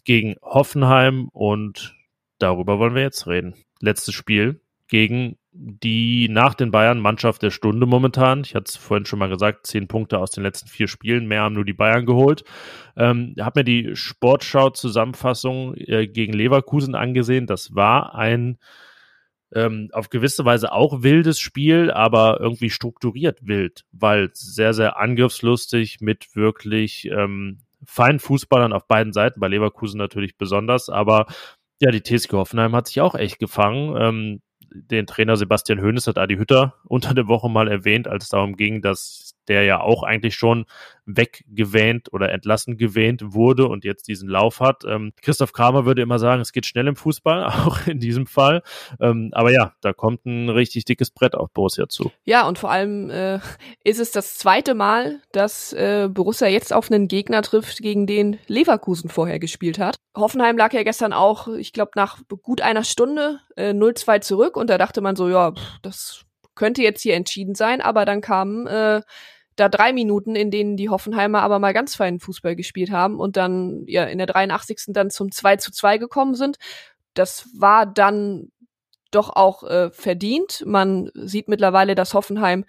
gegen 0.05 0.37
Hoffenheim 0.41 1.27
und 1.33 1.93
darüber 2.37 2.79
wollen 2.79 2.95
wir 2.95 3.01
jetzt 3.01 3.27
reden. 3.27 3.55
Letztes 3.81 4.15
Spiel 4.15 4.61
gegen 4.87 5.37
die 5.61 6.29
nach 6.29 6.53
den 6.53 6.71
Bayern 6.71 6.99
Mannschaft 6.99 7.43
der 7.43 7.51
Stunde 7.51 7.85
momentan. 7.85 8.41
Ich 8.45 8.55
hatte 8.55 8.69
es 8.69 8.77
vorhin 8.77 9.05
schon 9.05 9.19
mal 9.19 9.27
gesagt, 9.27 9.67
zehn 9.67 9.89
Punkte 9.89 10.17
aus 10.17 10.31
den 10.31 10.43
letzten 10.43 10.69
vier 10.69 10.87
Spielen, 10.87 11.27
mehr 11.27 11.41
haben 11.41 11.55
nur 11.55 11.65
die 11.65 11.73
Bayern 11.73 12.05
geholt. 12.05 12.45
Ähm, 12.95 13.35
habe 13.39 13.59
mir 13.59 13.63
die 13.65 13.93
Sportschau-Zusammenfassung 13.93 15.75
äh, 15.75 16.07
gegen 16.07 16.31
Leverkusen 16.31 16.95
angesehen. 16.95 17.45
Das 17.45 17.75
war 17.75 18.15
ein 18.15 18.57
ähm, 19.53 19.89
auf 19.91 20.09
gewisse 20.09 20.45
Weise 20.45 20.71
auch 20.71 21.03
wildes 21.03 21.39
Spiel, 21.41 21.91
aber 21.91 22.39
irgendwie 22.39 22.69
strukturiert 22.69 23.45
wild, 23.45 23.83
weil 23.91 24.29
sehr, 24.33 24.73
sehr 24.73 24.97
angriffslustig 24.97 25.97
mit 25.99 26.35
wirklich 26.35 27.09
ähm, 27.11 27.59
feinen 27.85 28.19
Fußballern 28.19 28.71
auf 28.71 28.87
beiden 28.87 29.11
Seiten, 29.11 29.39
bei 29.39 29.47
Leverkusen 29.47 29.97
natürlich 29.97 30.37
besonders, 30.37 30.89
aber 30.89 31.25
ja, 31.81 31.91
die 31.91 32.03
TSG 32.03 32.33
Hoffenheim 32.33 32.75
hat 32.75 32.87
sich 32.87 33.01
auch 33.01 33.15
echt 33.15 33.39
gefangen. 33.39 33.95
Ähm, 33.97 34.41
den 34.71 35.07
Trainer 35.07 35.37
Sebastian 35.37 35.81
Hoeneß 35.81 36.07
hat 36.07 36.17
Adi 36.17 36.35
Hütter 36.35 36.75
unter 36.85 37.13
der 37.13 37.27
Woche 37.27 37.49
mal 37.49 37.67
erwähnt, 37.67 38.07
als 38.07 38.25
es 38.25 38.29
darum 38.29 38.55
ging, 38.55 38.81
dass 38.81 39.35
der 39.49 39.63
ja 39.63 39.81
auch 39.81 40.03
eigentlich 40.03 40.35
schon 40.35 40.65
weggewähnt 41.05 42.13
oder 42.13 42.31
entlassen 42.31 42.77
gewähnt 42.77 43.33
wurde 43.33 43.67
und 43.67 43.83
jetzt 43.83 44.07
diesen 44.07 44.29
Lauf 44.29 44.59
hat. 44.59 44.83
Ähm, 44.85 45.11
Christoph 45.21 45.53
Kramer 45.53 45.85
würde 45.85 46.01
immer 46.01 46.19
sagen, 46.19 46.41
es 46.41 46.51
geht 46.51 46.65
schnell 46.65 46.87
im 46.87 46.95
Fußball, 46.95 47.45
auch 47.65 47.87
in 47.87 47.99
diesem 47.99 48.27
Fall. 48.27 48.61
Ähm, 49.01 49.29
aber 49.33 49.51
ja, 49.51 49.73
da 49.81 49.93
kommt 49.93 50.25
ein 50.25 50.49
richtig 50.49 50.85
dickes 50.85 51.11
Brett 51.11 51.35
auf 51.35 51.51
Borussia 51.51 51.89
zu. 51.89 52.11
Ja, 52.25 52.47
und 52.47 52.59
vor 52.59 52.71
allem 52.71 53.09
äh, 53.09 53.39
ist 53.83 53.99
es 53.99 54.11
das 54.11 54.37
zweite 54.37 54.75
Mal, 54.75 55.21
dass 55.31 55.73
äh, 55.73 56.07
Borussia 56.09 56.47
jetzt 56.47 56.71
auf 56.71 56.91
einen 56.91 57.07
Gegner 57.07 57.41
trifft, 57.41 57.79
gegen 57.79 58.05
den 58.05 58.37
Leverkusen 58.47 59.09
vorher 59.09 59.39
gespielt 59.39 59.79
hat. 59.79 59.95
Hoffenheim 60.15 60.57
lag 60.57 60.73
ja 60.73 60.83
gestern 60.83 61.13
auch, 61.13 61.47
ich 61.47 61.73
glaube, 61.73 61.91
nach 61.95 62.19
gut 62.43 62.61
einer 62.61 62.83
Stunde 62.83 63.39
äh, 63.55 63.71
0-2 63.71 64.21
zurück 64.21 64.57
und 64.57 64.69
da 64.69 64.77
dachte 64.77 65.01
man 65.01 65.15
so, 65.15 65.29
ja, 65.29 65.51
pff, 65.51 65.79
das 65.81 66.25
könnte 66.55 66.83
jetzt 66.83 67.01
hier 67.01 67.15
entschieden 67.15 67.55
sein, 67.55 67.81
aber 67.81 68.05
dann 68.05 68.21
kam 68.21 68.67
äh, 68.67 69.01
da 69.59 69.69
drei 69.69 69.93
Minuten, 69.93 70.35
in 70.35 70.51
denen 70.51 70.77
die 70.77 70.89
Hoffenheimer 70.89 71.41
aber 71.41 71.59
mal 71.59 71.73
ganz 71.73 71.95
feinen 71.95 72.19
Fußball 72.19 72.55
gespielt 72.55 72.91
haben 72.91 73.19
und 73.19 73.37
dann 73.37 73.83
ja 73.87 74.05
in 74.05 74.17
der 74.17 74.27
83. 74.27 74.85
dann 74.87 75.09
zum 75.09 75.31
2 75.31 75.57
zu 75.57 75.71
2 75.71 75.97
gekommen 75.97 76.35
sind. 76.35 76.57
Das 77.13 77.49
war 77.53 77.85
dann 77.85 78.51
doch 79.11 79.29
auch 79.29 79.63
äh, 79.63 79.91
verdient. 79.91 80.63
Man 80.65 81.11
sieht 81.13 81.47
mittlerweile, 81.47 81.95
dass 81.95 82.13
Hoffenheim 82.13 82.65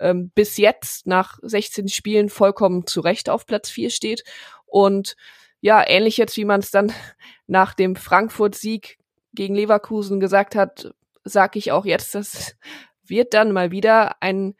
ähm, 0.00 0.30
bis 0.34 0.56
jetzt 0.56 1.06
nach 1.06 1.38
16 1.42 1.88
Spielen 1.88 2.28
vollkommen 2.28 2.86
zu 2.86 3.00
Recht 3.00 3.30
auf 3.30 3.46
Platz 3.46 3.70
4 3.70 3.90
steht. 3.90 4.24
Und 4.66 5.16
ja, 5.60 5.82
ähnlich 5.86 6.16
jetzt, 6.16 6.36
wie 6.36 6.44
man 6.44 6.60
es 6.60 6.70
dann 6.70 6.92
nach 7.46 7.74
dem 7.74 7.96
Frankfurt-Sieg 7.96 8.98
gegen 9.32 9.54
Leverkusen 9.54 10.20
gesagt 10.20 10.54
hat, 10.54 10.92
sage 11.24 11.58
ich 11.58 11.72
auch 11.72 11.84
jetzt, 11.84 12.14
das 12.14 12.56
wird 13.04 13.34
dann 13.34 13.52
mal 13.52 13.70
wieder 13.70 14.22
ein 14.22 14.56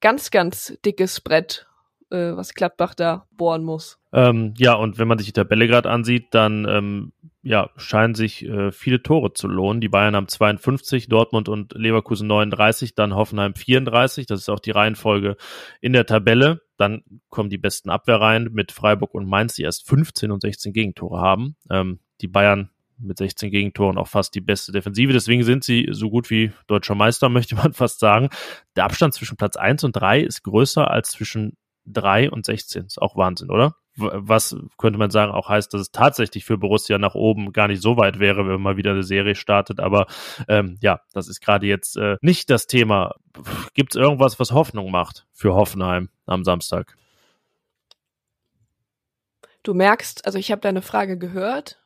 ganz, 0.00 0.30
ganz 0.30 0.78
dickes 0.84 1.20
Brett, 1.20 1.66
äh, 2.10 2.32
was 2.36 2.54
Gladbach 2.54 2.94
da 2.94 3.26
bohren 3.36 3.64
muss. 3.64 3.98
Ähm, 4.12 4.54
ja, 4.56 4.74
und 4.74 4.98
wenn 4.98 5.08
man 5.08 5.18
sich 5.18 5.26
die 5.26 5.32
Tabelle 5.32 5.66
gerade 5.66 5.90
ansieht, 5.90 6.28
dann 6.32 6.66
ähm, 6.68 7.12
ja, 7.42 7.70
scheinen 7.76 8.14
sich 8.14 8.44
äh, 8.44 8.72
viele 8.72 9.02
Tore 9.02 9.32
zu 9.32 9.48
lohnen. 9.48 9.80
Die 9.80 9.88
Bayern 9.88 10.16
haben 10.16 10.28
52, 10.28 11.08
Dortmund 11.08 11.48
und 11.48 11.72
Leverkusen 11.74 12.26
39, 12.26 12.94
dann 12.94 13.14
Hoffenheim 13.14 13.54
34. 13.54 14.26
Das 14.26 14.40
ist 14.40 14.48
auch 14.48 14.60
die 14.60 14.70
Reihenfolge 14.70 15.36
in 15.80 15.92
der 15.92 16.06
Tabelle. 16.06 16.60
Dann 16.76 17.02
kommen 17.28 17.50
die 17.50 17.58
besten 17.58 17.90
Abwehrreihen 17.90 18.52
mit 18.52 18.72
Freiburg 18.72 19.14
und 19.14 19.26
Mainz, 19.26 19.54
die 19.54 19.62
erst 19.62 19.88
15 19.88 20.30
und 20.30 20.42
16 20.42 20.72
Gegentore 20.72 21.20
haben. 21.20 21.56
Ähm, 21.70 22.00
die 22.20 22.28
Bayern 22.28 22.70
mit 22.98 23.18
16 23.18 23.50
Gegentoren 23.50 23.98
auch 23.98 24.08
fast 24.08 24.34
die 24.34 24.40
beste 24.40 24.72
Defensive. 24.72 25.12
Deswegen 25.12 25.42
sind 25.44 25.64
sie 25.64 25.88
so 25.90 26.10
gut 26.10 26.30
wie 26.30 26.52
deutscher 26.66 26.94
Meister, 26.94 27.28
möchte 27.28 27.54
man 27.54 27.72
fast 27.72 28.00
sagen. 28.00 28.28
Der 28.76 28.84
Abstand 28.84 29.14
zwischen 29.14 29.36
Platz 29.36 29.56
1 29.56 29.84
und 29.84 29.92
3 29.92 30.20
ist 30.20 30.42
größer 30.42 30.90
als 30.90 31.10
zwischen 31.10 31.56
3 31.86 32.30
und 32.30 32.44
16. 32.44 32.86
Ist 32.86 33.00
auch 33.00 33.16
Wahnsinn, 33.16 33.50
oder? 33.50 33.74
Was 33.96 34.54
könnte 34.76 34.96
man 34.98 35.10
sagen, 35.10 35.32
auch 35.32 35.48
heißt, 35.48 35.74
dass 35.74 35.80
es 35.80 35.90
tatsächlich 35.90 36.44
für 36.44 36.56
Borussia 36.56 36.98
nach 36.98 37.16
oben 37.16 37.52
gar 37.52 37.66
nicht 37.66 37.82
so 37.82 37.96
weit 37.96 38.20
wäre, 38.20 38.46
wenn 38.46 38.52
man 38.52 38.62
mal 38.62 38.76
wieder 38.76 38.92
eine 38.92 39.02
Serie 39.02 39.34
startet. 39.34 39.80
Aber 39.80 40.06
ähm, 40.46 40.78
ja, 40.80 41.00
das 41.12 41.26
ist 41.26 41.40
gerade 41.40 41.66
jetzt 41.66 41.96
äh, 41.96 42.16
nicht 42.20 42.48
das 42.48 42.68
Thema. 42.68 43.16
Gibt 43.74 43.96
es 43.96 44.00
irgendwas, 44.00 44.38
was 44.38 44.52
Hoffnung 44.52 44.92
macht 44.92 45.26
für 45.32 45.54
Hoffenheim 45.54 46.10
am 46.26 46.44
Samstag? 46.44 46.96
Du 49.64 49.74
merkst, 49.74 50.24
also 50.24 50.38
ich 50.38 50.52
habe 50.52 50.60
deine 50.60 50.80
Frage 50.80 51.18
gehört 51.18 51.80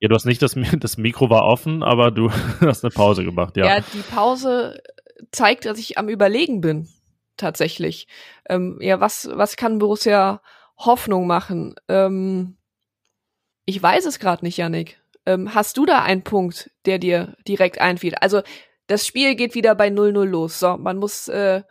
ja, 0.00 0.08
du 0.08 0.14
hast 0.14 0.24
nicht 0.24 0.42
das, 0.42 0.56
das 0.80 0.96
Mikro 0.96 1.30
war 1.30 1.44
offen, 1.44 1.82
aber 1.82 2.10
du 2.10 2.30
hast 2.60 2.84
eine 2.84 2.90
Pause 2.90 3.24
gemacht, 3.24 3.56
ja. 3.56 3.66
Ja, 3.66 3.80
die 3.80 4.02
Pause 4.02 4.82
zeigt, 5.30 5.66
dass 5.66 5.78
ich 5.78 5.98
am 5.98 6.08
Überlegen 6.08 6.60
bin, 6.60 6.88
tatsächlich. 7.36 8.08
Ähm, 8.48 8.78
ja, 8.80 9.00
was, 9.00 9.28
was 9.32 9.56
kann 9.56 9.78
Borussia 9.78 10.40
Hoffnung 10.78 11.26
machen? 11.26 11.74
Ähm, 11.88 12.56
ich 13.66 13.80
weiß 13.82 14.06
es 14.06 14.18
gerade 14.18 14.44
nicht, 14.44 14.56
Yannick. 14.56 15.00
Ähm, 15.26 15.54
hast 15.54 15.76
du 15.76 15.84
da 15.84 16.02
einen 16.02 16.24
Punkt, 16.24 16.70
der 16.86 16.98
dir 16.98 17.36
direkt 17.46 17.80
einfiel? 17.80 18.14
Also, 18.14 18.42
das 18.86 19.06
Spiel 19.06 19.36
geht 19.36 19.54
wieder 19.54 19.74
bei 19.74 19.88
0-0 19.88 20.24
los. 20.24 20.58
So, 20.58 20.76
man 20.78 20.96
muss 20.96 21.28
äh, 21.28 21.62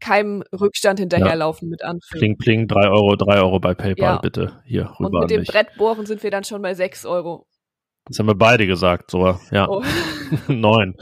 keinem 0.00 0.42
Rückstand 0.52 0.98
hinterherlaufen 0.98 1.68
ja. 1.68 1.70
mit 1.70 1.82
Anfang. 1.82 2.18
Pling, 2.18 2.36
pling, 2.36 2.68
drei 2.68 2.88
Euro, 2.88 3.16
drei 3.16 3.40
Euro 3.40 3.58
bei 3.60 3.74
PayPal, 3.74 4.14
ja. 4.14 4.18
bitte. 4.18 4.60
Hier 4.64 4.90
rüber. 4.98 5.20
Und 5.20 5.20
mit 5.20 5.30
dem 5.30 5.44
Brettbohren 5.44 6.06
sind 6.06 6.22
wir 6.22 6.30
dann 6.30 6.44
schon 6.44 6.62
bei 6.62 6.74
sechs 6.74 7.04
Euro. 7.04 7.46
Das 8.06 8.18
haben 8.18 8.26
wir 8.26 8.34
beide 8.34 8.66
gesagt, 8.66 9.10
so, 9.10 9.38
ja. 9.50 9.68
Oh. 9.68 9.82
Neun. 10.48 10.94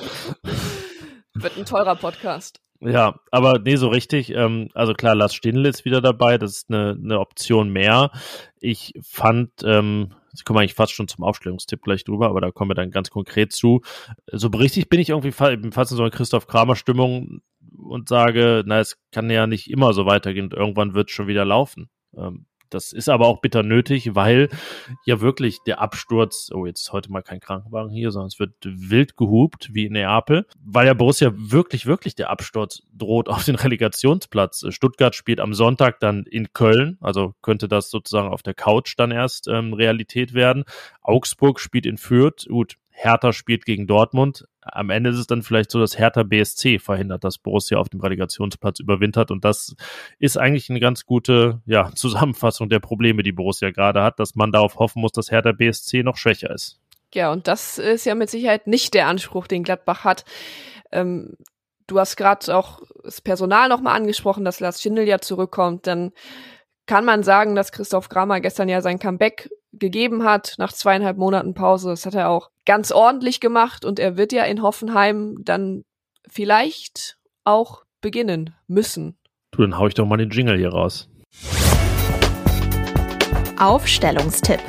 Wird 1.35 1.57
ein 1.57 1.65
teurer 1.65 1.97
Podcast. 1.97 2.61
Ja, 2.81 3.21
aber 3.31 3.61
nee, 3.61 3.77
so 3.77 3.89
richtig. 3.89 4.31
Ähm, 4.35 4.69
also 4.75 4.93
klar, 4.93 5.15
Lars 5.15 5.35
Stindl 5.35 5.67
ist 5.67 5.85
wieder 5.85 6.01
dabei. 6.01 6.39
Das 6.39 6.53
ist 6.53 6.71
eine, 6.71 6.97
eine 7.03 7.21
Option 7.21 7.71
mehr. 7.71 8.11
Ich 8.61 8.93
fand, 9.03 9.51
ähm, 9.65 10.15
Jetzt 10.33 10.47
kommen 10.47 10.57
wir 10.57 10.61
eigentlich 10.63 10.75
fast 10.75 10.93
schon 10.93 11.09
zum 11.09 11.25
Aufstellungstipp 11.25 11.83
gleich 11.83 12.05
drüber, 12.05 12.29
aber 12.29 12.41
da 12.41 12.51
kommen 12.51 12.71
wir 12.71 12.75
dann 12.75 12.91
ganz 12.91 13.11
konkret 13.11 13.53
zu. 13.53 13.83
So 14.33 14.49
richtig 14.49 14.89
bin 14.89 14.99
ich 14.99 15.11
irgendwie 15.11 15.31
fast 15.31 15.53
in 15.53 15.97
so 15.97 16.03
einer 16.03 16.11
Christoph 16.11 16.47
Kramer 16.47 16.75
Stimmung 16.75 17.43
und 17.83 18.09
sage, 18.09 18.63
na, 18.67 18.81
es 18.81 18.99
kann 19.11 19.31
ja 19.31 19.47
nicht 19.47 19.71
immer 19.71 19.93
so 19.93 20.07
weitergehen 20.07 20.51
irgendwann 20.51 20.95
wird 20.95 21.11
es 21.11 21.15
schon 21.15 21.27
wieder 21.27 21.45
laufen. 21.45 21.91
Ähm, 22.17 22.47
das 22.73 22.93
ist 22.93 23.09
aber 23.09 23.27
auch 23.27 23.41
bitter 23.41 23.63
nötig, 23.63 24.15
weil 24.15 24.49
ja 25.05 25.21
wirklich 25.21 25.59
der 25.67 25.81
Absturz, 25.81 26.51
oh, 26.55 26.65
jetzt 26.65 26.91
heute 26.93 27.13
mal 27.13 27.23
kein 27.23 27.41
Krankenwagen 27.41 27.91
hier, 27.91 28.11
sondern 28.11 28.29
es 28.29 28.39
wird 28.39 28.55
wild 28.63 29.17
gehupt, 29.17 29.71
wie 29.73 29.87
in 29.87 29.93
Neapel, 29.93 30.47
weil 30.65 30.87
ja 30.87 30.95
Borussia 30.95 31.33
wirklich, 31.35 31.87
wirklich 31.87 32.15
der 32.15 32.31
Absturz 32.31 32.83
droht 32.97 33.29
auf 33.29 33.45
den 33.45 33.57
Relegationsplatz. 33.57 34.65
Stuttgart 34.71 35.15
spielt 35.15 35.41
am 35.41 35.53
Sonntag 35.53 36.01
dann 36.01 36.25
in 36.25 36.53
Köln, 36.53 36.97
also 37.01 37.35
könnte 37.43 37.69
das 37.69 37.91
sozusagen 37.91 38.29
auf 38.29 38.43
der 38.43 38.55
Couch 38.55 38.95
dann 38.97 39.11
erst 39.11 39.49
ähm, 39.49 39.75
Realität 39.75 40.33
werden. 40.33 40.65
Augsburg 41.03 41.61
spielt 41.61 41.85
in 41.85 41.99
Fürth, 41.99 42.47
gut, 42.49 42.77
Hertha 42.93 43.33
spielt 43.33 43.65
gegen 43.65 43.87
Dortmund. 43.87 44.47
Am 44.61 44.91
Ende 44.91 45.11
ist 45.11 45.19
es 45.19 45.27
dann 45.27 45.43
vielleicht 45.43 45.71
so, 45.71 45.81
dass 45.81 45.99
Hertha 45.99 46.23
BSC 46.23 46.79
verhindert, 46.79 47.25
dass 47.25 47.39
Borussia 47.39 47.79
auf 47.79 47.89
dem 47.89 48.01
Relegationsplatz 48.01 48.79
überwintert. 48.79 49.31
Und 49.31 49.45
das 49.45 49.75
ist 50.19 50.37
eigentlich 50.37 50.71
eine 50.71 50.79
ganz 50.79 51.05
gute 51.05 51.61
ja, 51.67 51.91
Zusammenfassung 51.95 52.69
der 52.69 52.81
Probleme, 52.81 53.23
die 53.23 53.33
Borussia 53.33 53.71
gerade 53.71 54.03
hat, 54.03 54.21
dass 54.21 54.35
man 54.35 54.53
darauf 54.53 54.77
hoffen 54.77 55.01
muss, 55.01 55.13
dass 55.13 55.31
Hertha 55.31 55.53
BSC 55.53 56.03
noch 56.03 56.17
schwächer 56.17 56.51
ist. 56.51 56.79
Ja, 57.15 57.33
und 57.33 57.49
das 57.49 57.79
ist 57.79 58.07
ja 58.07 58.15
mit 58.15 58.31
Sicherheit 58.31 58.67
nicht 58.67 58.95
der 58.95 59.07
Anspruch, 59.07 59.47
den 59.47 59.65
Gladbach 59.65 60.05
hat. 60.05 60.25
Ähm, 60.93 61.37
du 61.87 61.99
hast 61.99 62.17
gerade 62.17 62.57
auch 62.57 62.81
das 63.03 63.21
Personal 63.21 63.69
nochmal 63.69 63.97
angesprochen, 63.97 64.45
dass 64.45 64.61
Lars 64.61 64.81
Schindel 64.81 65.07
ja 65.07 65.19
zurückkommt. 65.19 65.87
Dann 65.87 66.13
kann 66.87 67.05
man 67.05 67.23
sagen, 67.23 67.55
dass 67.55 67.73
Christoph 67.73 68.09
Kramer 68.09 68.41
gestern 68.41 68.69
ja 68.69 68.81
sein 68.81 68.99
Comeback 68.99 69.51
gegeben 69.73 70.25
hat 70.25 70.55
nach 70.59 70.73
zweieinhalb 70.73 71.17
Monaten 71.17 71.55
Pause. 71.55 71.91
Das 71.91 72.07
hat 72.07 72.15
er 72.15 72.29
auch 72.29 72.51
ganz 72.67 72.93
ordentlich 72.93 73.41
gemacht 73.41 73.85
und 73.85 73.99
er 73.99 74.17
wird 74.17 74.33
ja 74.33 74.45
in 74.45 74.63
Hoffenheim 74.63 75.37
dann 75.43 75.85
vielleicht 76.29 77.19
auch 77.45 77.85
beginnen 78.01 78.55
müssen. 78.67 79.17
Du, 79.51 79.63
dann 79.63 79.79
hau 79.79 79.87
ich 79.87 79.95
doch 79.95 80.07
mal 80.07 80.17
den 80.17 80.31
Jingle 80.31 80.57
hier 80.57 80.71
raus. 80.71 81.09
Aufstellungstipp. 83.59 84.61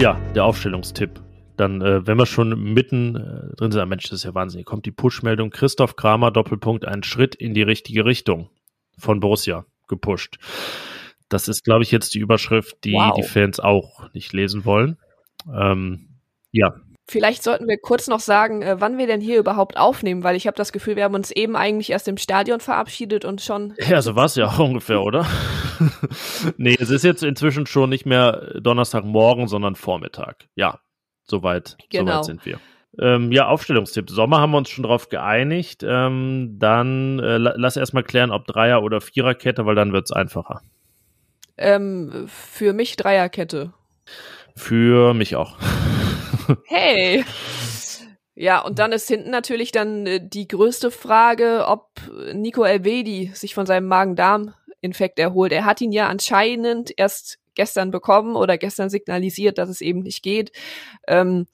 Ja, 0.00 0.20
der 0.34 0.44
Aufstellungstipp. 0.44 1.20
Dann, 1.56 1.80
äh, 1.82 2.04
wenn 2.06 2.18
wir 2.18 2.26
schon 2.26 2.72
mitten 2.74 3.14
äh, 3.14 3.56
drin 3.56 3.70
sind, 3.70 3.80
ah, 3.80 3.86
Mensch, 3.86 4.04
das 4.04 4.20
ist 4.20 4.24
ja 4.24 4.34
wahnsinnig, 4.34 4.66
kommt 4.66 4.86
die 4.86 4.90
Push-Meldung 4.90 5.50
Christoph 5.50 5.94
Kramer, 5.94 6.32
Doppelpunkt, 6.32 6.84
ein 6.84 7.04
Schritt 7.04 7.36
in 7.36 7.54
die 7.54 7.62
richtige 7.62 8.04
Richtung 8.04 8.48
von 8.98 9.20
Borussia 9.20 9.64
gepusht. 9.88 10.38
Das 11.28 11.48
ist, 11.48 11.64
glaube 11.64 11.82
ich, 11.82 11.90
jetzt 11.90 12.14
die 12.14 12.18
Überschrift, 12.18 12.76
die 12.84 12.92
wow. 12.92 13.14
die 13.16 13.22
Fans 13.22 13.60
auch 13.60 14.12
nicht 14.12 14.32
lesen 14.32 14.64
wollen. 14.64 14.98
Ähm, 15.52 16.08
ja. 16.52 16.74
Vielleicht 17.06 17.42
sollten 17.42 17.68
wir 17.68 17.76
kurz 17.76 18.08
noch 18.08 18.20
sagen, 18.20 18.62
äh, 18.62 18.80
wann 18.80 18.96
wir 18.96 19.06
denn 19.06 19.20
hier 19.20 19.38
überhaupt 19.38 19.76
aufnehmen, 19.76 20.24
weil 20.24 20.36
ich 20.36 20.46
habe 20.46 20.56
das 20.56 20.72
Gefühl, 20.72 20.96
wir 20.96 21.04
haben 21.04 21.14
uns 21.14 21.30
eben 21.30 21.54
eigentlich 21.54 21.90
erst 21.90 22.08
im 22.08 22.16
Stadion 22.16 22.60
verabschiedet 22.60 23.24
und 23.26 23.42
schon. 23.42 23.74
Ja, 23.78 24.00
so 24.00 24.16
war 24.16 24.24
es 24.24 24.36
ja 24.36 24.46
auch 24.46 24.58
ungefähr, 24.58 25.02
oder? 25.02 25.26
nee, 26.56 26.76
es 26.78 26.88
ist 26.88 27.04
jetzt 27.04 27.22
inzwischen 27.22 27.66
schon 27.66 27.90
nicht 27.90 28.06
mehr 28.06 28.58
Donnerstagmorgen, 28.60 29.48
sondern 29.48 29.74
Vormittag. 29.74 30.48
Ja, 30.54 30.80
soweit, 31.24 31.76
genau. 31.90 32.12
soweit 32.12 32.24
sind 32.24 32.46
wir. 32.46 32.58
Ähm, 32.98 33.32
ja, 33.32 33.48
Aufstellungstipp. 33.48 34.10
Sommer 34.10 34.40
haben 34.40 34.52
wir 34.52 34.58
uns 34.58 34.70
schon 34.70 34.84
drauf 34.84 35.08
geeinigt. 35.08 35.84
Ähm, 35.86 36.56
dann 36.58 37.18
äh, 37.18 37.38
lass 37.38 37.76
erstmal 37.76 38.04
klären, 38.04 38.30
ob 38.30 38.46
Dreier- 38.46 38.82
oder 38.82 39.00
Viererkette, 39.00 39.66
weil 39.66 39.74
dann 39.74 39.92
wird's 39.92 40.12
einfacher. 40.12 40.60
Ähm, 41.56 42.26
für 42.28 42.72
mich 42.72 42.96
Dreierkette. 42.96 43.72
Für 44.56 45.14
mich 45.14 45.36
auch. 45.36 45.56
hey! 46.66 47.24
Ja, 48.36 48.60
und 48.60 48.80
dann 48.80 48.92
ist 48.92 49.06
hinten 49.06 49.30
natürlich 49.30 49.70
dann 49.70 50.06
äh, 50.06 50.20
die 50.22 50.48
größte 50.48 50.90
Frage, 50.90 51.64
ob 51.66 51.90
Nico 52.32 52.64
Elvedi 52.64 53.30
sich 53.34 53.54
von 53.54 53.66
seinem 53.66 53.86
Magen-Darm-Infekt 53.86 55.18
erholt. 55.18 55.52
Er 55.52 55.64
hat 55.64 55.80
ihn 55.80 55.92
ja 55.92 56.08
anscheinend 56.08 56.92
erst 56.96 57.38
gestern 57.54 57.92
bekommen 57.92 58.34
oder 58.34 58.58
gestern 58.58 58.90
signalisiert, 58.90 59.58
dass 59.58 59.68
es 59.68 59.80
eben 59.80 60.00
nicht 60.00 60.22
geht. 60.22 60.50
Ähm, 61.06 61.46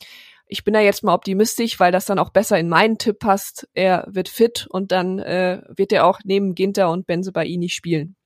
ich 0.50 0.64
bin 0.64 0.74
da 0.74 0.80
jetzt 0.80 1.04
mal 1.04 1.14
optimistisch, 1.14 1.78
weil 1.78 1.92
das 1.92 2.06
dann 2.06 2.18
auch 2.18 2.30
besser 2.30 2.58
in 2.58 2.68
meinen 2.68 2.98
Tipp 2.98 3.20
passt. 3.20 3.68
Er 3.72 4.06
wird 4.10 4.28
fit 4.28 4.66
und 4.68 4.92
dann 4.92 5.20
äh, 5.20 5.62
wird 5.68 5.92
er 5.92 6.06
auch 6.06 6.20
neben 6.24 6.54
Ginter 6.54 6.90
und 6.90 7.06
Benze 7.06 7.32
bei 7.32 7.46
nicht 7.46 7.74
spielen. 7.74 8.16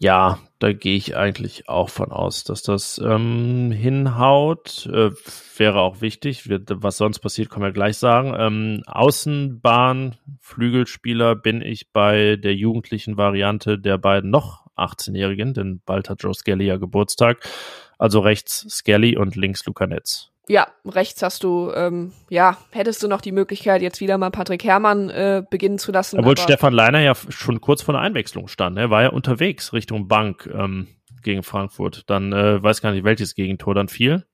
Ja, 0.00 0.38
da 0.58 0.72
gehe 0.72 0.96
ich 0.96 1.16
eigentlich 1.16 1.68
auch 1.68 1.88
von 1.88 2.10
aus, 2.10 2.44
dass 2.44 2.62
das 2.62 2.98
ähm, 2.98 3.70
hinhaut. 3.70 4.86
Äh, 4.86 5.10
wäre 5.56 5.80
auch 5.80 6.00
wichtig. 6.00 6.48
Wird, 6.48 6.70
was 6.82 6.96
sonst 6.96 7.20
passiert, 7.20 7.50
können 7.50 7.64
wir 7.64 7.72
gleich 7.72 7.98
sagen. 7.98 8.34
Ähm, 8.36 8.82
Außenbahn, 8.86 10.16
Flügelspieler 10.40 11.36
bin 11.36 11.62
ich 11.62 11.92
bei 11.92 12.36
der 12.36 12.54
jugendlichen 12.54 13.16
Variante 13.16 13.78
der 13.78 13.98
beiden 13.98 14.30
noch 14.30 14.66
18-Jährigen, 14.76 15.54
denn 15.54 15.80
bald 15.86 16.10
hat 16.10 16.22
Joe 16.22 16.34
Skelly 16.34 16.66
ja 16.66 16.76
Geburtstag. 16.76 17.48
Also 17.98 18.20
rechts 18.20 18.66
Skelly 18.68 19.16
und 19.16 19.36
links 19.36 19.64
Luca 19.64 19.86
Netz 19.86 20.33
ja, 20.48 20.66
rechts 20.84 21.22
hast 21.22 21.42
du, 21.42 21.72
ähm, 21.74 22.12
ja, 22.28 22.58
hättest 22.70 23.02
du 23.02 23.08
noch 23.08 23.20
die 23.20 23.32
Möglichkeit, 23.32 23.82
jetzt 23.82 24.00
wieder 24.00 24.18
mal 24.18 24.30
Patrick 24.30 24.64
Herrmann 24.64 25.10
äh, 25.10 25.42
beginnen 25.48 25.78
zu 25.78 25.92
lassen. 25.92 26.18
Obwohl 26.18 26.36
Stefan 26.36 26.72
Leiner 26.72 27.00
ja 27.00 27.14
schon 27.14 27.60
kurz 27.60 27.82
vor 27.82 27.94
der 27.94 28.02
Einwechslung 28.02 28.48
stand. 28.48 28.76
Er 28.78 28.90
war 28.90 29.02
ja 29.02 29.08
unterwegs 29.08 29.72
Richtung 29.72 30.08
Bank 30.08 30.50
ähm, 30.52 30.88
gegen 31.22 31.42
Frankfurt. 31.42 32.08
Dann 32.08 32.32
äh, 32.32 32.62
weiß 32.62 32.82
gar 32.82 32.92
nicht, 32.92 33.04
welches 33.04 33.34
Gegentor 33.34 33.74
dann 33.74 33.88
fiel. 33.88 34.24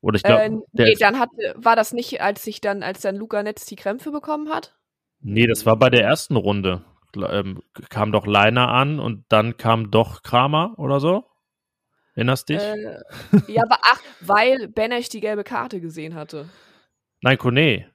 Oder 0.00 0.16
ich 0.16 0.22
glaube. 0.22 0.42
Äh, 0.42 0.50
nee, 0.72 0.94
dann 0.98 1.18
hat, 1.18 1.30
war 1.56 1.76
das 1.76 1.92
nicht, 1.92 2.20
als 2.20 2.42
sich 2.42 2.60
dann, 2.60 2.82
als 2.82 3.00
dann 3.00 3.16
Luca 3.16 3.42
Netz 3.42 3.66
die 3.66 3.76
Krämpfe 3.76 4.10
bekommen 4.10 4.48
hat? 4.48 4.76
Nee, 5.20 5.46
das 5.46 5.66
war 5.66 5.76
bei 5.76 5.90
der 5.90 6.02
ersten 6.02 6.36
Runde. 6.36 6.84
Ähm, 7.16 7.62
kam 7.88 8.12
doch 8.12 8.26
Leiner 8.26 8.68
an 8.68 9.00
und 9.00 9.24
dann 9.28 9.56
kam 9.56 9.90
doch 9.90 10.22
Kramer 10.22 10.74
oder 10.76 11.00
so. 11.00 11.24
Erinnerst 12.18 12.48
dich? 12.48 12.58
Äh, 12.58 12.98
ja, 13.46 13.62
aber 13.62 13.78
ach, 13.80 14.00
weil 14.18 14.66
Benesch 14.66 15.08
die 15.08 15.20
gelbe 15.20 15.44
Karte 15.44 15.80
gesehen 15.80 16.16
hatte. 16.16 16.48
Nein, 17.22 17.38
Kone. 17.38 17.86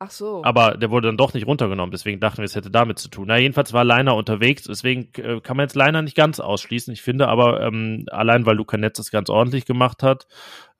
Ach 0.00 0.10
so. 0.10 0.42
Aber 0.44 0.76
der 0.76 0.90
wurde 0.90 1.06
dann 1.06 1.16
doch 1.16 1.32
nicht 1.32 1.46
runtergenommen, 1.46 1.92
deswegen 1.92 2.18
dachten 2.18 2.38
wir, 2.38 2.46
es 2.46 2.56
hätte 2.56 2.72
damit 2.72 2.98
zu 2.98 3.08
tun. 3.08 3.26
Na, 3.28 3.38
jedenfalls 3.38 3.72
war 3.72 3.84
Leiner 3.84 4.16
unterwegs, 4.16 4.64
deswegen 4.64 5.12
äh, 5.22 5.40
kann 5.40 5.56
man 5.56 5.66
jetzt 5.66 5.76
Leiner 5.76 6.02
nicht 6.02 6.16
ganz 6.16 6.40
ausschließen. 6.40 6.92
Ich 6.92 7.00
finde 7.00 7.28
aber, 7.28 7.60
ähm, 7.60 8.06
allein 8.10 8.44
weil 8.44 8.56
Luca 8.56 8.76
Netz 8.76 8.96
das 8.96 9.12
ganz 9.12 9.30
ordentlich 9.30 9.66
gemacht 9.66 10.02
hat, 10.02 10.26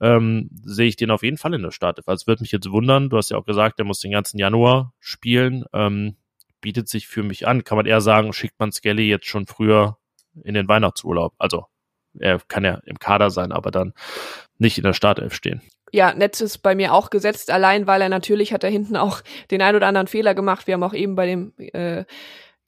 ähm, 0.01 0.51
sehe 0.64 0.88
ich 0.88 0.97
den 0.97 1.12
auf 1.12 1.22
jeden 1.22 1.38
Fall 1.38 1.55
in 1.55 1.62
der 1.62 1.70
Startelf. 1.70 2.09
Also 2.09 2.26
würde 2.26 2.43
mich 2.43 2.51
jetzt 2.51 2.72
wundern, 2.72 3.09
du 3.09 3.18
hast 3.18 3.30
ja 3.30 3.36
auch 3.36 3.47
gesagt, 3.47 3.78
der 3.78 3.86
muss 3.86 4.01
den 4.01 4.11
ganzen 4.11 4.40
Januar 4.40 4.95
spielen. 4.99 5.64
Ähm, 5.72 6.16
bietet 6.61 6.88
sich 6.88 7.07
für 7.07 7.22
mich 7.22 7.47
an. 7.47 7.62
Kann 7.62 7.76
man 7.76 7.86
eher 7.86 8.01
sagen, 8.01 8.32
schickt 8.32 8.59
man 8.59 8.72
Skelly 8.72 9.09
jetzt 9.09 9.26
schon 9.26 9.47
früher 9.47 9.99
in 10.43 10.55
den 10.55 10.66
Weihnachtsurlaub. 10.66 11.34
Also 11.38 11.66
er 12.18 12.40
kann 12.48 12.64
ja 12.64 12.80
im 12.84 12.98
Kader 12.98 13.30
sein, 13.30 13.52
aber 13.52 13.70
dann 13.70 13.94
nicht 14.58 14.78
in 14.78 14.84
der 14.84 14.92
Startelf 14.92 15.34
stehen. 15.34 15.62
Ja, 15.92 16.14
Netz 16.14 16.40
ist 16.40 16.58
bei 16.58 16.74
mir 16.74 16.94
auch 16.94 17.10
gesetzt, 17.10 17.50
allein 17.50 17.86
weil 17.86 18.00
er 18.00 18.08
natürlich 18.08 18.52
hat 18.54 18.62
da 18.62 18.68
hinten 18.68 18.96
auch 18.96 19.20
den 19.50 19.60
ein 19.60 19.76
oder 19.76 19.86
anderen 19.86 20.06
Fehler 20.06 20.34
gemacht. 20.34 20.66
Wir 20.66 20.74
haben 20.74 20.82
auch 20.82 20.94
eben 20.94 21.14
bei 21.16 21.26
dem 21.26 21.52
äh, 21.58 22.04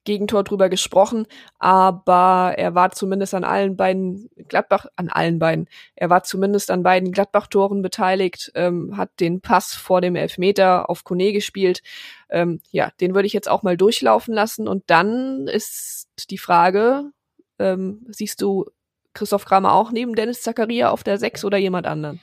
Gegentor 0.05 0.45
drüber 0.45 0.68
gesprochen, 0.68 1.26
aber 1.59 2.55
er 2.59 2.74
war 2.74 2.92
zumindest 2.92 3.32
an 3.32 3.45
allen 3.45 3.76
beiden 3.76 4.28
Gladbach, 4.49 4.86
an 4.97 5.09
allen 5.09 5.38
beiden, 5.38 5.66
er 5.97 6.11
war 6.11 6.22
zumindest 6.22 6.70
an 6.70 6.82
beiden 6.82 7.11
Gladbach-Toren 7.11 7.80
beteiligt, 7.80 8.53
ähm, 8.55 8.99
hat 8.99 9.18
den 9.20 9.40
Pass 9.40 9.74
vor 9.74 10.03
dem 10.03 10.14
Elfmeter 10.14 10.90
auf 10.90 11.05
Kone 11.05 11.32
gespielt. 11.32 11.80
Ähm, 12.28 12.61
ja, 12.70 12.90
den 13.01 13.14
würde 13.14 13.26
ich 13.26 13.32
jetzt 13.32 13.49
auch 13.49 13.62
mal 13.62 13.78
durchlaufen 13.78 14.34
lassen 14.34 14.68
und 14.68 14.84
dann 14.88 15.49
ist 15.49 16.09
die 16.30 16.38
Frage, 16.38 17.11
ähm, 17.59 18.07
siehst 18.11 18.42
du 18.42 18.66
Christoph 19.15 19.45
Kramer 19.45 19.73
auch 19.73 19.91
neben 19.91 20.15
Dennis 20.15 20.43
Zakaria 20.43 20.91
auf 20.91 21.05
der 21.05 21.19
6 21.19 21.45
oder 21.45 21.59
jemand 21.59 21.87
anderen? 21.87 22.21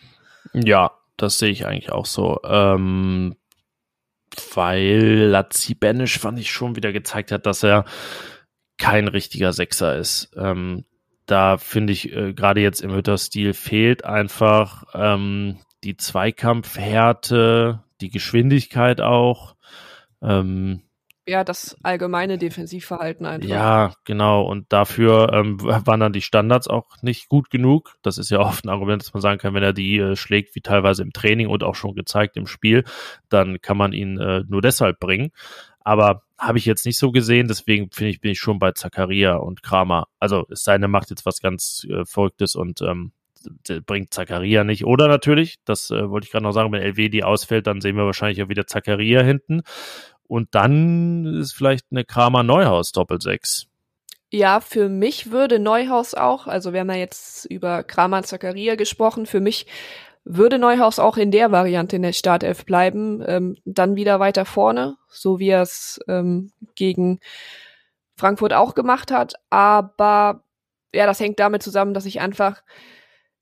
Ja, 0.53 0.91
das 1.17 1.39
sehe 1.39 1.51
ich 1.51 1.65
eigentlich 1.65 1.91
auch 1.91 2.05
so. 2.05 2.39
Ähm, 2.43 3.35
weil 4.53 5.27
Lazzi 5.29 5.73
Benisch 5.75 6.19
fand 6.19 6.39
ich 6.39 6.51
schon 6.51 6.75
wieder 6.75 6.91
gezeigt 6.91 7.31
hat, 7.31 7.45
dass 7.45 7.63
er 7.63 7.85
kein 8.77 9.07
richtiger 9.07 9.53
Sechser 9.53 9.97
ist. 9.97 10.31
Ähm, 10.35 10.85
da 11.25 11.57
finde 11.57 11.93
ich 11.93 12.11
äh, 12.11 12.33
gerade 12.33 12.61
jetzt 12.61 12.81
im 12.81 12.93
Hütter-Stil 12.93 13.53
fehlt 13.53 14.05
einfach 14.05 14.83
ähm, 14.93 15.59
die 15.83 15.97
Zweikampfhärte, 15.97 17.83
die 18.01 18.09
Geschwindigkeit 18.09 19.01
auch. 19.01 19.55
Ähm, 20.21 20.81
ja, 21.31 21.45
das 21.45 21.77
allgemeine 21.81 22.37
Defensivverhalten 22.37 23.25
einfach. 23.25 23.49
Ja, 23.49 23.93
genau. 24.03 24.43
Und 24.43 24.71
dafür 24.73 25.31
ähm, 25.31 25.61
waren 25.61 26.01
dann 26.01 26.11
die 26.11 26.21
Standards 26.21 26.67
auch 26.67 26.85
nicht 27.01 27.29
gut 27.29 27.49
genug. 27.49 27.95
Das 28.01 28.17
ist 28.17 28.29
ja 28.29 28.39
oft 28.39 28.65
ein 28.65 28.69
Argument, 28.69 29.01
dass 29.01 29.13
man 29.13 29.21
sagen 29.21 29.39
kann, 29.39 29.53
wenn 29.53 29.63
er 29.63 29.71
die 29.71 29.97
äh, 29.97 30.15
schlägt, 30.17 30.55
wie 30.55 30.61
teilweise 30.61 31.01
im 31.03 31.13
Training 31.13 31.47
und 31.47 31.63
auch 31.63 31.75
schon 31.75 31.95
gezeigt 31.95 32.35
im 32.35 32.47
Spiel, 32.47 32.83
dann 33.29 33.61
kann 33.61 33.77
man 33.77 33.93
ihn 33.93 34.19
äh, 34.19 34.43
nur 34.47 34.61
deshalb 34.61 34.99
bringen. 34.99 35.31
Aber 35.79 36.23
habe 36.37 36.57
ich 36.57 36.65
jetzt 36.65 36.85
nicht 36.85 36.99
so 36.99 37.11
gesehen, 37.11 37.47
deswegen 37.47 37.89
finde 37.91 38.09
ich, 38.09 38.19
bin 38.19 38.31
ich 38.31 38.39
schon 38.39 38.59
bei 38.59 38.73
Zakaria 38.73 39.35
und 39.35 39.63
Kramer. 39.63 40.07
Also 40.19 40.45
es 40.51 40.63
sei 40.63 40.77
denn, 40.77 40.91
macht 40.91 41.09
jetzt 41.11 41.25
was 41.25 41.39
ganz 41.39 41.87
äh, 41.89 42.03
Verrücktes 42.03 42.55
und 42.55 42.81
ähm, 42.81 43.13
bringt 43.85 44.13
Zakaria 44.13 44.63
nicht. 44.63 44.85
Oder 44.85 45.07
natürlich, 45.07 45.57
das 45.65 45.91
äh, 45.91 46.09
wollte 46.09 46.25
ich 46.25 46.31
gerade 46.31 46.43
noch 46.43 46.51
sagen, 46.51 46.71
wenn 46.71 46.81
LW 46.81 47.09
die 47.09 47.23
ausfällt, 47.23 47.67
dann 47.67 47.81
sehen 47.81 47.95
wir 47.95 48.05
wahrscheinlich 48.05 48.43
auch 48.43 48.49
wieder 48.49 48.67
Zakaria 48.67 49.21
hinten. 49.21 49.61
Und 50.31 50.55
dann 50.55 51.25
ist 51.25 51.51
vielleicht 51.51 51.87
eine 51.91 52.05
Kramer 52.05 52.41
Neuhaus 52.41 52.93
Doppelsechs. 52.93 53.67
Ja, 54.29 54.61
für 54.61 54.87
mich 54.87 55.29
würde 55.29 55.59
Neuhaus 55.59 56.13
auch, 56.13 56.47
also 56.47 56.71
wir 56.71 56.79
haben 56.79 56.89
ja 56.89 56.95
jetzt 56.95 57.43
über 57.43 57.83
Kramer 57.83 58.23
Zakaria 58.23 58.75
gesprochen, 58.75 59.25
für 59.25 59.41
mich 59.41 59.65
würde 60.23 60.57
Neuhaus 60.57 60.99
auch 60.99 61.17
in 61.17 61.31
der 61.31 61.51
Variante 61.51 61.97
in 61.97 62.01
der 62.03 62.13
Startelf 62.13 62.65
bleiben, 62.65 63.21
ähm, 63.27 63.57
dann 63.65 63.97
wieder 63.97 64.21
weiter 64.21 64.45
vorne, 64.45 64.95
so 65.09 65.37
wie 65.39 65.49
er 65.49 65.63
es 65.63 65.99
ähm, 66.07 66.53
gegen 66.75 67.19
Frankfurt 68.15 68.53
auch 68.53 68.73
gemacht 68.73 69.11
hat. 69.11 69.33
Aber 69.49 70.45
ja, 70.95 71.07
das 71.07 71.19
hängt 71.19 71.41
damit 71.41 71.61
zusammen, 71.61 71.93
dass 71.93 72.05
ich 72.05 72.21
einfach 72.21 72.63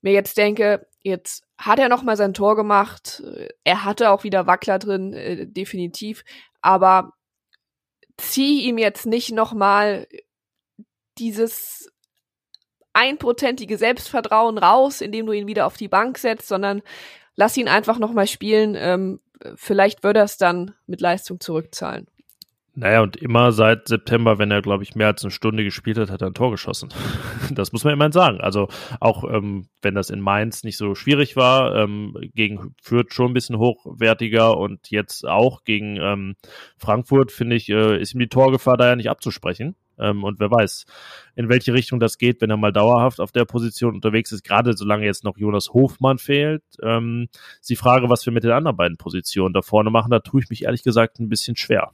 mir 0.02 0.12
jetzt 0.12 0.36
denke, 0.36 0.88
jetzt 1.02 1.44
hat 1.56 1.78
er 1.78 1.88
noch 1.88 2.02
mal 2.02 2.16
sein 2.16 2.34
Tor 2.34 2.56
gemacht. 2.56 3.22
Er 3.62 3.84
hatte 3.84 4.10
auch 4.10 4.24
wieder 4.24 4.48
Wackler 4.48 4.80
drin, 4.80 5.12
äh, 5.12 5.46
definitiv. 5.46 6.24
Aber 6.62 7.12
zieh 8.16 8.62
ihm 8.62 8.78
jetzt 8.78 9.06
nicht 9.06 9.32
noch 9.32 9.52
mal 9.52 10.06
dieses 11.18 11.90
einprozentige 12.92 13.78
Selbstvertrauen 13.78 14.58
raus, 14.58 15.00
indem 15.00 15.26
du 15.26 15.32
ihn 15.32 15.46
wieder 15.46 15.66
auf 15.66 15.76
die 15.76 15.88
Bank 15.88 16.18
setzt, 16.18 16.48
sondern 16.48 16.82
lass 17.36 17.56
ihn 17.56 17.68
einfach 17.68 17.98
noch 17.98 18.12
mal 18.12 18.26
spielen. 18.26 18.74
Ähm, 18.76 19.20
vielleicht 19.54 20.02
würde 20.02 20.20
er 20.20 20.24
es 20.24 20.36
dann 20.36 20.74
mit 20.86 21.00
Leistung 21.00 21.40
zurückzahlen. 21.40 22.06
Naja, 22.74 23.02
und 23.02 23.16
immer 23.16 23.50
seit 23.50 23.88
September, 23.88 24.38
wenn 24.38 24.50
er, 24.50 24.62
glaube 24.62 24.84
ich, 24.84 24.94
mehr 24.94 25.08
als 25.08 25.24
eine 25.24 25.32
Stunde 25.32 25.64
gespielt 25.64 25.98
hat, 25.98 26.10
hat 26.10 26.22
er 26.22 26.28
ein 26.28 26.34
Tor 26.34 26.50
geschossen. 26.50 26.90
Das 27.52 27.72
muss 27.72 27.82
man 27.82 27.94
immerhin 27.94 28.12
sagen. 28.12 28.40
Also 28.40 28.68
auch 29.00 29.24
ähm, 29.24 29.66
wenn 29.82 29.96
das 29.96 30.08
in 30.08 30.20
Mainz 30.20 30.62
nicht 30.62 30.76
so 30.76 30.94
schwierig 30.94 31.34
war, 31.34 31.74
ähm, 31.74 32.16
gegen 32.32 32.76
Fürth 32.80 33.12
schon 33.12 33.32
ein 33.32 33.34
bisschen 33.34 33.58
hochwertiger 33.58 34.56
und 34.56 34.88
jetzt 34.90 35.26
auch 35.26 35.64
gegen 35.64 35.96
ähm, 35.96 36.36
Frankfurt, 36.78 37.32
finde 37.32 37.56
ich, 37.56 37.68
äh, 37.68 38.00
ist 38.00 38.14
ihm 38.14 38.20
die 38.20 38.28
Torgefahr 38.28 38.76
da 38.76 38.86
ja 38.86 38.96
nicht 38.96 39.10
abzusprechen. 39.10 39.74
Ähm, 39.98 40.24
und 40.24 40.40
wer 40.40 40.50
weiß, 40.50 40.86
in 41.36 41.48
welche 41.48 41.74
Richtung 41.74 42.00
das 42.00 42.18
geht, 42.18 42.40
wenn 42.40 42.50
er 42.50 42.56
mal 42.56 42.72
dauerhaft 42.72 43.20
auf 43.20 43.32
der 43.32 43.44
Position 43.44 43.94
unterwegs 43.94 44.32
ist, 44.32 44.44
gerade 44.44 44.76
solange 44.76 45.04
jetzt 45.04 45.24
noch 45.24 45.36
Jonas 45.36 45.70
Hofmann 45.70 46.18
fehlt. 46.18 46.62
Ähm, 46.82 47.28
ist 47.60 47.70
die 47.70 47.76
Frage, 47.76 48.08
was 48.08 48.24
wir 48.24 48.32
mit 48.32 48.44
den 48.44 48.52
anderen 48.52 48.76
beiden 48.76 48.96
Positionen 48.96 49.52
da 49.52 49.62
vorne 49.62 49.90
machen, 49.90 50.10
da 50.10 50.20
tue 50.20 50.40
ich 50.40 50.50
mich 50.50 50.64
ehrlich 50.64 50.82
gesagt 50.82 51.18
ein 51.18 51.28
bisschen 51.28 51.56
schwer. 51.56 51.92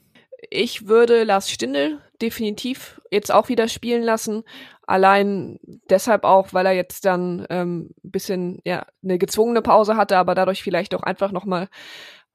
Ich 0.51 0.87
würde 0.87 1.25
Lars 1.25 1.51
Stindl 1.51 2.01
definitiv 2.21 3.01
jetzt 3.11 3.33
auch 3.33 3.49
wieder 3.49 3.69
spielen 3.69 4.03
lassen. 4.03 4.43
Allein 4.87 5.59
deshalb 5.91 6.25
auch, 6.25 6.53
weil 6.53 6.67
er 6.67 6.73
jetzt 6.73 7.05
dann 7.05 7.47
ähm, 7.51 7.91
ein 8.05 8.11
bisschen 8.11 8.61
ja 8.65 8.87
eine 9.03 9.19
gezwungene 9.19 9.63
Pause 9.63 9.97
hatte, 9.97 10.17
aber 10.17 10.35
dadurch 10.35 10.63
vielleicht 10.63 10.95
auch 10.95 11.03
einfach 11.03 11.33
noch 11.33 11.45
mal 11.45 11.69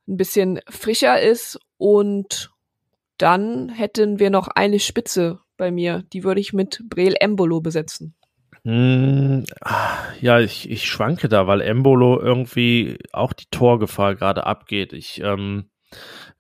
ein 0.08 0.18
bisschen 0.18 0.60
frischer 0.70 1.22
ist. 1.22 1.60
Und 1.78 2.52
dann 3.18 3.70
hätten 3.70 4.20
wir 4.20 4.30
noch 4.30 4.48
eine 4.48 4.80
Spitze 4.80 5.40
bei 5.58 5.72
mir. 5.72 6.04
Die 6.12 6.24
würde 6.24 6.42
ich 6.42 6.54
mit 6.54 6.82
Breel 6.90 7.16
Embolo 7.20 7.62
besetzen. 7.62 8.16
Hm, 8.64 9.46
ja, 10.20 10.40
ich, 10.40 10.70
ich 10.70 10.86
schwanke 10.86 11.30
da, 11.30 11.48
weil 11.48 11.62
Embolo 11.62 12.20
irgendwie 12.20 12.98
auch 13.12 13.34
die 13.34 13.48
Torgefahr 13.50 14.16
gerade 14.16 14.46
abgeht. 14.46 14.94
Ich 14.94 15.22
ähm, 15.22 15.70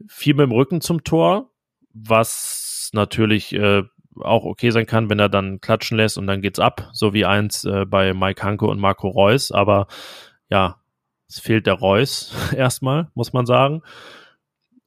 viel 0.08 0.34
mit 0.34 0.46
dem 0.46 0.52
Rücken 0.52 0.82
zum 0.82 1.04
Tor, 1.04 1.52
was 1.94 2.90
natürlich 2.94 3.54
äh, 3.54 3.84
auch 4.20 4.44
okay 4.44 4.72
sein 4.72 4.86
kann, 4.86 5.10
wenn 5.10 5.20
er 5.20 5.30
dann 5.30 5.62
klatschen 5.62 5.98
lässt 5.98 6.18
und 6.18 6.28
dann 6.28 6.42
geht's 6.42 6.60
ab, 6.60 6.90
so 6.94 7.14
wie 7.14 7.26
eins 7.26 7.64
äh, 7.64 7.86
bei 7.86 8.14
Mike 8.14 8.44
Hanke 8.44 8.66
und 8.66 8.80
Marco 8.80 9.08
Reus. 9.08 9.52
Aber 9.52 9.88
ja, 10.50 10.78
es 11.28 11.40
fehlt 11.40 11.68
der 11.68 11.76
Reus 11.76 12.34
erstmal, 12.56 13.10
muss 13.14 13.34
man 13.34 13.46
sagen. 13.46 13.82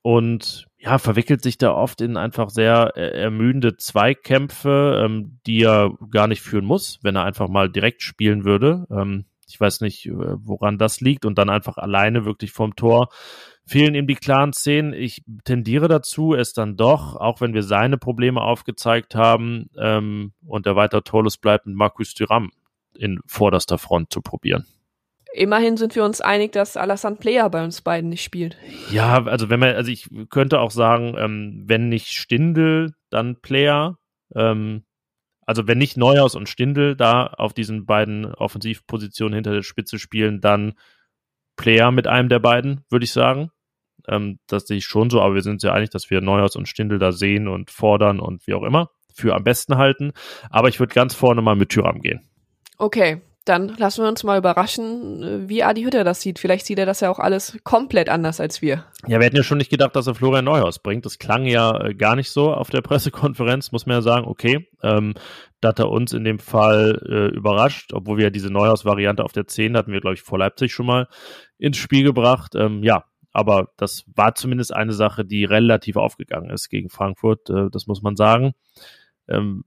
Und 0.03 0.67
ja, 0.77 0.99
verwickelt 0.99 1.43
sich 1.43 1.57
da 1.57 1.73
oft 1.73 2.03
in 2.03 2.19
einfach 2.19 2.51
sehr 2.51 2.93
äh, 2.95 3.19
ermüdende 3.19 3.79
Zweikämpfe, 3.79 5.03
ähm, 5.03 5.41
die 5.47 5.63
er 5.63 5.97
gar 6.11 6.29
nicht 6.29 6.43
führen 6.43 6.67
muss, 6.67 6.99
wenn 7.03 7.17
er 7.17 7.25
einfach 7.25 7.49
mal 7.49 7.71
direkt 7.71 8.03
spielen 8.03 8.45
würde. 8.45 8.87
Ähm, 8.91 9.25
ich 9.49 9.59
weiß 9.59 9.81
nicht, 9.81 10.05
äh, 10.05 10.13
woran 10.13 10.77
das 10.77 11.01
liegt 11.01 11.25
und 11.25 11.39
dann 11.39 11.49
einfach 11.49 11.79
alleine 11.79 12.27
wirklich 12.27 12.53
vom 12.53 12.77
Tor 12.77 13.09
fehlen 13.67 13.95
ihm 13.95 14.07
die 14.07 14.15
klaren 14.15 14.53
Szenen. 14.53 14.93
Ich 14.93 15.23
tendiere 15.45 15.89
dazu, 15.89 16.35
es 16.35 16.53
dann 16.53 16.77
doch, 16.77 17.17
auch 17.17 17.41
wenn 17.41 17.55
wir 17.55 17.63
seine 17.63 17.99
Probleme 17.99 18.41
aufgezeigt 18.41 19.15
haben 19.15 19.71
ähm, 19.79 20.33
und 20.47 20.67
er 20.67 20.77
weiter 20.77 21.03
torlos 21.03 21.39
bleibt, 21.39 21.67
mit 21.67 21.77
Markus 21.77 22.15
Thuram 22.15 22.51
in 22.97 23.21
vorderster 23.27 23.79
Front 23.79 24.13
zu 24.13 24.21
probieren. 24.21 24.67
Immerhin 25.33 25.77
sind 25.77 25.97
wir 25.97 26.05
uns 26.05 26.21
einig, 26.21 26.53
dass 26.53 26.77
Alassane 26.77 27.17
Player 27.17 27.51
bei 27.51 27.65
uns 27.65 27.81
beiden 27.81 28.09
nicht 28.09 28.23
spielt. 28.23 28.57
Ja, 28.93 29.25
also 29.25 29.51
wenn 29.51 29.59
man, 29.59 29.75
also 29.75 29.91
ich 29.91 30.09
könnte 30.31 30.61
auch 30.61 30.71
sagen, 30.71 31.17
ähm, 31.19 31.65
wenn 31.67 31.89
nicht 31.89 32.09
Stindel, 32.09 32.95
dann 33.11 33.41
Player. 33.41 33.99
Ähm, 34.37 34.85
also 35.45 35.67
wenn 35.67 35.79
nicht 35.79 35.97
Neuhaus 35.97 36.37
und 36.37 36.49
Stindel 36.49 36.95
da 36.95 37.27
auf 37.27 37.53
diesen 37.53 37.85
beiden 37.85 38.27
Offensivpositionen 38.27 39.35
hinter 39.35 39.53
der 39.53 39.63
Spitze 39.63 39.99
spielen, 39.99 40.41
dann 40.41 40.75
Player 41.57 41.91
mit 41.91 42.07
einem 42.07 42.29
der 42.29 42.39
beiden, 42.39 42.85
würde 42.89 43.05
ich 43.05 43.13
sagen. 43.13 43.51
Ähm, 44.09 44.39
das 44.47 44.67
sehe 44.67 44.79
ich 44.79 44.85
schon 44.85 45.11
so, 45.11 45.21
aber 45.21 45.35
wir 45.35 45.43
sind 45.43 45.55
uns 45.55 45.63
ja 45.63 45.73
einig, 45.73 45.91
dass 45.91 46.11
wir 46.11 46.21
Neuhaus 46.21 46.57
und 46.57 46.69
Stindel 46.69 46.99
da 46.99 47.13
sehen 47.13 47.49
und 47.49 47.71
fordern 47.71 48.21
und 48.21 48.47
wie 48.47 48.55
auch 48.55 48.63
immer 48.63 48.91
für 49.15 49.35
am 49.35 49.45
besten 49.45 49.77
halten. 49.77 50.13
Aber 50.51 50.69
ich 50.69 50.81
würde 50.81 50.95
ganz 50.95 51.15
vorne 51.15 51.41
mal 51.41 51.57
mit 51.57 51.71
Tyram 51.71 52.01
gehen. 52.01 52.29
Okay, 52.79 53.23
dann 53.45 53.69
lassen 53.77 54.03
wir 54.03 54.09
uns 54.09 54.25
mal 54.25 54.39
überraschen, 54.39 55.49
wie 55.49 55.63
Adi 55.63 55.83
Hütter 55.83 56.03
das 56.03 56.23
sieht. 56.23 56.39
Vielleicht 56.39 56.65
sieht 56.65 56.79
er 56.79 56.87
das 56.87 57.01
ja 57.01 57.11
auch 57.11 57.19
alles 57.19 57.59
komplett 57.63 58.09
anders 58.09 58.41
als 58.41 58.63
wir. 58.63 58.87
Ja, 59.07 59.19
wir 59.21 59.27
hätten 59.27 59.37
ja 59.37 59.43
schon 59.43 59.59
nicht 59.59 59.71
gedacht, 59.71 59.95
dass 59.95 60.07
er 60.07 60.15
Florian 60.15 60.47
Neuhaus 60.47 60.79
bringt. 60.79 61.05
Das 61.05 61.19
klang 61.19 61.45
ja 61.45 61.79
äh, 61.79 61.95
gar 61.95 62.17
nicht 62.17 62.31
so 62.31 62.53
auf 62.53 62.71
der 62.71 62.81
Pressekonferenz, 62.83 63.71
muss 63.71 63.85
man 63.85 63.97
ja 63.97 64.03
sagen. 64.03 64.27
Okay, 64.27 64.67
ähm, 64.83 65.15
da 65.61 65.69
hat 65.69 65.79
er 65.79 65.91
uns 65.91 66.15
in 66.15 66.25
dem 66.25 66.39
Fall 66.39 67.01
äh, 67.07 67.37
überrascht, 67.37 67.93
obwohl 67.93 68.17
wir 68.17 68.25
ja 68.25 68.31
diese 68.31 68.51
Neuhaus-Variante 68.51 69.23
auf 69.23 69.33
der 69.33 69.47
10 69.47 69.77
hatten 69.77 69.93
wir, 69.93 70.01
glaube 70.01 70.15
ich, 70.15 70.23
vor 70.23 70.39
Leipzig 70.39 70.73
schon 70.73 70.87
mal 70.87 71.07
ins 71.59 71.77
Spiel 71.77 72.03
gebracht. 72.03 72.55
Ähm, 72.55 72.83
ja, 72.83 73.05
aber 73.35 73.69
das 73.77 74.05
war 74.15 74.35
zumindest 74.37 74.73
eine 74.73 74.93
Sache, 74.93 75.25
die 75.25 75.45
relativ 75.45 75.97
aufgegangen 75.97 76.51
ist 76.51 76.71
gegen 76.71 76.89
Frankfurt, 76.89 77.51
äh, 77.51 77.69
das 77.71 77.87
muss 77.89 78.01
man 78.01 78.15
sagen. 78.17 78.55
Ähm, 79.29 79.65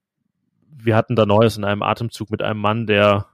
wir 0.72 0.95
hatten 0.95 1.15
da 1.15 1.26
Neues 1.26 1.57
in 1.57 1.65
einem 1.65 1.84
Atemzug 1.84 2.32
mit 2.32 2.41
einem 2.41 2.61
Mann, 2.61 2.88
der 2.88 3.28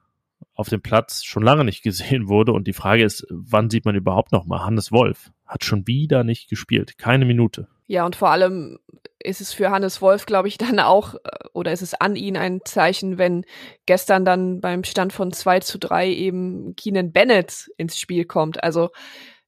auf 0.56 0.70
dem 0.70 0.82
Platz 0.82 1.24
schon 1.24 1.44
lange 1.44 1.64
nicht 1.64 1.84
gesehen 1.84 2.28
wurde. 2.28 2.52
Und 2.52 2.68
die 2.68 2.74
Frage 2.74 3.04
ist, 3.04 3.28
wann 3.30 3.70
sieht 3.70 3.86
man 3.86 3.96
überhaupt 3.96 4.32
noch 4.32 4.46
mal? 4.46 4.66
Hannes 4.66 4.92
Wolf 4.92 5.32
hat 5.46 5.64
schon 5.64 5.86
wieder 5.86 6.24
nicht 6.24 6.50
gespielt. 6.50 6.98
Keine 6.98 7.26
Minute. 7.26 7.68
Ja, 7.86 8.06
und 8.06 8.16
vor 8.16 8.30
allem 8.30 8.80
ist 9.20 9.40
es 9.40 9.54
für 9.54 9.70
Hannes 9.70 10.02
Wolf, 10.02 10.26
glaube 10.26 10.48
ich, 10.48 10.58
dann 10.58 10.80
auch, 10.80 11.14
äh, 11.14 11.20
oder 11.54 11.72
ist 11.72 11.84
es 11.84 11.94
an 11.94 12.16
ihn 12.16 12.38
ein 12.38 12.62
Zeichen, 12.66 13.20
wenn 13.20 13.46
gestern 13.86 14.26
dann 14.26 14.62
beim 14.62 14.84
Stand 14.84 15.14
von 15.14 15.32
2 15.32 15.60
zu 15.60 15.78
3 15.78 16.10
eben 16.10 16.76
Keenan 16.76 17.12
Bennett 17.12 17.70
ins 17.78 18.00
Spiel 18.00 18.26
kommt. 18.26 18.64
Also 18.64 18.90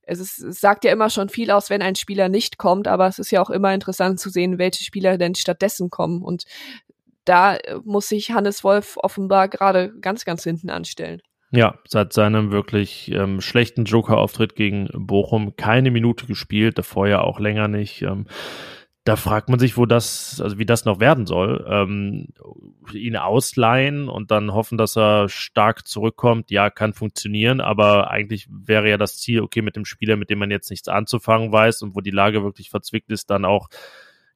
es, 0.06 0.20
ist, 0.20 0.40
es 0.40 0.60
sagt 0.60 0.86
ja 0.86 0.92
immer 0.92 1.10
schon 1.10 1.30
viel 1.30 1.52
aus, 1.52 1.70
wenn 1.70 1.82
ein 1.82 1.96
Spieler 1.96 2.30
nicht 2.30 2.58
kommt, 2.58 2.88
aber 2.88 3.08
es 3.08 3.20
ist 3.20 3.32
ja 3.32 3.42
auch 3.42 3.50
immer 3.50 3.74
interessant 3.74 4.20
zu 4.20 4.30
sehen, 4.30 4.58
welche 4.58 4.84
Spieler 4.84 5.18
denn 5.18 5.36
stattdessen 5.36 5.90
kommen. 5.90 6.22
Und 6.22 6.46
da 7.26 7.56
äh, 7.56 7.80
muss 7.84 8.10
sich 8.10 8.32
Hannes 8.32 8.64
Wolf 8.64 8.98
offenbar 8.98 9.48
gerade 9.48 9.94
ganz, 10.00 10.26
ganz 10.26 10.44
hinten 10.44 10.70
anstellen. 10.70 11.22
Ja, 11.52 11.80
seit 11.88 12.12
seinem 12.14 12.52
wirklich 12.52 13.12
ähm, 13.12 13.40
schlechten 13.40 13.86
Joker-Auftritt 13.86 14.56
gegen 14.56 14.90
Bochum 14.94 15.56
keine 15.56 15.92
Minute 15.92 16.26
gespielt, 16.26 16.78
davor 16.78 17.08
ja 17.08 17.22
auch 17.22 17.40
länger 17.40 17.68
nicht. 17.68 18.02
Ähm, 18.02 18.26
da 19.06 19.16
fragt 19.16 19.50
man 19.50 19.60
sich, 19.60 19.78
wo 19.78 19.86
das, 19.86 20.42
also 20.42 20.58
wie 20.58 20.66
das 20.66 20.84
noch 20.84 21.00
werden 21.00 21.28
soll. 21.28 21.64
Ähm, 21.70 22.30
ihn 22.92 23.16
ausleihen 23.16 24.10
und 24.10 24.32
dann 24.32 24.52
hoffen, 24.52 24.80
dass 24.80 24.98
er 24.98 25.30
stark 25.30 25.88
zurückkommt, 25.88 26.50
ja, 26.50 26.72
kann 26.72 26.94
funktionieren, 26.94 27.62
aber 27.62 28.10
eigentlich 28.10 28.48
wäre 28.50 28.90
ja 28.90 28.98
das 28.98 29.18
Ziel, 29.18 29.42
okay, 29.42 29.62
mit 29.62 29.76
dem 29.76 29.86
Spieler, 29.86 30.18
mit 30.18 30.32
dem 30.32 30.40
man 30.40 30.50
jetzt 30.50 30.72
nichts 30.72 30.88
anzufangen 30.88 31.52
weiß 31.52 31.84
und 31.84 31.96
wo 31.96 32.02
die 32.02 32.12
Lage 32.12 32.44
wirklich 32.44 32.72
verzwickt 32.72 33.12
ist, 33.12 33.30
dann 33.30 33.46
auch 33.46 33.70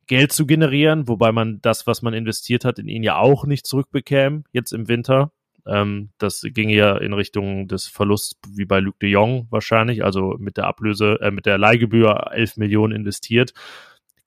Geld 0.06 0.34
zu 0.34 0.46
generieren, 0.46 1.08
wobei 1.08 1.32
man 1.32 1.62
das, 1.62 1.88
was 1.88 2.04
man 2.04 2.14
investiert 2.14 2.64
hat, 2.64 2.78
in 2.78 2.88
ihn 2.88 3.04
ja 3.04 3.18
auch 3.18 3.46
nicht 3.46 3.66
zurückbekäme, 3.66 4.44
jetzt 4.52 4.72
im 4.72 4.88
Winter. 4.88 5.32
Ähm, 5.66 6.10
das 6.20 6.44
ging 6.44 6.70
ja 6.70 6.96
in 6.98 7.14
Richtung 7.14 7.68
des 7.68 7.88
Verlusts 7.88 8.40
wie 8.54 8.66
bei 8.66 8.80
Luc 8.80 9.00
de 9.00 9.10
Jong 9.10 9.48
wahrscheinlich, 9.50 10.04
also 10.04 10.36
mit 10.38 10.58
der 10.58 10.68
Ablöse, 10.68 11.18
äh, 11.22 11.32
mit 11.32 11.48
der 11.48 11.58
Leihgebühr 11.58 12.32
11 12.32 12.58
Millionen 12.58 12.96
investiert 12.96 13.54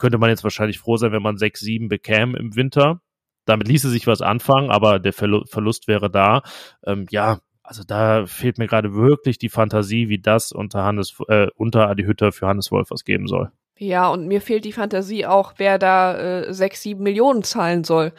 könnte 0.03 0.18
man 0.18 0.30
jetzt 0.30 0.42
wahrscheinlich 0.42 0.80
froh 0.80 0.96
sein, 0.96 1.12
wenn 1.12 1.22
man 1.22 1.36
6, 1.36 1.61
7 1.61 1.88
bekäme 1.88 2.36
im 2.36 2.57
Winter. 2.57 3.00
Damit 3.44 3.68
ließe 3.68 3.88
sich 3.88 4.09
was 4.09 4.20
anfangen, 4.20 4.68
aber 4.68 4.98
der 4.98 5.12
Verlust 5.12 5.86
wäre 5.86 6.11
da. 6.11 6.42
Ähm, 6.84 7.07
ja, 7.11 7.38
also 7.62 7.84
da 7.86 8.26
fehlt 8.26 8.59
mir 8.59 8.66
gerade 8.66 8.94
wirklich 8.94 9.38
die 9.38 9.48
Fantasie, 9.48 10.09
wie 10.09 10.18
das 10.18 10.50
unter 10.50 10.82
Hannes, 10.82 11.16
äh, 11.28 11.46
unter 11.55 11.88
Adi 11.88 12.03
Hütter 12.03 12.32
für 12.32 12.48
Hannes 12.48 12.72
Wolfers 12.72 13.05
geben 13.05 13.28
soll. 13.28 13.53
Ja, 13.78 14.09
und 14.09 14.26
mir 14.26 14.40
fehlt 14.40 14.64
die 14.64 14.72
Fantasie 14.72 15.24
auch, 15.24 15.55
wer 15.59 15.78
da 15.78 16.18
äh, 16.18 16.53
sechs, 16.53 16.82
sieben 16.82 17.05
Millionen 17.05 17.44
zahlen 17.44 17.84
soll. 17.84 18.12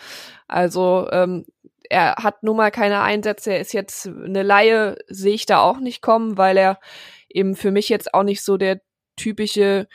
Also 0.47 1.09
ähm, 1.11 1.45
er 1.89 2.15
hat 2.15 2.43
nun 2.43 2.55
mal 2.55 2.71
keine 2.71 3.01
Einsätze, 3.01 3.51
er 3.51 3.59
ist 3.59 3.73
jetzt 3.73 4.07
eine 4.07 4.43
Laie, 4.43 4.95
sehe 5.07 5.33
ich 5.33 5.45
da 5.45 5.59
auch 5.59 5.81
nicht 5.81 6.01
kommen, 6.01 6.37
weil 6.37 6.55
er 6.55 6.79
eben 7.27 7.55
für 7.55 7.71
mich 7.71 7.89
jetzt 7.89 8.13
auch 8.13 8.23
nicht 8.23 8.41
so 8.41 8.55
der 8.55 8.79
typische 9.17 9.89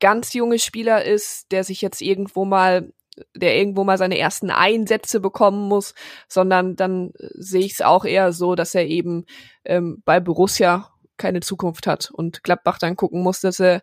ganz 0.00 0.32
junge 0.32 0.58
Spieler 0.58 1.04
ist, 1.04 1.52
der 1.52 1.64
sich 1.64 1.82
jetzt 1.82 2.00
irgendwo 2.00 2.44
mal 2.44 2.92
der 3.34 3.56
irgendwo 3.56 3.84
mal 3.84 3.98
seine 3.98 4.18
ersten 4.18 4.50
Einsätze 4.50 5.20
bekommen 5.20 5.68
muss, 5.68 5.94
sondern 6.28 6.76
dann 6.76 7.12
sehe 7.18 7.64
ich 7.64 7.72
es 7.72 7.82
auch 7.82 8.06
eher 8.06 8.32
so, 8.32 8.54
dass 8.54 8.74
er 8.74 8.86
eben 8.86 9.26
ähm, 9.64 10.02
bei 10.06 10.18
Borussia 10.18 10.90
keine 11.18 11.40
Zukunft 11.40 11.86
hat 11.86 12.10
und 12.10 12.42
Gladbach 12.42 12.78
dann 12.78 12.96
gucken 12.96 13.22
muss, 13.22 13.40
dass 13.40 13.60
er 13.60 13.82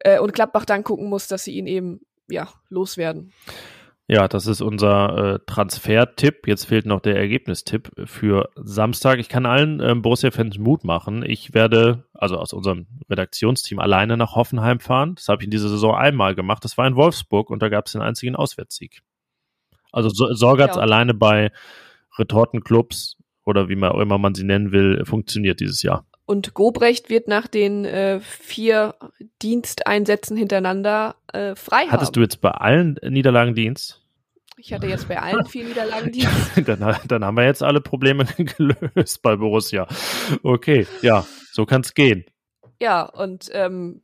äh, 0.00 0.18
und 0.18 0.34
Gladbach 0.34 0.64
dann 0.64 0.84
gucken 0.84 1.08
muss, 1.08 1.28
dass 1.28 1.44
sie 1.44 1.56
ihn 1.56 1.66
eben 1.66 2.00
ja 2.28 2.52
loswerden. 2.68 3.32
Ja, 4.06 4.28
das 4.28 4.46
ist 4.46 4.60
unser 4.60 5.34
äh, 5.34 5.38
Transfer-Tipp. 5.46 6.46
Jetzt 6.46 6.66
fehlt 6.66 6.84
noch 6.84 7.00
der 7.00 7.16
Ergebnistipp 7.16 7.90
für 8.04 8.50
Samstag. 8.54 9.18
Ich 9.18 9.30
kann 9.30 9.46
allen 9.46 9.80
ähm, 9.80 10.02
Borussia-Fans 10.02 10.58
Mut 10.58 10.84
machen. 10.84 11.24
Ich 11.24 11.54
werde, 11.54 12.04
also 12.12 12.36
aus 12.36 12.52
unserem 12.52 12.86
Redaktionsteam, 13.08 13.78
alleine 13.78 14.18
nach 14.18 14.34
Hoffenheim 14.34 14.78
fahren. 14.78 15.14
Das 15.14 15.28
habe 15.28 15.40
ich 15.40 15.46
in 15.46 15.50
dieser 15.50 15.70
Saison 15.70 15.94
einmal 15.94 16.34
gemacht. 16.34 16.62
Das 16.64 16.76
war 16.76 16.86
in 16.86 16.96
Wolfsburg 16.96 17.48
und 17.48 17.62
da 17.62 17.70
gab 17.70 17.86
es 17.86 17.92
den 17.92 18.02
einzigen 18.02 18.36
Auswärtssieg. 18.36 19.00
Also 19.90 20.10
so, 20.10 20.34
Sorgatz 20.34 20.76
ja. 20.76 20.82
alleine 20.82 21.14
bei 21.14 21.50
Retortenclubs 22.18 23.16
oder 23.46 23.70
wie 23.70 23.76
man 23.76 23.98
immer 23.98 24.18
man 24.18 24.34
sie 24.34 24.44
nennen 24.44 24.70
will, 24.70 25.02
funktioniert 25.06 25.60
dieses 25.60 25.82
Jahr. 25.82 26.04
Und 26.26 26.54
Gobrecht 26.54 27.10
wird 27.10 27.28
nach 27.28 27.46
den 27.46 27.84
äh, 27.84 28.20
vier 28.20 28.94
Diensteinsätzen 29.42 30.36
hintereinander 30.36 31.16
äh, 31.32 31.54
frei 31.54 31.86
Hattest 31.88 32.08
haben. 32.08 32.12
du 32.14 32.20
jetzt 32.22 32.40
bei 32.40 32.50
allen 32.50 32.98
Niederlagen 33.02 33.54
Dienst? 33.54 34.00
Ich 34.56 34.72
hatte 34.72 34.86
jetzt 34.86 35.08
bei 35.08 35.20
allen 35.20 35.44
vier 35.44 35.64
Niederlagen 35.64 36.12
Dienst. 36.12 36.52
dann, 36.64 36.96
dann 37.06 37.24
haben 37.24 37.36
wir 37.36 37.44
jetzt 37.44 37.62
alle 37.62 37.80
Probleme 37.80 38.24
gelöst 38.36 39.20
bei 39.22 39.36
Borussia. 39.36 39.86
Okay, 40.42 40.86
ja, 41.02 41.26
so 41.52 41.66
kann 41.66 41.82
es 41.82 41.92
gehen. 41.92 42.24
Ja, 42.80 43.02
und 43.02 43.50
ähm, 43.52 44.02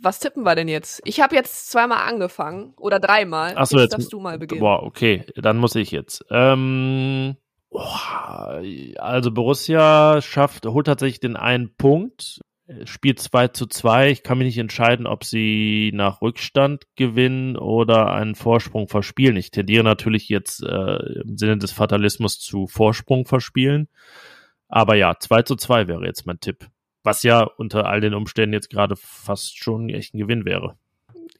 was 0.00 0.18
tippen 0.18 0.42
wir 0.42 0.54
denn 0.54 0.68
jetzt? 0.68 1.00
Ich 1.04 1.20
habe 1.20 1.34
jetzt 1.34 1.70
zweimal 1.70 2.08
angefangen 2.08 2.74
oder 2.76 2.98
dreimal. 2.98 3.56
Achso, 3.56 3.76
jetzt, 3.76 3.84
jetzt 3.84 3.92
darfst 3.94 4.12
du 4.12 4.20
mal 4.20 4.38
beginnen. 4.38 4.60
Boah, 4.60 4.82
okay, 4.82 5.24
dann 5.36 5.56
muss 5.58 5.74
ich 5.76 5.90
jetzt. 5.92 6.24
Ähm, 6.30 7.36
also 7.74 9.32
Borussia 9.32 10.20
schafft, 10.22 10.66
holt 10.66 10.86
tatsächlich 10.86 11.20
den 11.20 11.36
einen 11.36 11.74
Punkt, 11.74 12.40
spielt 12.84 13.18
2 13.20 13.48
zu 13.48 13.66
2. 13.66 14.10
Ich 14.10 14.22
kann 14.22 14.38
mich 14.38 14.46
nicht 14.46 14.58
entscheiden, 14.58 15.06
ob 15.06 15.24
sie 15.24 15.90
nach 15.94 16.22
Rückstand 16.22 16.84
gewinnen 16.96 17.56
oder 17.56 18.12
einen 18.12 18.34
Vorsprung 18.34 18.88
verspielen. 18.88 19.36
Ich 19.36 19.50
tendiere 19.50 19.84
natürlich 19.84 20.28
jetzt 20.28 20.62
äh, 20.62 21.22
im 21.22 21.36
Sinne 21.36 21.58
des 21.58 21.72
Fatalismus 21.72 22.38
zu 22.38 22.66
Vorsprung 22.66 23.26
verspielen. 23.26 23.88
Aber 24.68 24.94
ja, 24.94 25.14
2 25.18 25.42
zu 25.42 25.56
2 25.56 25.88
wäre 25.88 26.06
jetzt 26.06 26.26
mein 26.26 26.40
Tipp. 26.40 26.68
Was 27.02 27.22
ja 27.22 27.42
unter 27.42 27.86
all 27.86 28.00
den 28.00 28.14
Umständen 28.14 28.54
jetzt 28.54 28.70
gerade 28.70 28.96
fast 28.96 29.58
schon 29.58 29.90
echt 29.90 30.14
ein 30.14 30.18
Gewinn 30.18 30.46
wäre. 30.46 30.78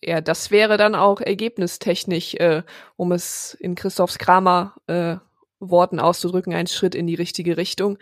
Ja, 0.03 0.21
das 0.21 0.51
wäre 0.51 0.77
dann 0.77 0.95
auch 0.95 1.21
ergebnistechnisch, 1.23 2.35
äh, 2.35 2.63
um 2.97 3.13
es 3.13 3.55
in 3.55 3.75
Christophs 3.75 4.19
Kramer 4.19 4.75
äh, 4.87 5.17
Worten 5.61 6.01
auszudrücken, 6.01 6.53
ein 6.53 6.67
Schritt 6.67 6.95
in 6.95 7.07
die 7.07 7.15
richtige 7.15 7.57
Richtung. 7.57 7.99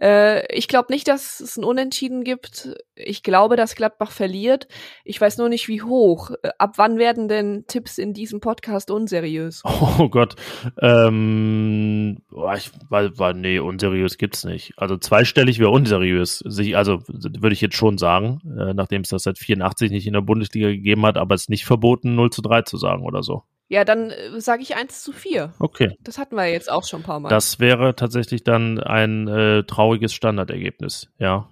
Äh, 0.00 0.54
ich 0.54 0.66
glaube 0.66 0.92
nicht, 0.92 1.08
dass 1.08 1.40
es 1.40 1.56
ein 1.56 1.64
Unentschieden 1.64 2.24
gibt. 2.24 2.74
Ich 2.94 3.22
glaube, 3.22 3.56
dass 3.56 3.74
Gladbach 3.74 4.10
verliert. 4.10 4.66
Ich 5.04 5.20
weiß 5.20 5.38
nur 5.38 5.48
nicht, 5.48 5.68
wie 5.68 5.82
hoch. 5.82 6.30
Äh, 6.42 6.50
ab 6.58 6.74
wann 6.76 6.98
werden 6.98 7.28
denn 7.28 7.64
Tipps 7.66 7.98
in 7.98 8.14
diesem 8.14 8.40
Podcast 8.40 8.90
unseriös? 8.90 9.62
Oh 9.98 10.08
Gott. 10.08 10.36
Ähm, 10.80 12.18
ich, 12.56 12.70
weil, 12.88 13.18
weil, 13.18 13.34
nee, 13.34 13.58
unseriös 13.58 14.18
gibt's 14.18 14.44
nicht. 14.44 14.72
Also 14.76 14.96
zweistellig 14.96 15.58
wäre 15.58 15.70
unseriös. 15.70 16.42
Also 16.74 17.00
würde 17.06 17.52
ich 17.52 17.60
jetzt 17.60 17.76
schon 17.76 17.98
sagen, 17.98 18.40
äh, 18.58 18.72
nachdem 18.72 19.02
es 19.02 19.08
das 19.08 19.24
seit 19.24 19.38
84 19.38 19.90
nicht 19.90 20.06
in 20.06 20.12
der 20.12 20.20
Bundesliga 20.20 20.68
gegeben 20.68 21.04
hat, 21.04 21.16
aber 21.16 21.34
es 21.34 21.42
ist 21.42 21.50
nicht 21.50 21.64
verboten, 21.64 22.14
0 22.14 22.30
zu 22.30 22.40
3 22.40 22.62
zu 22.62 22.76
sagen 22.76 23.04
oder 23.04 23.22
so. 23.22 23.42
Ja, 23.70 23.84
dann 23.84 24.10
äh, 24.10 24.40
sage 24.40 24.62
ich 24.62 24.74
1 24.74 25.04
zu 25.04 25.12
4. 25.12 25.54
Okay. 25.60 25.96
Das 26.00 26.18
hatten 26.18 26.34
wir 26.34 26.46
jetzt 26.46 26.70
auch 26.70 26.84
schon 26.84 27.00
ein 27.00 27.04
paar 27.04 27.20
Mal. 27.20 27.28
Das 27.28 27.60
wäre 27.60 27.94
tatsächlich 27.94 28.42
dann 28.42 28.80
ein 28.80 29.28
äh, 29.28 29.62
trauriges 29.62 30.12
Standardergebnis, 30.12 31.08
ja. 31.18 31.48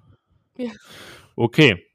Ja. 0.57 0.73
Okay. 1.37 1.87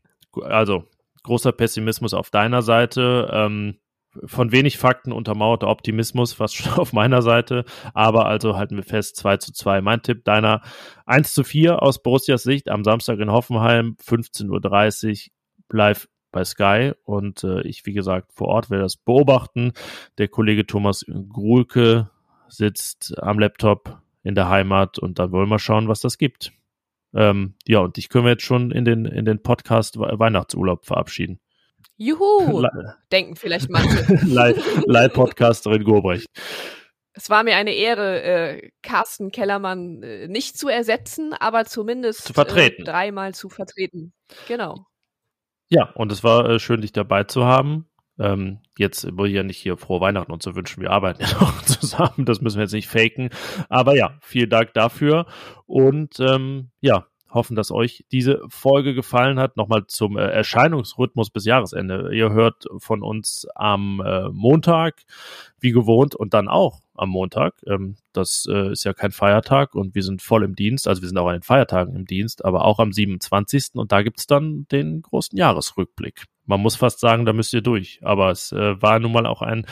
Also, 0.41 0.86
großer 1.24 1.51
Pessimismus 1.51 2.13
auf 2.13 2.30
deiner 2.30 2.61
Seite. 2.61 3.30
Ähm, 3.34 3.80
von 4.26 4.51
wenig 4.51 4.78
Fakten 4.78 5.11
untermauerter 5.11 5.67
Optimismus, 5.67 6.34
fast 6.34 6.55
schon 6.55 6.71
auf 6.80 6.93
meiner 6.93 7.21
Seite. 7.21 7.65
Aber 7.93 8.26
also 8.26 8.55
halten 8.55 8.78
wir 8.78 8.84
fest, 8.84 9.17
2 9.17 9.38
zu 9.38 9.51
2. 9.51 9.82
Mein 9.82 10.03
Tipp 10.03 10.24
deiner 10.24 10.61
1 11.05 11.34
zu 11.34 11.43
4 11.43 11.82
aus 11.82 12.01
Borussias 12.01 12.43
Sicht 12.43 12.69
am 12.69 12.86
Samstag 12.86 13.19
in 13.19 13.30
Hoffenheim, 13.30 13.97
15.30 14.01 15.09
Uhr, 15.09 15.78
live 15.78 16.07
bei 16.34 16.43
Sky 16.43 16.91
und 17.05 17.45
äh, 17.45 17.61
ich, 17.61 17.86
wie 17.86 17.93
gesagt, 17.93 18.34
vor 18.34 18.49
Ort 18.49 18.69
werde 18.69 18.84
das 18.84 18.97
beobachten. 18.97 19.71
Der 20.17 20.27
Kollege 20.27 20.67
Thomas 20.67 21.05
Gruhlke 21.29 22.09
sitzt 22.49 23.17
am 23.23 23.39
Laptop 23.39 24.01
in 24.23 24.36
der 24.36 24.49
Heimat 24.49 24.99
und 24.99 25.19
dann 25.19 25.31
wollen 25.31 25.49
wir 25.49 25.59
schauen, 25.59 25.88
was 25.88 26.01
das 26.01 26.17
gibt. 26.17 26.51
Ähm, 27.13 27.55
ja, 27.65 27.79
und 27.79 27.95
dich 27.95 28.09
können 28.09 28.25
wir 28.25 28.31
jetzt 28.31 28.43
schon 28.43 28.71
in 28.71 28.84
den, 28.84 29.05
in 29.05 29.23
den 29.23 29.41
Podcast 29.41 29.97
Weihnachtsurlaub 29.97 30.86
verabschieden. 30.86 31.39
Juhu! 31.97 32.61
Le 32.61 32.95
denken 33.11 33.36
vielleicht 33.36 33.69
manche. 33.69 34.03
Leih-Podcasterin 34.88 35.84
Gobrecht. 35.84 36.27
Es 37.15 37.29
war 37.29 37.43
mir 37.43 37.55
eine 37.55 37.73
Ehre, 37.75 38.23
äh, 38.23 38.71
Carsten 38.81 39.31
Kellermann 39.31 40.01
äh, 40.01 40.27
nicht 40.27 40.57
zu 40.57 40.67
ersetzen, 40.67 41.34
aber 41.34 41.65
zumindest 41.65 42.23
zu 42.25 42.34
vertreten. 42.34 42.81
Äh, 42.81 42.86
dreimal 42.86 43.36
zu 43.36 43.49
vertreten. 43.49 44.13
Genau. 44.47 44.88
Ja, 45.74 45.89
und 45.95 46.11
es 46.11 46.24
war 46.24 46.47
äh, 46.47 46.59
schön, 46.59 46.82
dich 46.82 46.91
dabei 46.91 47.24
zu 47.24 47.45
haben. 47.45 47.88
Ähm, 48.19 48.59
jetzt 48.78 49.17
will 49.17 49.26
ich 49.26 49.34
ja 49.34 49.41
nicht 49.41 49.57
hier 49.57 49.76
frohe 49.76 50.01
Weihnachten 50.01 50.32
und 50.32 50.43
so 50.43 50.55
wünschen. 50.55 50.84
Wir 50.84 50.91
arbeiten 50.91 51.24
ja 51.26 51.34
noch 51.39 51.63
zusammen. 51.63 52.26
Das 52.26 52.41
müssen 52.41 52.57
wir 52.57 52.63
jetzt 52.63 52.74
nicht 52.74 52.88
faken. 52.88 53.32
Aber 53.69 53.95
ja, 53.95 54.19
vielen 54.21 54.51
Dank 54.51 54.76
dafür. 54.76 55.26
Und 55.65 56.19
ähm, 56.19 56.69
ja, 56.80 57.07
hoffen, 57.34 57.55
dass 57.55 57.71
euch 57.71 58.05
diese 58.11 58.41
Folge 58.47 58.93
gefallen 58.93 59.39
hat. 59.39 59.57
Nochmal 59.57 59.86
zum 59.88 60.17
äh, 60.17 60.21
Erscheinungsrhythmus 60.21 61.29
bis 61.29 61.45
Jahresende. 61.45 62.13
Ihr 62.13 62.31
hört 62.31 62.65
von 62.77 63.01
uns 63.01 63.47
am 63.55 64.01
äh, 64.05 64.29
Montag, 64.29 65.01
wie 65.59 65.71
gewohnt, 65.71 66.15
und 66.15 66.34
dann 66.34 66.47
auch 66.47 66.81
am 66.95 67.09
Montag. 67.09 67.55
Ähm, 67.67 67.95
das 68.11 68.47
äh, 68.49 68.71
ist 68.71 68.84
ja 68.84 68.93
kein 68.93 69.11
Feiertag 69.11 69.75
und 69.75 69.95
wir 69.95 70.03
sind 70.03 70.21
voll 70.21 70.43
im 70.43 70.55
Dienst. 70.55 70.88
Also 70.88 71.01
wir 71.01 71.09
sind 71.09 71.17
auch 71.17 71.27
an 71.27 71.38
den 71.38 71.43
Feiertagen 71.43 71.95
im 71.95 72.05
Dienst, 72.05 72.45
aber 72.45 72.65
auch 72.65 72.79
am 72.79 72.91
27. 72.91 73.71
Und 73.73 73.91
da 73.91 74.01
gibt's 74.01 74.27
dann 74.27 74.67
den 74.71 75.01
großen 75.01 75.38
Jahresrückblick. 75.38 76.25
Man 76.45 76.59
muss 76.59 76.75
fast 76.75 76.99
sagen, 76.99 77.25
da 77.25 77.34
müsst 77.34 77.53
ihr 77.53 77.61
durch. 77.61 77.99
Aber 78.03 78.29
es 78.29 78.51
war 78.51 78.99
nun 78.99 79.13
mal 79.13 79.25
auch 79.25 79.41
ein 79.41 79.65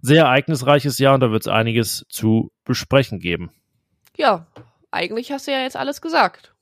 sehr 0.00 0.24
ereignisreiches 0.24 0.98
Jahr 0.98 1.14
und 1.14 1.20
da 1.20 1.30
wird 1.30 1.42
es 1.42 1.48
einiges 1.48 2.06
zu 2.08 2.50
besprechen 2.64 3.20
geben. 3.20 3.50
Ja, 4.16 4.46
eigentlich 4.90 5.30
hast 5.30 5.46
du 5.46 5.52
ja 5.52 5.60
jetzt 5.60 5.76
alles 5.76 6.00
gesagt. 6.00 6.55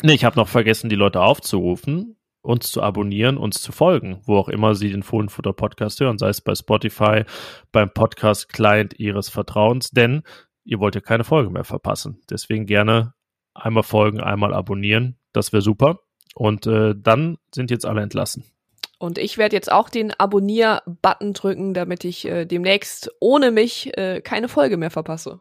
Nee, 0.00 0.14
ich 0.14 0.24
habe 0.24 0.36
noch 0.36 0.48
vergessen, 0.48 0.88
die 0.88 0.96
Leute 0.96 1.20
aufzurufen, 1.20 2.16
uns 2.40 2.70
zu 2.70 2.82
abonnieren, 2.82 3.36
uns 3.36 3.60
zu 3.60 3.72
folgen, 3.72 4.20
wo 4.24 4.36
auch 4.36 4.48
immer 4.48 4.74
sie 4.74 4.90
den 4.90 5.02
Fohlenfutter 5.02 5.52
Podcast 5.52 6.00
hören, 6.00 6.18
sei 6.18 6.28
es 6.28 6.40
bei 6.40 6.54
Spotify, 6.54 7.24
beim 7.70 7.92
Podcast 7.92 8.48
Client 8.48 8.98
ihres 8.98 9.28
Vertrauens, 9.28 9.90
denn 9.90 10.22
ihr 10.64 10.80
wollt 10.80 10.94
ja 10.94 11.00
keine 11.00 11.24
Folge 11.24 11.50
mehr 11.50 11.64
verpassen. 11.64 12.20
Deswegen 12.30 12.66
gerne 12.66 13.14
einmal 13.54 13.82
folgen, 13.82 14.20
einmal 14.20 14.54
abonnieren, 14.54 15.18
das 15.32 15.52
wäre 15.52 15.62
super. 15.62 16.00
Und 16.34 16.66
äh, 16.66 16.94
dann 16.96 17.36
sind 17.54 17.70
jetzt 17.70 17.84
alle 17.84 18.00
entlassen. 18.00 18.44
Und 18.98 19.18
ich 19.18 19.36
werde 19.36 19.56
jetzt 19.56 19.70
auch 19.70 19.88
den 19.88 20.12
Abonnier-Button 20.12 21.32
drücken, 21.34 21.74
damit 21.74 22.04
ich 22.04 22.24
äh, 22.24 22.46
demnächst 22.46 23.10
ohne 23.20 23.50
mich 23.50 23.96
äh, 23.98 24.20
keine 24.20 24.48
Folge 24.48 24.76
mehr 24.76 24.90
verpasse. 24.90 25.40